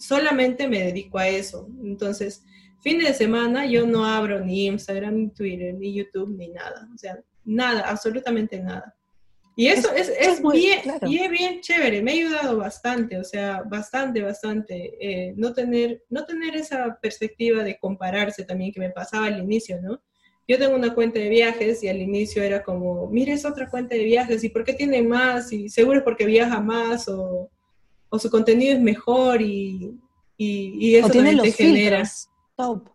solamente 0.04 0.68
me 0.68 0.84
dedico 0.84 1.18
a 1.18 1.28
eso. 1.28 1.70
Entonces, 1.82 2.44
fin 2.82 3.00
de 3.00 3.14
semana 3.14 3.66
yo 3.66 3.88
no 3.88 4.06
abro 4.06 4.44
ni 4.44 4.68
Instagram, 4.68 5.16
ni 5.16 5.30
Twitter, 5.30 5.74
ni 5.74 5.94
YouTube, 5.94 6.36
ni 6.38 6.50
nada. 6.50 6.90
O 6.94 6.98
sea, 6.98 7.20
nada, 7.46 7.82
absolutamente 7.90 8.60
nada. 8.60 8.94
Y 9.56 9.68
eso 9.68 9.94
es, 9.94 10.10
es, 10.10 10.42
bien, 10.42 10.80
y 11.08 11.20
es 11.20 11.30
bien 11.30 11.62
chévere, 11.62 12.02
me 12.02 12.10
ha 12.10 12.16
ayudado 12.16 12.58
bastante, 12.58 13.20
o 13.20 13.24
sea, 13.24 13.62
bastante, 13.62 14.24
bastante. 14.24 14.98
Eh, 15.00 15.36
no, 15.38 15.54
tener, 15.54 16.04
no 16.10 16.26
tener 16.26 16.56
esa 16.56 16.98
perspectiva 17.00 17.64
de 17.64 17.78
compararse 17.78 18.46
también 18.46 18.72
que 18.72 18.80
me 18.80 18.90
pasaba 18.90 19.28
al 19.28 19.40
inicio, 19.40 19.80
¿no? 19.80 20.02
Yo 20.48 20.58
tengo 20.58 20.76
una 20.76 20.94
cuenta 20.96 21.20
de 21.20 21.30
viajes 21.30 21.84
y 21.84 21.88
al 21.88 22.02
inicio 22.02 22.42
era 22.42 22.64
como, 22.64 23.08
mira, 23.10 23.32
es 23.32 23.46
otra 23.46 23.70
cuenta 23.70 23.96
de 23.96 24.04
viajes, 24.04 24.44
¿y 24.44 24.50
por 24.50 24.64
qué 24.64 24.74
tiene 24.74 25.04
más? 25.04 25.54
Y 25.54 25.70
seguro 25.70 26.00
es 26.00 26.04
porque 26.04 26.26
viaja 26.26 26.60
más 26.60 27.08
o 27.08 27.52
o 28.14 28.20
su 28.20 28.30
contenido 28.30 28.76
es 28.76 28.80
mejor 28.80 29.42
y, 29.42 29.98
y, 30.38 30.96
eso 30.98 31.10
también 31.10 31.40
te 31.42 31.52
genera. 31.52 32.04
Top. 32.56 32.88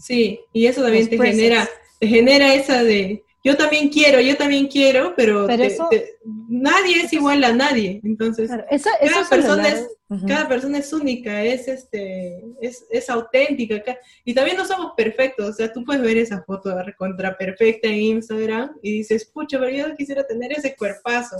Sí, 0.00 0.40
y 0.54 0.64
eso 0.64 0.82
también 0.82 1.06
te 1.06 1.18
genera, 1.18 1.68
te 2.00 2.06
genera 2.06 2.54
esa 2.54 2.82
de 2.82 3.22
yo 3.44 3.58
también 3.58 3.90
quiero, 3.90 4.22
yo 4.22 4.38
también 4.38 4.68
quiero, 4.68 5.12
pero, 5.14 5.46
nadie 6.48 7.02
es 7.02 7.12
igual 7.12 7.44
a 7.44 7.52
nadie. 7.52 8.00
Entonces, 8.02 8.48
cada, 8.48 9.28
persona 9.28 9.68
es, 9.68 9.86
cada 10.26 10.48
persona 10.48 10.78
es 10.78 10.90
única, 10.94 11.44
es 11.44 11.68
este, 11.68 12.42
es, 12.62 12.86
es 12.90 13.10
auténtica. 13.10 13.98
Y 14.24 14.32
también 14.32 14.56
no 14.56 14.64
somos 14.64 14.92
perfectos. 14.96 15.50
O 15.50 15.52
sea, 15.52 15.70
tú 15.70 15.84
puedes 15.84 16.00
ver 16.00 16.16
esa 16.16 16.42
foto 16.42 16.74
contra 16.96 17.36
perfecta 17.36 17.86
en 17.88 18.00
Instagram 18.00 18.78
y 18.82 18.92
dices, 18.92 19.26
pucha, 19.26 19.58
pero 19.58 19.70
yo 19.70 19.94
quisiera 19.94 20.26
tener 20.26 20.52
ese 20.52 20.74
cuerpazo. 20.74 21.36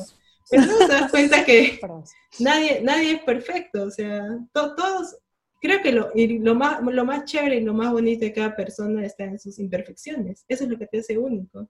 Pero 0.50 0.66
no 0.66 0.78
te 0.78 0.92
das 0.92 1.10
cuenta 1.10 1.44
que 1.44 1.80
nadie, 2.38 2.80
nadie 2.82 3.12
es 3.12 3.22
perfecto, 3.22 3.84
o 3.84 3.90
sea, 3.90 4.26
todos, 4.52 5.16
creo 5.60 5.80
que 5.82 5.92
lo, 5.92 6.10
y 6.14 6.38
lo, 6.38 6.54
más, 6.54 6.82
lo 6.82 7.04
más 7.04 7.24
chévere 7.24 7.56
y 7.56 7.64
lo 7.64 7.74
más 7.74 7.92
bonito 7.92 8.24
de 8.24 8.32
cada 8.32 8.54
persona 8.54 9.04
está 9.04 9.24
en 9.24 9.38
sus 9.38 9.58
imperfecciones. 9.58 10.44
Eso 10.48 10.64
es 10.64 10.70
lo 10.70 10.78
que 10.78 10.86
te 10.86 10.98
hace 11.00 11.16
único. 11.18 11.68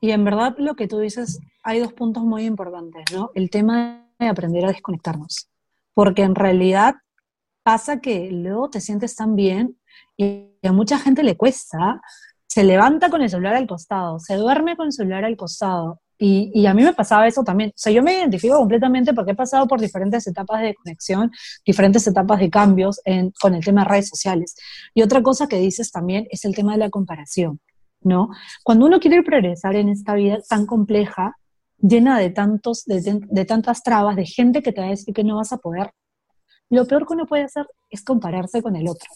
Y 0.00 0.10
en 0.10 0.24
verdad 0.24 0.54
lo 0.58 0.74
que 0.74 0.86
tú 0.86 0.98
dices, 0.98 1.40
hay 1.62 1.80
dos 1.80 1.92
puntos 1.92 2.22
muy 2.22 2.44
importantes, 2.44 3.04
¿no? 3.12 3.30
El 3.34 3.50
tema 3.50 4.08
de 4.18 4.28
aprender 4.28 4.64
a 4.64 4.68
desconectarnos. 4.68 5.50
Porque 5.94 6.22
en 6.22 6.34
realidad 6.34 6.96
pasa 7.62 8.00
que 8.00 8.30
luego 8.30 8.70
te 8.70 8.80
sientes 8.80 9.16
tan 9.16 9.34
bien 9.34 9.78
y 10.16 10.52
a 10.62 10.72
mucha 10.72 10.98
gente 10.98 11.22
le 11.22 11.36
cuesta, 11.36 12.00
se 12.46 12.64
levanta 12.64 13.10
con 13.10 13.22
el 13.22 13.30
celular 13.30 13.54
al 13.54 13.66
costado, 13.66 14.18
se 14.18 14.36
duerme 14.36 14.76
con 14.76 14.86
el 14.86 14.92
celular 14.92 15.24
al 15.24 15.36
costado. 15.36 16.00
Y, 16.20 16.66
a 16.66 16.74
mí 16.74 16.82
me 16.82 16.92
pasaba 16.92 17.28
eso 17.28 17.44
también. 17.44 17.70
O 17.70 17.74
sea, 17.76 17.92
yo 17.92 18.02
me 18.02 18.14
identifico 18.18 18.56
completamente 18.56 19.14
porque 19.14 19.32
he 19.32 19.36
pasado 19.36 19.68
por 19.68 19.80
diferentes 19.80 20.26
etapas 20.26 20.62
de 20.62 20.74
conexión, 20.74 21.30
diferentes 21.64 22.06
etapas 22.08 22.40
de 22.40 22.50
cambios 22.50 23.00
en, 23.04 23.32
con 23.40 23.54
el 23.54 23.64
tema 23.64 23.82
de 23.82 23.88
redes 23.88 24.08
sociales. 24.08 24.56
Y 24.94 25.02
otra 25.02 25.22
cosa 25.22 25.46
que 25.46 25.58
dices 25.58 25.92
también 25.92 26.26
es 26.30 26.44
el 26.44 26.56
tema 26.56 26.72
de 26.72 26.78
la 26.78 26.90
comparación, 26.90 27.60
¿no? 28.00 28.30
Cuando 28.64 28.86
uno 28.86 28.98
quiere 28.98 29.22
progresar 29.22 29.76
en 29.76 29.90
esta 29.90 30.14
vida 30.14 30.38
tan 30.48 30.66
compleja, 30.66 31.36
llena 31.78 32.18
de, 32.18 32.30
tantos, 32.30 32.84
de, 32.84 33.20
de 33.22 33.44
tantas 33.44 33.84
trabas, 33.84 34.16
de 34.16 34.26
gente 34.26 34.62
que 34.62 34.72
te 34.72 34.80
va 34.80 34.88
a 34.88 34.90
decir 34.90 35.14
que 35.14 35.22
no 35.22 35.36
vas 35.36 35.52
a 35.52 35.58
poder, 35.58 35.92
lo 36.68 36.84
peor 36.86 37.06
que 37.06 37.14
uno 37.14 37.26
puede 37.26 37.44
hacer 37.44 37.66
es 37.90 38.02
compararse 38.02 38.60
con 38.60 38.74
el 38.74 38.88
otro. 38.88 39.08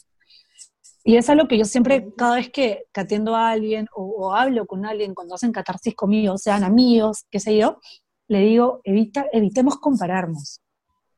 Y 1.05 1.17
es 1.17 1.29
algo 1.29 1.49
que 1.49 1.59
yo 1.59 1.65
siempre, 1.65 2.09
cada 2.17 2.37
vez 2.37 2.51
que, 2.51 2.85
atiendo 2.95 3.35
a 3.35 3.51
alguien 3.51 3.89
o, 3.95 4.35
hablo 4.35 4.67
con 4.67 4.87
alguien, 4.87 5.15
cuando 5.15 5.35
hacen 5.35 5.53
catarsis 5.53 5.95
conmigo, 5.95 6.39
sean 6.39 6.63
amigos, 6.63 7.25
qué 7.31 7.41
sé 7.41 7.57
yo, 7.57 7.81
le 8.29 8.41
digo, 8.41 8.81
evita, 8.85 9.27
evitemos 9.33 9.79
compararnos, 9.79 10.61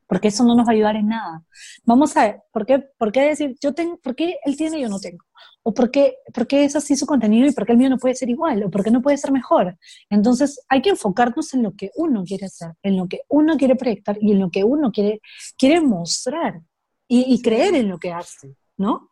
porque 0.07 0.29
eso 0.29 0.43
no 0.45 0.55
nos 0.55 0.67
va 0.67 0.71
a 0.71 0.75
ayudar 0.75 0.97
en 0.97 1.09
nada. 1.09 1.45
Vamos 1.85 2.17
a 2.17 2.25
ver, 2.25 2.43
¿por 2.51 2.65
qué, 2.65 2.79
por 2.97 3.13
qué 3.13 3.23
decir, 3.23 3.57
yo 3.61 3.75
tengo, 3.75 3.99
por 3.99 4.17
qué 4.17 4.39
él 4.45 4.57
tiene 4.57 4.79
y 4.79 4.83
yo 4.83 4.89
no 4.89 4.99
tengo? 4.99 5.25
¿O 5.63 5.75
por 5.75 5.91
qué, 5.91 6.17
por 6.33 6.47
qué 6.47 6.65
es 6.65 6.77
así 6.77 6.97
su 6.97 7.07
contenido 7.07 7.47
y 7.47 7.53
por 7.53 7.67
qué 7.67 7.73
el 7.73 7.79
mío 7.79 7.91
no 7.91 7.99
puede 7.99 8.15
ser 8.15 8.31
igual? 8.31 8.65
¿O 8.65 8.71
por 8.71 8.85
qué 8.85 8.91
no 8.91 9.03
puede 9.03 9.19
ser 9.19 9.33
mejor? 9.33 9.77
Entonces, 10.09 10.61
hay 10.69 10.81
que 10.81 10.91
enfocarnos 10.91 11.53
en 11.53 11.63
lo 11.63 11.73
que 11.73 11.91
uno 11.97 12.25
quiere 12.25 12.47
hacer, 12.47 12.73
en 12.83 12.97
lo 12.97 13.07
que 13.07 13.21
uno 13.29 13.57
quiere 13.59 13.77
proyectar 13.77 14.17
y 14.21 14.33
en 14.33 14.41
lo 14.41 14.51
que 14.51 14.65
uno 14.65 14.91
quiere, 14.93 15.21
quiere 15.59 15.81
mostrar 15.83 16.63
y, 17.07 17.35
y 17.35 17.43
creer 17.43 17.75
en 17.75 17.89
lo 17.91 17.99
que 17.99 18.13
hace, 18.13 18.57
¿no? 18.79 19.11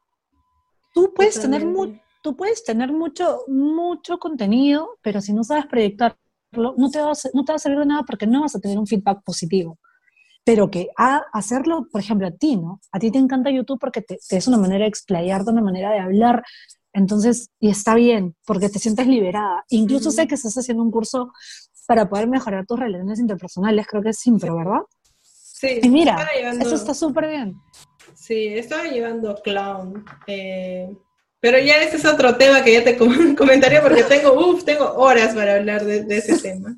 Tú 0.93 1.12
puedes 1.14 1.40
tener 1.40 1.64
tú 2.22 2.36
puedes 2.36 2.64
tener 2.64 2.93
mucho, 2.93 3.43
mucho 3.49 4.18
contenido, 4.18 4.99
pero 5.03 5.20
si 5.20 5.32
no 5.32 5.43
sabes 5.45 5.66
proyectarlo, 5.66 6.16
no 6.76 6.90
te, 6.90 7.01
va 7.01 7.11
a, 7.11 7.14
no 7.34 7.45
te 7.45 7.53
va 7.53 7.57
a 7.57 7.59
servir 7.59 7.80
de 7.80 7.86
nada 7.86 8.03
porque 8.07 8.26
no 8.26 8.43
vas 8.43 8.55
a 8.55 8.61
tener 8.61 8.78
un 8.78 8.86
feedback 8.86 9.22
positivo. 9.24 9.78
Pero 10.45 10.70
que 10.70 10.88
a 10.97 11.22
hacerlo, 11.32 11.86
por 11.90 12.01
ejemplo, 12.01 12.26
a 12.26 12.32
ti, 12.32 12.57
¿no? 12.57 12.80
A 12.90 12.99
ti 12.99 13.11
te 13.11 13.18
encanta 13.18 13.51
YouTube 13.51 13.78
porque 13.78 14.03
te, 14.03 14.18
es 14.30 14.49
una 14.49 14.59
manera 14.59 14.84
de 14.84 14.88
explayarte, 14.88 15.51
una 15.51 15.62
manera 15.62 15.93
de 15.93 16.01
hablar. 16.01 16.45
Entonces, 16.93 17.51
y 17.61 17.70
está 17.70 17.95
bien, 17.95 18.36
porque 18.45 18.68
te 18.68 18.78
sientes 18.78 19.07
liberada. 19.07 19.64
Incluso 19.68 20.11
sé 20.11 20.26
que 20.26 20.34
estás 20.34 20.57
haciendo 20.57 20.82
un 20.82 20.90
curso 20.90 21.32
para 21.86 22.09
poder 22.09 22.28
mejorar 22.28 22.66
tus 22.66 22.78
relaciones 22.78 23.18
interpersonales, 23.18 23.86
creo 23.86 24.03
que 24.03 24.11
es 24.11 24.18
simple, 24.18 24.51
¿verdad? 24.51 24.82
Sí. 25.20 25.80
Y 25.82 25.88
mira, 25.88 26.16
eso 26.61 26.74
está 26.74 26.93
súper 26.93 27.28
bien. 27.28 27.57
Sí, 28.22 28.46
estaba 28.46 28.84
llevando 28.84 29.34
clown. 29.42 30.04
Eh, 30.28 30.88
pero 31.40 31.58
ya 31.58 31.78
ese 31.78 31.96
es 31.96 32.04
otro 32.04 32.36
tema 32.36 32.62
que 32.62 32.72
ya 32.72 32.84
te 32.84 32.96
comentaría 33.36 33.82
porque 33.82 34.04
tengo, 34.04 34.32
uf, 34.32 34.64
tengo 34.64 34.92
horas 34.94 35.34
para 35.34 35.56
hablar 35.56 35.84
de, 35.84 36.06
ese 36.16 36.38
tema. 36.38 36.76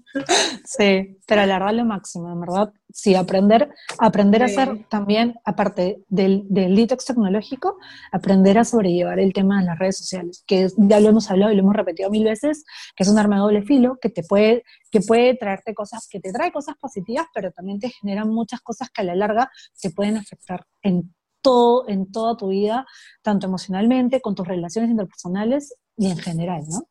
Sí, 0.65 1.19
pero 1.27 1.45
la 1.45 1.59
verdad 1.59 1.75
lo 1.75 1.85
máximo, 1.85 2.33
en 2.33 2.41
verdad. 2.41 2.73
Sí, 2.91 3.15
aprender, 3.15 3.69
aprender 3.99 4.43
a 4.43 4.47
hacer 4.47 4.87
también, 4.89 5.35
aparte 5.45 5.99
del, 6.09 6.45
del 6.49 6.75
detox 6.77 7.05
tecnológico, 7.05 7.77
aprender 8.11 8.57
a 8.57 8.65
sobrellevar 8.65 9.21
el 9.21 9.35
tema 9.35 9.61
de 9.61 9.67
las 9.67 9.79
redes 9.79 9.99
sociales, 9.99 10.43
que 10.47 10.69
ya 10.79 10.99
lo 10.99 11.11
hemos 11.11 11.31
hablado 11.31 11.53
y 11.53 11.57
lo 11.57 11.61
hemos 11.61 11.77
repetido 11.77 12.09
mil 12.09 12.25
veces, 12.25 12.65
que 12.97 13.03
es 13.03 13.11
un 13.11 13.19
arma 13.19 13.37
de 13.37 13.43
doble 13.43 13.63
filo, 13.65 13.99
que 14.01 14.09
te 14.09 14.23
puede, 14.23 14.65
que 14.91 15.01
puede 15.03 15.35
traerte 15.37 15.75
cosas, 15.75 16.09
que 16.09 16.21
te 16.21 16.33
trae 16.33 16.51
cosas 16.51 16.77
positivas, 16.81 17.27
pero 17.35 17.53
también 17.53 17.81
te 17.81 17.91
generan 17.91 18.31
muchas 18.31 18.63
cosas 18.63 18.89
que 18.89 19.03
a 19.03 19.05
la 19.05 19.15
larga 19.15 19.51
te 19.79 19.91
pueden 19.91 20.17
afectar 20.17 20.65
en 20.81 21.13
todo, 21.45 21.89
en 21.89 22.11
toda 22.11 22.37
tu 22.37 22.49
vida, 22.49 22.87
tanto 23.23 23.47
emocionalmente, 23.47 24.21
con 24.21 24.35
tus 24.35 24.49
relaciones 24.49 24.91
interpersonales 24.91 25.77
y 25.97 26.11
en 26.11 26.17
general, 26.17 26.63
¿no? 26.69 26.89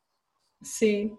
Sí, 0.62 1.12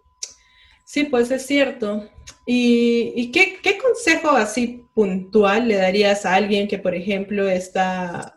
sí, 0.87 1.03
pues 1.03 1.29
es 1.29 1.45
cierto. 1.45 2.09
¿Y, 2.47 3.31
qué, 3.31 3.77
consejo 3.77 4.29
así 4.29 4.83
puntual 4.95 5.67
le 5.67 5.75
darías 5.75 6.25
a 6.25 6.35
alguien 6.35 6.67
que, 6.67 6.79
por 6.79 6.95
ejemplo, 6.95 7.47
está, 7.47 8.35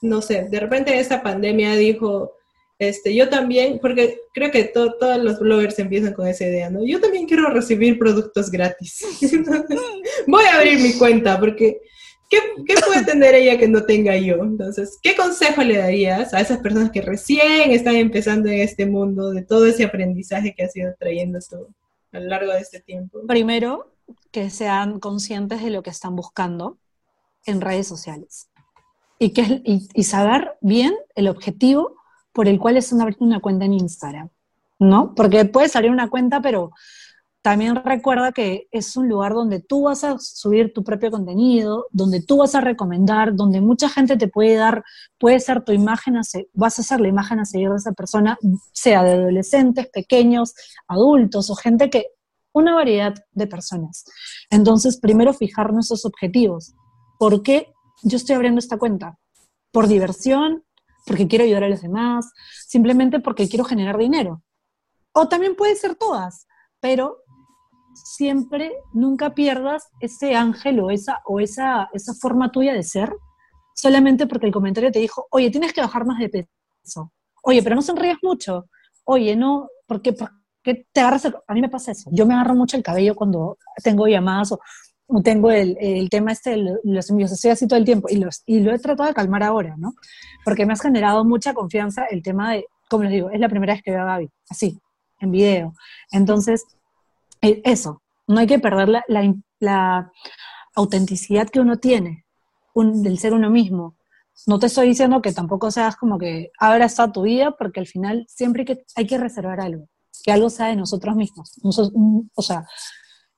no 0.00 0.22
sé, 0.22 0.48
de 0.48 0.60
repente 0.60 0.92
en 0.92 0.98
esta 0.98 1.22
pandemia 1.22 1.76
dijo, 1.76 2.32
este, 2.78 3.14
yo 3.14 3.28
también, 3.28 3.78
porque 3.80 4.18
creo 4.32 4.50
que 4.50 4.64
todos 4.64 5.22
los 5.22 5.38
bloggers 5.38 5.78
empiezan 5.78 6.14
con 6.14 6.26
esa 6.26 6.44
idea, 6.44 6.70
¿no? 6.70 6.84
Yo 6.84 7.00
también 7.00 7.26
quiero 7.26 7.50
recibir 7.50 7.98
productos 7.98 8.50
gratis. 8.50 9.04
Voy 10.26 10.44
a 10.44 10.56
abrir 10.56 10.80
mi 10.80 10.94
cuenta 10.94 11.38
porque 11.38 11.80
¿Qué, 12.28 12.40
puede 12.86 13.04
tener 13.04 13.34
ella 13.34 13.58
que 13.58 13.68
no 13.68 13.84
tenga 13.84 14.16
yo? 14.16 14.36
Entonces, 14.36 14.98
¿qué 15.02 15.14
consejo 15.14 15.62
le 15.62 15.78
darías 15.78 16.34
a 16.34 16.40
esas 16.40 16.58
personas 16.58 16.90
que 16.90 17.02
recién 17.02 17.70
están 17.70 17.96
empezando 17.96 18.48
en 18.48 18.60
este 18.60 18.86
mundo 18.86 19.30
de 19.30 19.42
todo 19.42 19.66
ese 19.66 19.84
aprendizaje 19.84 20.54
que 20.54 20.64
has 20.64 20.74
ido 20.76 20.92
trayendo 20.98 21.38
tú 21.48 21.68
a 22.12 22.20
lo 22.20 22.26
largo 22.26 22.52
de 22.52 22.60
este 22.60 22.80
tiempo? 22.80 23.20
Primero, 23.28 23.92
que 24.32 24.50
sean 24.50 24.98
conscientes 24.98 25.62
de 25.62 25.70
lo 25.70 25.82
que 25.82 25.90
están 25.90 26.16
buscando 26.16 26.78
en 27.44 27.60
redes 27.60 27.86
sociales 27.86 28.48
y, 29.18 29.30
que, 29.32 29.62
y, 29.64 30.02
saber 30.04 30.56
bien 30.60 30.94
el 31.14 31.28
objetivo 31.28 31.94
por 32.32 32.48
el 32.48 32.58
cual 32.58 32.76
es 32.76 32.92
abrir 32.92 33.16
una 33.20 33.40
cuenta 33.40 33.64
en 33.64 33.72
Instagram, 33.72 34.28
¿no? 34.78 35.14
Porque 35.14 35.44
puede 35.46 35.68
salir 35.68 35.90
una 35.90 36.10
cuenta, 36.10 36.42
pero 36.42 36.72
también 37.46 37.76
recuerda 37.76 38.32
que 38.32 38.66
es 38.72 38.96
un 38.96 39.08
lugar 39.08 39.32
donde 39.32 39.60
tú 39.60 39.84
vas 39.84 40.02
a 40.02 40.18
subir 40.18 40.72
tu 40.72 40.82
propio 40.82 41.12
contenido, 41.12 41.86
donde 41.92 42.20
tú 42.20 42.38
vas 42.38 42.56
a 42.56 42.60
recomendar, 42.60 43.36
donde 43.36 43.60
mucha 43.60 43.88
gente 43.88 44.16
te 44.16 44.26
puede 44.26 44.56
dar, 44.56 44.82
puede 45.16 45.38
ser 45.38 45.62
tu 45.62 45.70
imagen, 45.70 46.16
vas 46.54 46.78
a 46.80 46.82
ser 46.82 47.00
la 47.00 47.06
imagen 47.06 47.38
a 47.38 47.44
seguir 47.44 47.70
de 47.70 47.76
esa 47.76 47.92
persona, 47.92 48.36
sea 48.72 49.04
de 49.04 49.12
adolescentes, 49.12 49.86
pequeños, 49.92 50.54
adultos 50.88 51.48
o 51.48 51.54
gente 51.54 51.88
que, 51.88 52.06
una 52.52 52.74
variedad 52.74 53.14
de 53.30 53.46
personas. 53.46 54.06
Entonces, 54.50 54.98
primero 54.98 55.32
fijar 55.32 55.72
nuestros 55.72 56.04
objetivos. 56.04 56.74
¿Por 57.16 57.44
qué 57.44 57.72
yo 58.02 58.16
estoy 58.16 58.34
abriendo 58.34 58.58
esta 58.58 58.76
cuenta? 58.76 59.20
¿Por 59.70 59.86
diversión? 59.86 60.64
¿Porque 61.06 61.28
quiero 61.28 61.44
ayudar 61.44 61.62
a 61.62 61.68
los 61.68 61.80
demás? 61.80 62.28
¿Simplemente 62.66 63.20
porque 63.20 63.48
quiero 63.48 63.64
generar 63.64 63.98
dinero? 63.98 64.42
O 65.12 65.28
también 65.28 65.54
puede 65.54 65.76
ser 65.76 65.94
todas, 65.94 66.48
pero 66.80 67.22
siempre, 67.96 68.72
nunca 68.92 69.34
pierdas 69.34 69.88
ese 70.00 70.34
ángel 70.34 70.80
o 70.80 70.90
esa, 70.90 71.20
o 71.24 71.40
esa, 71.40 71.88
esa 71.92 72.14
forma 72.14 72.52
tuya 72.52 72.74
de 72.74 72.82
ser, 72.82 73.12
solamente 73.74 74.26
porque 74.26 74.46
el 74.46 74.52
comentario 74.52 74.90
te 74.90 74.98
dijo, 74.98 75.26
oye, 75.30 75.50
tienes 75.50 75.72
que 75.72 75.80
bajar 75.80 76.06
más 76.06 76.18
de 76.18 76.28
peso. 76.28 77.12
Oye, 77.42 77.62
pero 77.62 77.76
no 77.76 77.82
sonríes 77.82 78.16
mucho. 78.22 78.66
Oye, 79.04 79.36
no, 79.36 79.68
porque, 79.86 80.12
porque 80.12 80.86
te 80.92 81.00
agarras 81.00 81.26
A 81.26 81.54
mí 81.54 81.60
me 81.60 81.68
pasa 81.68 81.92
eso. 81.92 82.10
Yo 82.12 82.26
me 82.26 82.34
agarro 82.34 82.54
mucho 82.54 82.76
el 82.76 82.82
cabello 82.82 83.14
cuando 83.14 83.58
tengo 83.82 84.06
llamadas 84.06 84.52
o, 84.52 84.60
tengo 85.22 85.52
el, 85.52 85.76
el, 85.80 86.10
tema 86.10 86.32
este 86.32 86.56
los 86.82 87.10
envíos. 87.10 87.30
Estoy 87.30 87.52
así 87.52 87.68
todo 87.68 87.78
el 87.78 87.84
tiempo 87.84 88.08
y, 88.10 88.16
los, 88.16 88.42
y 88.44 88.58
lo 88.58 88.74
he 88.74 88.78
tratado 88.80 89.08
de 89.08 89.14
calmar 89.14 89.44
ahora, 89.44 89.76
¿no? 89.78 89.94
Porque 90.44 90.66
me 90.66 90.72
has 90.72 90.80
generado 90.80 91.24
mucha 91.24 91.54
confianza 91.54 92.06
el 92.06 92.22
tema 92.22 92.52
de, 92.54 92.66
como 92.88 93.04
les 93.04 93.12
digo, 93.12 93.30
es 93.30 93.38
la 93.38 93.48
primera 93.48 93.74
vez 93.74 93.82
que 93.84 93.92
veo 93.92 94.02
a 94.02 94.06
Gaby, 94.06 94.28
así, 94.50 94.80
en 95.20 95.30
video. 95.30 95.74
Entonces, 96.10 96.64
eso, 97.40 98.02
no 98.26 98.40
hay 98.40 98.46
que 98.46 98.58
perder 98.58 98.88
la, 99.58 100.12
autenticidad 100.74 101.48
que 101.48 101.60
uno 101.60 101.78
tiene 101.78 102.26
del 102.74 103.18
ser 103.18 103.32
uno 103.32 103.48
mismo. 103.48 103.96
No 104.46 104.58
te 104.58 104.66
estoy 104.66 104.88
diciendo 104.88 105.22
que 105.22 105.32
tampoco 105.32 105.70
seas 105.70 105.96
como 105.96 106.18
que 106.18 106.50
ahora 106.60 106.84
está 106.84 107.10
tu 107.10 107.22
vida, 107.22 107.52
porque 107.52 107.80
al 107.80 107.86
final 107.86 108.26
siempre 108.28 108.62
hay 108.62 108.66
que, 108.66 108.84
hay 108.94 109.06
que 109.06 109.16
reservar 109.16 109.60
algo, 109.60 109.88
que 110.22 110.32
algo 110.32 110.50
sea 110.50 110.66
de 110.66 110.76
nosotros 110.76 111.16
mismos. 111.16 111.54
o 111.62 112.42
sea, 112.42 112.66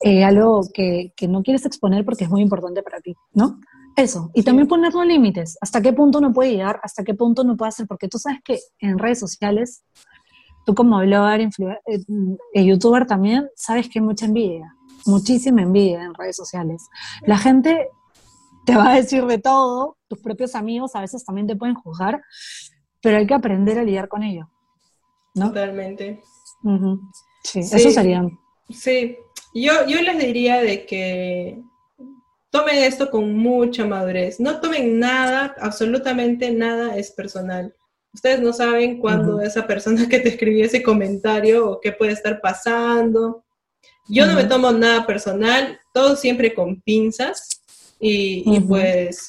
eh, 0.00 0.22
algo 0.22 0.62
que, 0.72 1.12
no 1.28 1.42
quieres 1.42 1.66
exponer 1.66 2.04
porque 2.04 2.24
es 2.24 2.30
muy 2.30 2.40
importante 2.40 2.82
para 2.82 3.00
ti, 3.00 3.16
¿no? 3.32 3.60
Eso. 3.96 4.30
Y 4.32 4.44
también 4.44 4.68
poner 4.68 4.94
los 4.94 5.04
límites. 5.04 5.58
¿Hasta 5.60 5.82
qué 5.82 5.92
punto 5.92 6.20
no 6.20 6.32
puede 6.32 6.52
llegar? 6.52 6.78
¿Hasta 6.84 7.02
qué 7.02 7.14
punto 7.14 7.42
no 7.42 7.56
puede 7.56 7.70
hacer? 7.70 7.88
Porque 7.88 8.06
tú 8.06 8.18
sabes 8.18 8.38
que 8.44 8.60
en 8.78 8.96
redes 8.96 9.18
sociales 9.18 9.82
tú 10.68 10.74
como 10.74 10.98
blogger, 10.98 11.40
eh, 11.40 12.04
eh, 12.52 12.64
youtuber 12.66 13.06
también, 13.06 13.48
sabes 13.56 13.88
que 13.88 14.00
hay 14.00 14.04
mucha 14.04 14.26
envidia, 14.26 14.76
muchísima 15.06 15.62
envidia 15.62 16.04
en 16.04 16.12
redes 16.12 16.36
sociales. 16.36 16.90
La 17.22 17.38
gente 17.38 17.88
te 18.66 18.76
va 18.76 18.90
a 18.90 18.96
decir 18.96 19.24
de 19.24 19.38
todo, 19.38 19.96
tus 20.08 20.18
propios 20.18 20.54
amigos 20.54 20.94
a 20.94 21.00
veces 21.00 21.24
también 21.24 21.46
te 21.46 21.56
pueden 21.56 21.74
juzgar, 21.74 22.20
pero 23.00 23.16
hay 23.16 23.26
que 23.26 23.32
aprender 23.32 23.78
a 23.78 23.82
lidiar 23.82 24.08
con 24.08 24.22
ello. 24.22 24.50
¿no? 25.34 25.48
Totalmente. 25.48 26.22
sí, 27.44 27.60
eso 27.60 27.90
sería. 27.90 28.28
Sí, 28.68 29.16
yo, 29.54 29.72
yo 29.86 30.02
les 30.02 30.18
diría 30.18 30.60
de 30.60 30.84
que 30.84 31.62
tomen 32.50 32.76
esto 32.76 33.10
con 33.10 33.34
mucha 33.34 33.86
madurez. 33.86 34.38
No 34.38 34.60
tomen 34.60 34.98
nada, 34.98 35.56
absolutamente 35.62 36.50
nada 36.50 36.94
es 36.98 37.10
personal. 37.10 37.74
Ustedes 38.18 38.40
no 38.40 38.52
saben 38.52 38.98
cuándo 38.98 39.40
esa 39.40 39.64
persona 39.64 40.08
que 40.08 40.18
te 40.18 40.30
escribió 40.30 40.64
ese 40.64 40.82
comentario 40.82 41.70
o 41.70 41.80
qué 41.80 41.92
puede 41.92 42.10
estar 42.10 42.40
pasando. 42.40 43.44
Yo 44.08 44.26
no 44.26 44.34
me 44.34 44.42
tomo 44.42 44.72
nada 44.72 45.06
personal, 45.06 45.78
todo 45.94 46.16
siempre 46.16 46.52
con 46.52 46.82
pinzas 46.82 47.62
y, 48.00 48.58
pues 48.62 49.28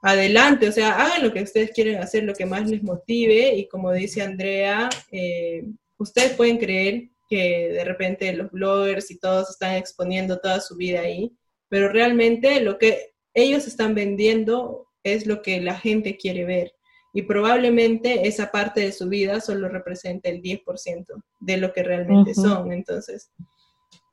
adelante, 0.00 0.68
o 0.68 0.72
sea, 0.72 0.92
hagan 0.92 1.24
lo 1.24 1.32
que 1.32 1.42
ustedes 1.42 1.72
quieren 1.72 1.98
hacer, 1.98 2.22
lo 2.22 2.32
que 2.34 2.46
más 2.46 2.70
les 2.70 2.84
motive 2.84 3.52
y 3.56 3.66
como 3.66 3.90
dice 3.90 4.22
Andrea, 4.22 4.88
eh, 5.10 5.64
ustedes 5.98 6.34
pueden 6.34 6.58
creer 6.58 7.08
que 7.28 7.70
de 7.72 7.84
repente 7.84 8.32
los 8.32 8.52
bloggers 8.52 9.10
y 9.10 9.18
todos 9.18 9.50
están 9.50 9.74
exponiendo 9.74 10.38
toda 10.38 10.60
su 10.60 10.76
vida 10.76 11.00
ahí, 11.00 11.32
pero 11.68 11.88
realmente 11.88 12.60
lo 12.60 12.78
que 12.78 13.10
ellos 13.34 13.66
están 13.66 13.96
vendiendo 13.96 14.86
es 15.02 15.26
lo 15.26 15.42
que 15.42 15.60
la 15.60 15.74
gente 15.74 16.16
quiere 16.16 16.44
ver. 16.44 16.72
Y 17.12 17.22
probablemente 17.22 18.26
esa 18.26 18.50
parte 18.50 18.80
de 18.80 18.92
su 18.92 19.08
vida 19.08 19.40
solo 19.40 19.68
representa 19.68 20.28
el 20.28 20.40
10% 20.42 21.04
de 21.40 21.56
lo 21.56 21.72
que 21.72 21.82
realmente 21.82 22.34
son. 22.34 22.72
Entonces, 22.72 23.30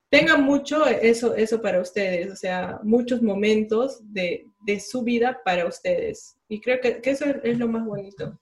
tengan 0.09 0.43
mucho 0.43 0.85
eso, 0.87 1.35
eso 1.35 1.61
para 1.61 1.79
ustedes, 1.79 2.31
o 2.31 2.35
sea, 2.35 2.79
muchos 2.83 3.21
momentos 3.21 3.99
de, 4.11 4.45
su 4.79 5.03
vida 5.03 5.39
para 5.45 5.67
ustedes. 5.67 6.35
Y 6.49 6.59
creo 6.59 6.79
que, 6.81 6.99
eso 7.03 7.25
es, 7.43 7.57
lo 7.57 7.67
más 7.67 7.85
bonito. 7.85 8.39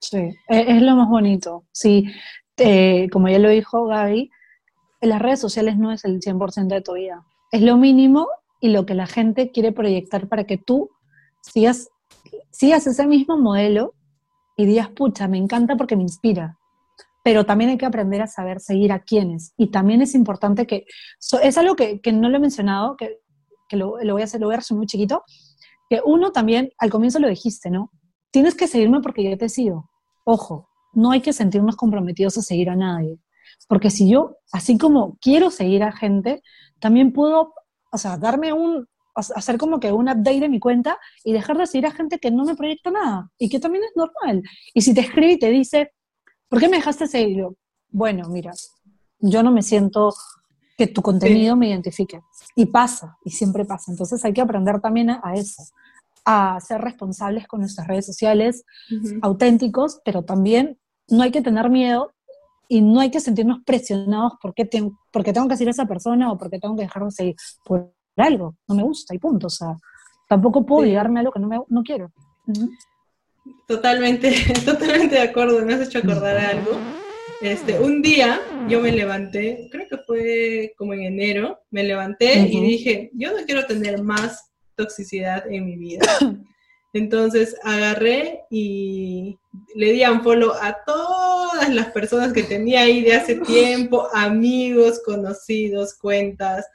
Sí, 0.00 0.18
e, 0.48 0.76
es, 0.76 0.82
lo 0.82 0.94
más 0.96 1.08
bonito. 1.08 1.64
Sí, 1.72 2.04
eh, 2.56 3.08
como 3.10 3.28
ya 3.28 3.38
lo 3.38 3.48
dijo 3.48 3.86
Gaby, 3.86 4.30
las 5.00 5.20
redes 5.20 5.40
sociales 5.40 5.76
no 5.76 5.92
es 5.92 6.04
el 6.04 6.20
100% 6.20 6.68
de 6.68 6.80
tu 6.80 6.94
vida 6.94 7.24
es 7.52 7.60
lo 7.60 7.76
mínimo 7.76 8.28
y 8.60 8.70
lo 8.70 8.86
que 8.86 8.94
la 8.94 9.06
gente 9.06 9.52
quiere 9.52 9.70
proyectar 9.72 10.26
para 10.28 10.44
que 10.44 10.56
tú 10.56 10.90
sigas, 11.42 11.90
sigas 12.50 12.86
ese 12.86 13.06
mismo 13.06 13.36
modelo 13.36 13.94
y 14.56 14.66
digas, 14.66 14.88
pucha, 14.90 15.28
me 15.28 15.38
encanta 15.38 15.76
porque 15.76 15.96
me 15.96 16.02
inspira. 16.02 16.58
Pero 17.24 17.46
también 17.46 17.70
hay 17.70 17.78
que 17.78 17.86
aprender 17.86 18.20
a 18.22 18.26
saber 18.26 18.60
seguir 18.60 18.92
a 18.92 19.00
quienes. 19.00 19.54
Y 19.56 19.68
también 19.68 20.02
es 20.02 20.14
importante 20.14 20.66
que, 20.66 20.86
es 21.42 21.58
algo 21.58 21.76
que, 21.76 22.00
no 22.12 22.28
lo 22.28 22.36
he 22.36 22.40
mencionado, 22.40 22.96
que, 22.96 23.20
lo, 23.76 23.92
voy 23.92 24.20
a 24.20 24.24
hacer, 24.24 24.40
lo 24.40 24.48
voy 24.48 24.54
a 24.54 24.58
resumir 24.58 24.78
muy 24.78 24.86
chiquito, 24.86 25.22
que 25.88 26.00
uno 26.04 26.32
también, 26.32 26.70
al 26.78 26.90
comienzo 26.90 27.18
lo 27.18 27.28
dijiste, 27.28 27.70
¿no? 27.70 27.90
Tienes 28.30 28.54
que 28.54 28.66
seguirme 28.66 29.00
porque 29.00 29.28
yo 29.28 29.36
te 29.38 29.48
sigo. 29.48 29.90
Ojo, 30.24 30.68
no 30.92 31.10
hay 31.10 31.20
que 31.20 31.32
sentirnos 31.32 31.76
comprometidos 31.76 32.36
a 32.38 32.42
seguir 32.42 32.70
a 32.70 32.76
nadie. 32.76 33.18
Porque 33.68 33.90
si 33.90 34.08
yo, 34.08 34.36
así 34.52 34.78
como 34.78 35.16
quiero 35.20 35.50
seguir 35.50 35.82
a 35.82 35.92
gente, 35.92 36.42
también 36.80 37.12
puedo, 37.12 37.54
o 37.90 37.98
sea, 37.98 38.16
darme 38.18 38.52
un, 38.52 38.88
hacer 39.14 39.58
como 39.58 39.80
que 39.80 39.92
un 39.92 40.08
update 40.08 40.40
de 40.40 40.48
mi 40.48 40.60
cuenta 40.60 40.98
y 41.24 41.32
dejar 41.32 41.58
de 41.58 41.66
seguir 41.66 41.86
a 41.86 41.90
gente 41.90 42.18
que 42.18 42.30
no 42.30 42.44
me 42.44 42.54
proyecta 42.54 42.90
nada 42.90 43.30
y 43.38 43.48
que 43.48 43.60
también 43.60 43.84
es 43.84 43.92
normal. 43.94 44.42
Y 44.74 44.82
si 44.82 44.94
te 44.94 45.00
escribe 45.02 45.32
y 45.32 45.38
te 45.38 45.50
dice, 45.50 45.92
¿por 46.48 46.60
qué 46.60 46.68
me 46.68 46.76
dejaste 46.76 47.06
seguir? 47.06 47.46
Bueno, 47.90 48.28
mira, 48.28 48.52
yo 49.18 49.42
no 49.42 49.52
me 49.52 49.62
siento 49.62 50.14
que 50.76 50.86
tu 50.86 51.02
contenido 51.02 51.56
me 51.56 51.68
identifique. 51.68 52.20
Y 52.56 52.66
pasa, 52.66 53.16
y 53.24 53.30
siempre 53.30 53.64
pasa. 53.64 53.90
Entonces 53.92 54.24
hay 54.24 54.32
que 54.32 54.40
aprender 54.40 54.80
también 54.80 55.10
a, 55.10 55.34
eso, 55.34 55.62
a 56.24 56.58
ser 56.60 56.80
responsables 56.80 57.46
con 57.46 57.60
nuestras 57.60 57.86
redes 57.86 58.06
sociales, 58.06 58.64
auténticos, 59.20 60.00
pero 60.04 60.24
también 60.24 60.78
no 61.08 61.22
hay 61.22 61.30
que 61.30 61.42
tener 61.42 61.68
miedo 61.70 62.12
y 62.68 62.80
no 62.80 63.00
hay 63.00 63.10
que 63.10 63.20
sentirnos 63.20 63.58
presionados 63.64 64.34
porque, 64.40 64.68
porque 65.12 65.32
tengo 65.32 65.48
que 65.48 65.56
seguir 65.56 65.68
a 65.68 65.72
esa 65.72 65.86
persona 65.86 66.32
o 66.32 66.38
porque 66.38 66.58
tengo 66.58 66.74
que 66.76 66.82
dejar 66.82 67.04
de 67.04 67.10
seguir 67.10 67.36
por 67.64 67.92
algo, 68.20 68.56
no 68.68 68.74
me 68.74 68.82
gusta 68.82 69.14
y 69.14 69.18
punto, 69.18 69.46
o 69.46 69.50
sea, 69.50 69.76
tampoco 70.28 70.66
puedo 70.66 70.84
llegarme 70.84 71.18
a 71.18 71.20
algo 71.20 71.32
que 71.32 71.40
no, 71.40 71.48
me, 71.48 71.60
no 71.68 71.82
quiero. 71.82 72.12
Totalmente, 73.66 74.34
totalmente 74.64 75.14
de 75.14 75.22
acuerdo, 75.22 75.64
me 75.64 75.74
has 75.74 75.88
hecho 75.88 75.98
acordar 75.98 76.36
algo. 76.36 76.72
Este, 77.40 77.78
un 77.80 78.02
día 78.02 78.40
yo 78.68 78.80
me 78.80 78.92
levanté, 78.92 79.68
creo 79.72 79.88
que 79.88 79.98
fue 79.98 80.74
como 80.76 80.94
en 80.94 81.02
enero, 81.02 81.60
me 81.70 81.82
levanté 81.82 82.38
y 82.38 82.60
dije, 82.60 83.10
yo 83.14 83.32
no 83.32 83.44
quiero 83.44 83.66
tener 83.66 84.00
más 84.02 84.52
toxicidad 84.76 85.50
en 85.50 85.66
mi 85.66 85.76
vida. 85.76 86.06
Entonces 86.92 87.56
agarré 87.64 88.42
y 88.50 89.38
le 89.74 89.92
di 89.92 90.04
un 90.04 90.22
follow 90.22 90.52
a 90.60 90.76
todas 90.84 91.74
las 91.74 91.90
personas 91.90 92.32
que 92.32 92.42
tenía 92.42 92.82
ahí 92.82 93.02
de 93.02 93.14
hace 93.14 93.36
tiempo, 93.36 94.06
amigos, 94.12 95.00
conocidos, 95.04 95.94
cuentas, 95.94 96.66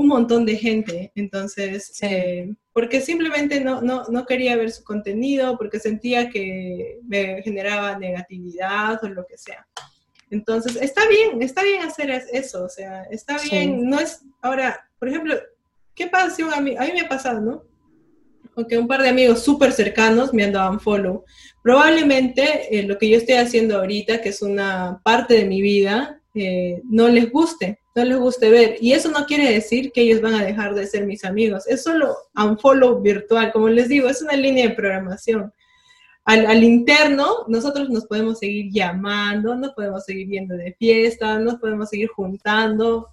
un 0.00 0.08
montón 0.08 0.44
de 0.44 0.56
gente. 0.56 1.12
Entonces, 1.14 1.92
eh, 2.02 2.54
porque 2.72 3.00
simplemente 3.00 3.60
no, 3.60 3.80
no, 3.82 4.04
no, 4.08 4.26
quería 4.26 4.56
ver 4.56 4.70
su 4.70 4.82
contenido, 4.82 5.56
porque 5.58 5.78
sentía 5.78 6.30
que 6.30 6.98
me 7.06 7.42
generaba 7.42 7.98
negatividad 7.98 9.02
o 9.04 9.08
lo 9.08 9.26
que 9.26 9.38
sea. 9.38 9.66
Entonces, 10.30 10.76
está 10.76 11.08
bien, 11.08 11.42
está 11.42 11.62
bien 11.62 11.82
hacer 11.82 12.10
eso, 12.10 12.64
o 12.64 12.68
sea, 12.68 13.02
está 13.10 13.36
bien, 13.50 13.88
no 13.88 13.98
es, 13.98 14.22
ahora, 14.40 14.88
por 15.00 15.08
ejemplo, 15.08 15.34
¿qué 15.92 16.06
pasa 16.06 16.30
si 16.30 16.42
un 16.44 16.54
amigo, 16.54 16.80
a 16.80 16.84
mí 16.84 16.92
me 16.92 17.00
ha 17.00 17.08
pasado, 17.08 17.40
¿no? 17.40 17.64
aunque 18.56 18.78
un 18.78 18.88
par 18.88 19.02
de 19.02 19.08
amigos 19.08 19.42
súper 19.42 19.72
cercanos 19.72 20.32
me 20.34 20.44
han 20.44 20.52
dado 20.52 20.72
un 20.72 20.80
follow. 20.80 21.24
Probablemente 21.62 22.78
eh, 22.78 22.82
lo 22.82 22.98
que 22.98 23.08
yo 23.08 23.16
estoy 23.16 23.36
haciendo 23.36 23.78
ahorita, 23.78 24.20
que 24.20 24.30
es 24.30 24.42
una 24.42 25.00
parte 25.04 25.34
de 25.34 25.44
mi 25.44 25.62
vida, 25.62 26.20
eh, 26.34 26.80
no 26.84 27.08
les 27.08 27.30
guste, 27.30 27.79
no 27.94 28.04
les 28.04 28.18
guste 28.18 28.50
ver. 28.50 28.76
Y 28.80 28.92
eso 28.92 29.10
no 29.10 29.26
quiere 29.26 29.52
decir 29.52 29.92
que 29.92 30.02
ellos 30.02 30.20
van 30.20 30.34
a 30.34 30.44
dejar 30.44 30.74
de 30.74 30.86
ser 30.86 31.06
mis 31.06 31.24
amigos. 31.24 31.66
Es 31.66 31.82
solo 31.82 32.16
un 32.36 32.58
follow 32.58 33.00
virtual, 33.00 33.52
como 33.52 33.68
les 33.68 33.88
digo, 33.88 34.08
es 34.08 34.22
una 34.22 34.34
línea 34.34 34.68
de 34.68 34.74
programación. 34.74 35.52
Al, 36.24 36.46
al, 36.46 36.62
interno, 36.62 37.44
nosotros 37.48 37.88
nos 37.88 38.06
podemos 38.06 38.38
seguir 38.38 38.70
llamando, 38.70 39.56
nos 39.56 39.72
podemos 39.72 40.04
seguir 40.04 40.28
viendo 40.28 40.54
de 40.54 40.74
fiesta, 40.74 41.38
nos 41.38 41.56
podemos 41.56 41.88
seguir 41.88 42.08
juntando, 42.08 43.08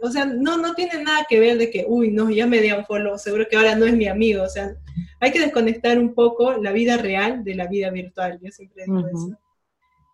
o 0.00 0.10
sea, 0.10 0.24
no, 0.24 0.56
no 0.58 0.74
tiene 0.74 1.02
nada 1.02 1.26
que 1.28 1.40
ver 1.40 1.58
de 1.58 1.70
que, 1.70 1.84
uy, 1.88 2.10
no, 2.10 2.30
ya 2.30 2.46
me 2.46 2.60
di 2.60 2.70
un 2.70 2.84
follow, 2.84 3.18
seguro 3.18 3.46
que 3.48 3.56
ahora 3.56 3.74
no 3.74 3.84
es 3.84 3.94
mi 3.94 4.06
amigo, 4.06 4.42
o 4.42 4.48
sea, 4.48 4.74
hay 5.20 5.30
que 5.32 5.40
desconectar 5.40 5.98
un 5.98 6.14
poco 6.14 6.52
la 6.54 6.72
vida 6.72 6.96
real 6.96 7.44
de 7.44 7.54
la 7.54 7.66
vida 7.66 7.90
virtual, 7.90 8.38
yo 8.42 8.50
siempre 8.50 8.84
digo 8.84 9.06
eso. 9.06 9.38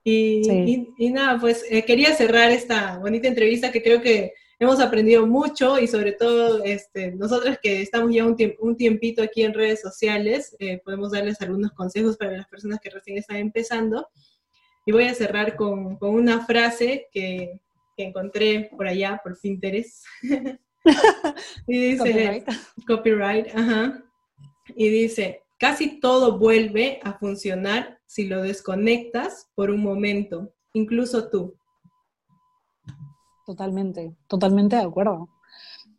Y, 0.06 0.92
y, 0.98 1.10
nada, 1.10 1.40
pues 1.40 1.64
eh, 1.70 1.82
quería 1.82 2.14
cerrar 2.14 2.50
esta 2.50 2.98
bonita 2.98 3.26
entrevista 3.26 3.72
que 3.72 3.82
creo 3.82 4.02
que 4.02 4.34
hemos 4.58 4.78
aprendido 4.78 5.26
mucho 5.26 5.78
y 5.78 5.88
sobre 5.88 6.12
todo 6.12 6.62
este, 6.62 7.12
nosotros 7.12 7.58
que 7.62 7.80
estamos 7.80 8.14
ya 8.14 8.26
un, 8.26 8.36
un 8.60 8.76
tiempito 8.76 9.22
aquí 9.22 9.42
en 9.42 9.54
redes 9.54 9.80
sociales, 9.80 10.54
eh, 10.58 10.78
podemos 10.84 11.12
darles 11.12 11.40
algunos 11.40 11.72
consejos 11.72 12.18
para 12.18 12.32
las 12.32 12.46
personas 12.48 12.80
que 12.80 12.90
recién 12.90 13.16
están 13.16 13.38
empezando. 13.38 14.06
Y 14.84 14.92
voy 14.92 15.04
a 15.04 15.14
cerrar 15.14 15.56
con, 15.56 15.96
con 15.96 16.10
una 16.10 16.44
frase 16.44 17.08
que, 17.10 17.58
que 17.96 18.04
encontré 18.04 18.70
por 18.76 18.86
allá, 18.86 19.20
por 19.24 19.40
Pinterest. 19.40 20.04
y 21.66 21.90
dice, 21.92 22.44
copyright. 22.86 23.48
ajá. 23.54 24.04
Y 24.76 24.88
dice, 24.88 25.43
casi 25.58 26.00
todo 26.00 26.38
vuelve 26.38 27.00
a 27.02 27.18
funcionar 27.18 28.00
si 28.06 28.26
lo 28.26 28.42
desconectas 28.42 29.50
por 29.54 29.70
un 29.70 29.82
momento, 29.82 30.52
incluso 30.72 31.28
tú. 31.28 31.56
Totalmente, 33.46 34.16
totalmente 34.26 34.76
de 34.76 34.82
acuerdo. 34.82 35.28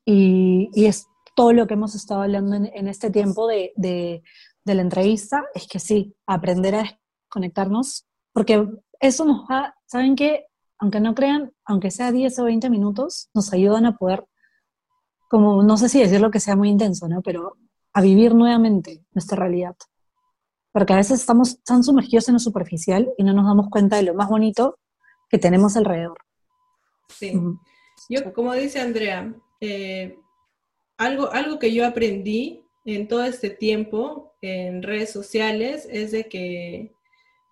Y, 0.05 0.69
es 0.75 1.07
todo 1.35 1.53
lo 1.53 1.67
que 1.67 1.73
hemos 1.73 1.95
estado 1.95 2.21
hablando 2.21 2.55
en, 2.55 2.87
este 2.87 3.09
tiempo 3.09 3.47
de, 3.47 3.73
de, 3.75 4.23
la 4.63 4.81
entrevista, 4.81 5.43
es 5.53 5.67
que 5.67 5.79
sí, 5.79 6.15
aprender 6.25 6.75
a 6.75 6.99
desconectarnos, 7.23 8.07
porque 8.33 8.67
eso 8.99 9.25
nos 9.25 9.45
va, 9.49 9.75
¿saben 9.85 10.15
qué? 10.15 10.45
aunque 10.77 10.99
no 10.99 11.15
crean, 11.15 11.53
aunque 11.65 11.91
sea 11.91 12.11
10 12.11 12.39
o 12.39 12.43
20 12.45 12.69
minutos, 12.69 13.29
nos 13.33 13.51
ayudan 13.53 13.85
a 13.85 13.97
poder, 13.97 14.25
como 15.29 15.63
no 15.63 15.77
sé 15.77 15.89
si 15.89 15.99
decirlo 15.99 16.31
que 16.31 16.39
sea 16.39 16.55
muy 16.55 16.69
intenso, 16.69 17.07
¿no? 17.07 17.21
Pero 17.21 17.57
a 17.95 18.01
vivir 18.01 18.35
nuevamente 18.35 19.05
nuestra 19.13 19.37
realidad. 19.37 19.75
Porque 20.73 20.91
a 20.91 20.97
veces 20.97 21.21
estamos 21.21 21.63
tan 21.63 21.81
sumergidos 21.81 22.27
en 22.27 22.33
lo 22.33 22.39
superficial 22.39 23.09
y 23.17 23.23
no 23.23 23.31
nos 23.31 23.45
damos 23.45 23.69
cuenta 23.69 23.95
de 23.95 24.03
lo 24.03 24.13
más 24.13 24.27
bonito 24.27 24.77
que 25.29 25.37
tenemos 25.37 25.77
alrededor. 25.77 26.17
Sí. 27.07 27.33
Yo, 28.09 28.33
como 28.33 28.53
dice 28.53 28.81
Andrea, 28.81 29.33
eh, 29.61 30.19
algo, 30.97 31.31
algo 31.31 31.57
que 31.57 31.73
yo 31.73 31.87
aprendí 31.87 32.65
en 32.83 33.07
todo 33.07 33.23
este 33.23 33.49
tiempo 33.49 34.35
en 34.41 34.83
redes 34.83 35.13
sociales 35.13 35.87
es 35.89 36.11
de 36.11 36.27
que 36.27 36.93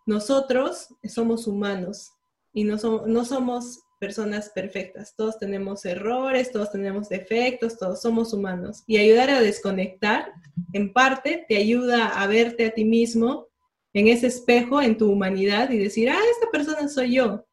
nosotros 0.05 0.93
somos 1.05 1.47
humanos 1.47 2.11
y 2.51 2.65
no, 2.65 2.77
somos, 2.77 3.07
no 3.07 3.23
somos 3.23 3.79
personas 3.99 4.49
perfectas, 4.49 5.15
todos 5.15 5.39
tenemos 5.39 5.85
errores, 5.85 6.51
todos 6.51 6.71
tenemos 6.71 7.09
defectos, 7.09 7.77
todos 7.77 8.01
somos 8.01 8.33
humanos. 8.33 8.83
Y 8.87 8.97
ayudar 8.97 9.29
a 9.29 9.41
desconectar, 9.41 10.33
en 10.73 10.91
parte, 10.91 11.45
te 11.47 11.57
ayuda 11.57 12.07
a 12.21 12.27
verte 12.27 12.65
a 12.65 12.73
ti 12.73 12.85
mismo 12.85 13.47
en 13.93 14.07
ese 14.07 14.27
espejo, 14.27 14.81
en 14.81 14.97
tu 14.97 15.11
humanidad 15.11 15.69
y 15.69 15.77
decir, 15.77 16.09
ah, 16.09 16.19
esta 16.31 16.51
persona 16.51 16.87
soy 16.89 17.15
yo. 17.15 17.45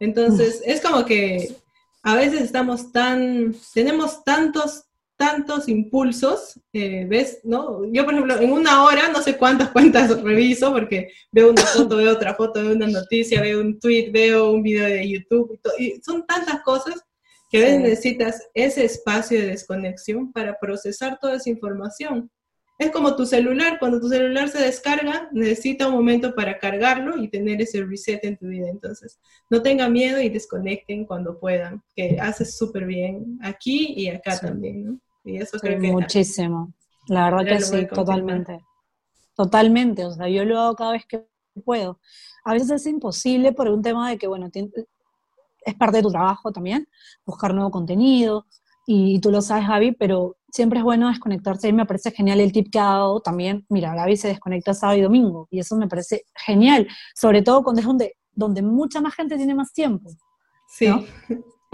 Entonces, 0.00 0.60
es 0.66 0.80
como 0.80 1.04
que 1.04 1.54
a 2.02 2.14
veces 2.16 2.42
estamos 2.42 2.92
tan, 2.92 3.54
tenemos 3.72 4.24
tantos 4.24 4.84
tantos 5.24 5.70
impulsos, 5.70 6.60
eh, 6.74 7.06
¿ves? 7.08 7.40
¿no? 7.44 7.82
Yo, 7.90 8.04
por 8.04 8.12
ejemplo, 8.12 8.38
en 8.38 8.52
una 8.52 8.84
hora 8.84 9.08
no 9.08 9.22
sé 9.22 9.38
cuántas 9.38 9.70
cuentas 9.72 10.20
reviso 10.22 10.70
porque 10.70 11.08
veo 11.32 11.50
una 11.50 11.62
foto, 11.62 11.96
veo 11.96 12.12
otra 12.12 12.34
foto, 12.34 12.62
veo 12.62 12.74
una 12.74 12.88
noticia, 12.88 13.40
veo 13.40 13.62
un 13.62 13.80
tweet, 13.80 14.10
veo 14.12 14.50
un 14.50 14.62
video 14.62 14.86
de 14.86 15.08
YouTube, 15.08 15.58
y, 15.78 15.98
son 16.02 16.26
tantas 16.26 16.60
cosas 16.62 17.02
que 17.50 17.56
a 17.56 17.60
veces 17.60 17.80
necesitas 17.80 18.42
ese 18.52 18.84
espacio 18.84 19.40
de 19.40 19.46
desconexión 19.46 20.30
para 20.30 20.58
procesar 20.58 21.18
toda 21.18 21.36
esa 21.36 21.48
información. 21.48 22.30
Es 22.78 22.90
como 22.90 23.16
tu 23.16 23.24
celular, 23.24 23.78
cuando 23.78 24.00
tu 24.00 24.08
celular 24.08 24.50
se 24.50 24.58
descarga, 24.58 25.30
necesita 25.32 25.86
un 25.86 25.94
momento 25.94 26.34
para 26.34 26.58
cargarlo 26.58 27.16
y 27.16 27.28
tener 27.28 27.62
ese 27.62 27.82
reset 27.82 28.22
en 28.24 28.36
tu 28.36 28.48
vida. 28.48 28.68
Entonces, 28.68 29.18
no 29.48 29.62
tengan 29.62 29.92
miedo 29.92 30.20
y 30.20 30.28
desconecten 30.28 31.06
cuando 31.06 31.38
puedan, 31.38 31.82
que 31.94 32.18
haces 32.20 32.58
súper 32.58 32.84
bien 32.84 33.38
aquí 33.40 33.94
y 33.96 34.08
acá 34.08 34.38
también, 34.38 34.84
¿no? 34.84 35.00
Y 35.24 35.38
eso 35.38 35.58
creo 35.58 35.80
que... 35.80 35.90
Muchísimo. 35.90 36.72
La 37.08 37.30
verdad 37.30 37.44
que 37.44 37.60
sí, 37.60 37.86
totalmente. 37.86 38.64
Totalmente, 39.34 40.04
o 40.04 40.12
sea, 40.12 40.28
yo 40.28 40.44
lo 40.44 40.60
hago 40.60 40.74
cada 40.76 40.92
vez 40.92 41.06
que 41.06 41.26
puedo. 41.64 41.98
A 42.44 42.52
veces 42.52 42.70
es 42.70 42.86
imposible 42.86 43.52
por 43.52 43.68
un 43.68 43.82
tema 43.82 44.10
de 44.10 44.18
que, 44.18 44.26
bueno, 44.26 44.48
es 45.64 45.74
parte 45.74 45.96
de 45.96 46.02
tu 46.02 46.10
trabajo 46.10 46.52
también, 46.52 46.88
buscar 47.24 47.52
nuevo 47.54 47.70
contenido, 47.70 48.46
y 48.86 49.18
tú 49.20 49.30
lo 49.30 49.40
sabes, 49.40 49.66
Gaby, 49.66 49.92
pero 49.92 50.36
siempre 50.50 50.78
es 50.78 50.84
bueno 50.84 51.08
desconectarse. 51.08 51.68
A 51.68 51.72
mí 51.72 51.76
me 51.76 51.86
parece 51.86 52.10
genial 52.10 52.40
el 52.40 52.52
tip 52.52 52.70
que 52.70 52.78
ha 52.78 52.84
dado 52.84 53.20
también. 53.20 53.64
Mira, 53.70 53.94
Gaby 53.94 54.16
se 54.16 54.28
desconecta 54.28 54.74
sábado 54.74 54.98
y 54.98 55.02
domingo, 55.02 55.48
y 55.50 55.58
eso 55.58 55.76
me 55.76 55.88
parece 55.88 56.26
genial, 56.34 56.86
sobre 57.14 57.42
todo 57.42 57.62
cuando 57.64 57.80
es 57.80 57.86
donde, 57.86 58.16
donde 58.32 58.62
mucha 58.62 59.00
más 59.00 59.14
gente 59.14 59.36
tiene 59.36 59.54
más 59.54 59.72
tiempo. 59.72 60.10
Sí. 60.68 60.88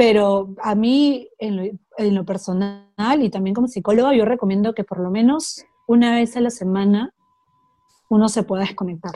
Pero 0.01 0.55
a 0.63 0.75
mí, 0.75 1.29
en 1.39 1.79
lo, 2.15 2.25
personal 2.25 3.23
y 3.23 3.29
también 3.29 3.53
como 3.53 3.69
psicóloga, 3.69 4.15
yo 4.15 4.25
recomiendo 4.25 4.73
que 4.73 4.83
por 4.83 4.99
lo 4.99 5.11
menos 5.11 5.63
una 5.87 6.15
vez 6.15 6.39
a 6.39 6.41
la 6.41 6.49
semana 6.49 7.15
uno 8.09 8.31
se 8.31 8.43
pueda 8.43 8.63
desconectar, 8.63 9.13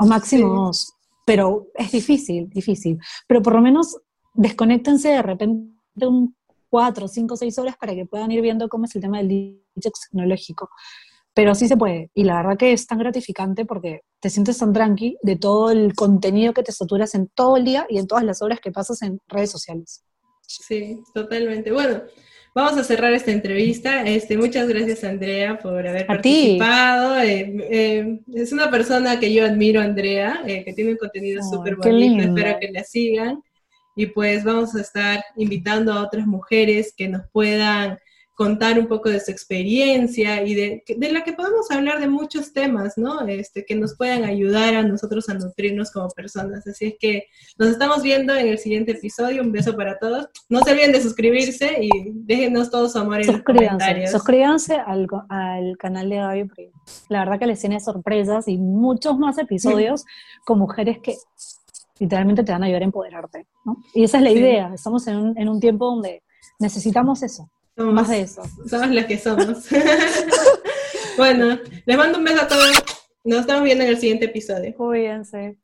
o 0.00 0.04
máximo 0.04 0.48
dos. 0.48 0.94
Pero 1.24 1.68
es 1.74 1.92
difícil, 1.92 2.48
difícil. 2.48 2.98
Pero 3.28 3.40
por 3.40 3.54
lo 3.54 3.60
menos 3.60 3.98
desconectense 4.34 5.10
de 5.10 5.22
repente 5.22 5.70
un 6.08 6.34
cuatro, 6.68 7.06
cinco, 7.06 7.36
seis 7.36 7.56
horas 7.60 7.76
para 7.76 7.94
que 7.94 8.04
puedan 8.04 8.32
ir 8.32 8.42
viendo 8.42 8.68
cómo 8.68 8.86
es 8.86 8.96
el 8.96 9.02
tema 9.02 9.18
del 9.18 9.62
detox 9.76 10.08
tecnológico. 10.10 10.70
Pero 11.34 11.54
sí 11.54 11.68
se 11.68 11.76
puede. 11.76 12.10
Y 12.14 12.24
la 12.24 12.38
verdad 12.38 12.58
que 12.58 12.72
es 12.72 12.84
tan 12.88 12.98
gratificante 12.98 13.64
porque 13.64 14.00
te 14.18 14.28
sientes 14.28 14.58
tan 14.58 14.72
tranqui 14.72 15.18
de 15.22 15.36
todo 15.36 15.70
el 15.70 15.94
contenido 15.94 16.52
que 16.52 16.64
te 16.64 16.72
saturas 16.72 17.14
en 17.14 17.28
todo 17.28 17.58
el 17.58 17.64
día 17.64 17.86
y 17.88 17.98
en 17.98 18.08
todas 18.08 18.24
las 18.24 18.42
horas 18.42 18.58
que 18.58 18.72
pasas 18.72 19.02
en 19.02 19.20
redes 19.28 19.52
sociales. 19.52 20.02
Sí, 20.46 20.98
totalmente. 21.12 21.72
Bueno, 21.72 22.02
vamos 22.54 22.78
a 22.78 22.84
cerrar 22.84 23.12
esta 23.12 23.32
entrevista. 23.32 24.02
Este, 24.02 24.38
muchas 24.38 24.68
gracias, 24.68 25.04
Andrea, 25.04 25.58
por 25.58 25.86
haber 25.86 26.06
participado. 26.06 27.20
Eh, 27.20 27.54
eh, 27.70 28.20
es 28.34 28.52
una 28.52 28.70
persona 28.70 29.20
que 29.20 29.32
yo 29.32 29.44
admiro, 29.44 29.80
Andrea, 29.80 30.42
eh, 30.46 30.64
que 30.64 30.72
tiene 30.72 30.92
un 30.92 30.96
contenido 30.96 31.42
súper 31.42 31.76
bonito. 31.76 32.22
Espero 32.22 32.58
que 32.60 32.72
la 32.72 32.84
sigan 32.84 33.42
y 33.94 34.06
pues 34.06 34.44
vamos 34.44 34.74
a 34.74 34.80
estar 34.80 35.24
invitando 35.36 35.92
a 35.92 36.02
otras 36.02 36.26
mujeres 36.26 36.94
que 36.96 37.08
nos 37.08 37.22
puedan 37.32 37.98
contar 38.36 38.78
un 38.78 38.86
poco 38.86 39.08
de 39.08 39.18
su 39.18 39.30
experiencia 39.30 40.42
y 40.42 40.54
de, 40.54 40.84
de, 40.86 41.12
la 41.12 41.24
que 41.24 41.32
podemos 41.32 41.70
hablar 41.70 42.00
de 42.00 42.06
muchos 42.06 42.52
temas, 42.52 42.98
¿no? 42.98 43.26
Este, 43.26 43.64
que 43.64 43.74
nos 43.74 43.96
puedan 43.96 44.24
ayudar 44.24 44.74
a 44.74 44.82
nosotros 44.82 45.28
a 45.30 45.34
nutrirnos 45.34 45.90
como 45.90 46.08
personas. 46.10 46.66
Así 46.66 46.84
es 46.84 46.94
que 47.00 47.24
nos 47.58 47.70
estamos 47.70 48.02
viendo 48.02 48.36
en 48.36 48.48
el 48.48 48.58
siguiente 48.58 48.92
episodio. 48.92 49.42
Un 49.42 49.52
beso 49.52 49.74
para 49.74 49.98
todos. 49.98 50.28
No 50.50 50.60
se 50.60 50.72
olviden 50.72 50.92
de 50.92 51.00
suscribirse 51.00 51.78
y 51.80 51.90
déjenos 52.12 52.70
todo 52.70 52.90
su 52.90 52.98
amor 52.98 53.22
en 53.22 53.26
los 53.28 53.42
comentarios. 53.42 54.10
Suscríbanse 54.10 54.74
al, 54.74 55.08
al 55.30 55.78
canal 55.78 56.10
de 56.10 56.16
Gaby, 56.16 56.50
la 57.08 57.20
verdad 57.20 57.38
que 57.38 57.46
les 57.46 57.58
tiene 57.58 57.80
sorpresas 57.80 58.48
y 58.48 58.58
muchos 58.58 59.18
más 59.18 59.38
episodios 59.38 60.04
con 60.44 60.58
mujeres 60.58 60.98
que 61.02 61.14
literalmente 61.98 62.44
te 62.44 62.52
van 62.52 62.62
a 62.62 62.66
ayudar 62.66 62.82
a 62.82 62.84
empoderarte, 62.84 63.46
¿no? 63.64 63.78
Y 63.94 64.04
esa 64.04 64.18
es 64.18 64.24
la 64.24 64.30
idea, 64.30 64.72
estamos 64.74 65.06
en 65.06 65.16
un, 65.16 65.38
en 65.38 65.48
un 65.48 65.58
tiempo 65.58 65.86
donde 65.86 66.22
necesitamos 66.58 67.22
eso, 67.22 67.50
más 67.76 68.08
de 68.08 68.20
eso. 68.22 68.42
Somos 68.68 68.90
las 68.90 69.06
que 69.06 69.18
somos. 69.18 69.66
bueno, 71.16 71.58
les 71.84 71.96
mando 71.96 72.18
un 72.18 72.24
beso 72.24 72.42
a 72.42 72.48
todos, 72.48 72.82
nos 73.24 73.40
estamos 73.40 73.64
viendo 73.64 73.84
en 73.84 73.90
el 73.90 73.98
siguiente 73.98 74.26
episodio. 74.26 74.74
Cuídense. 74.74 75.58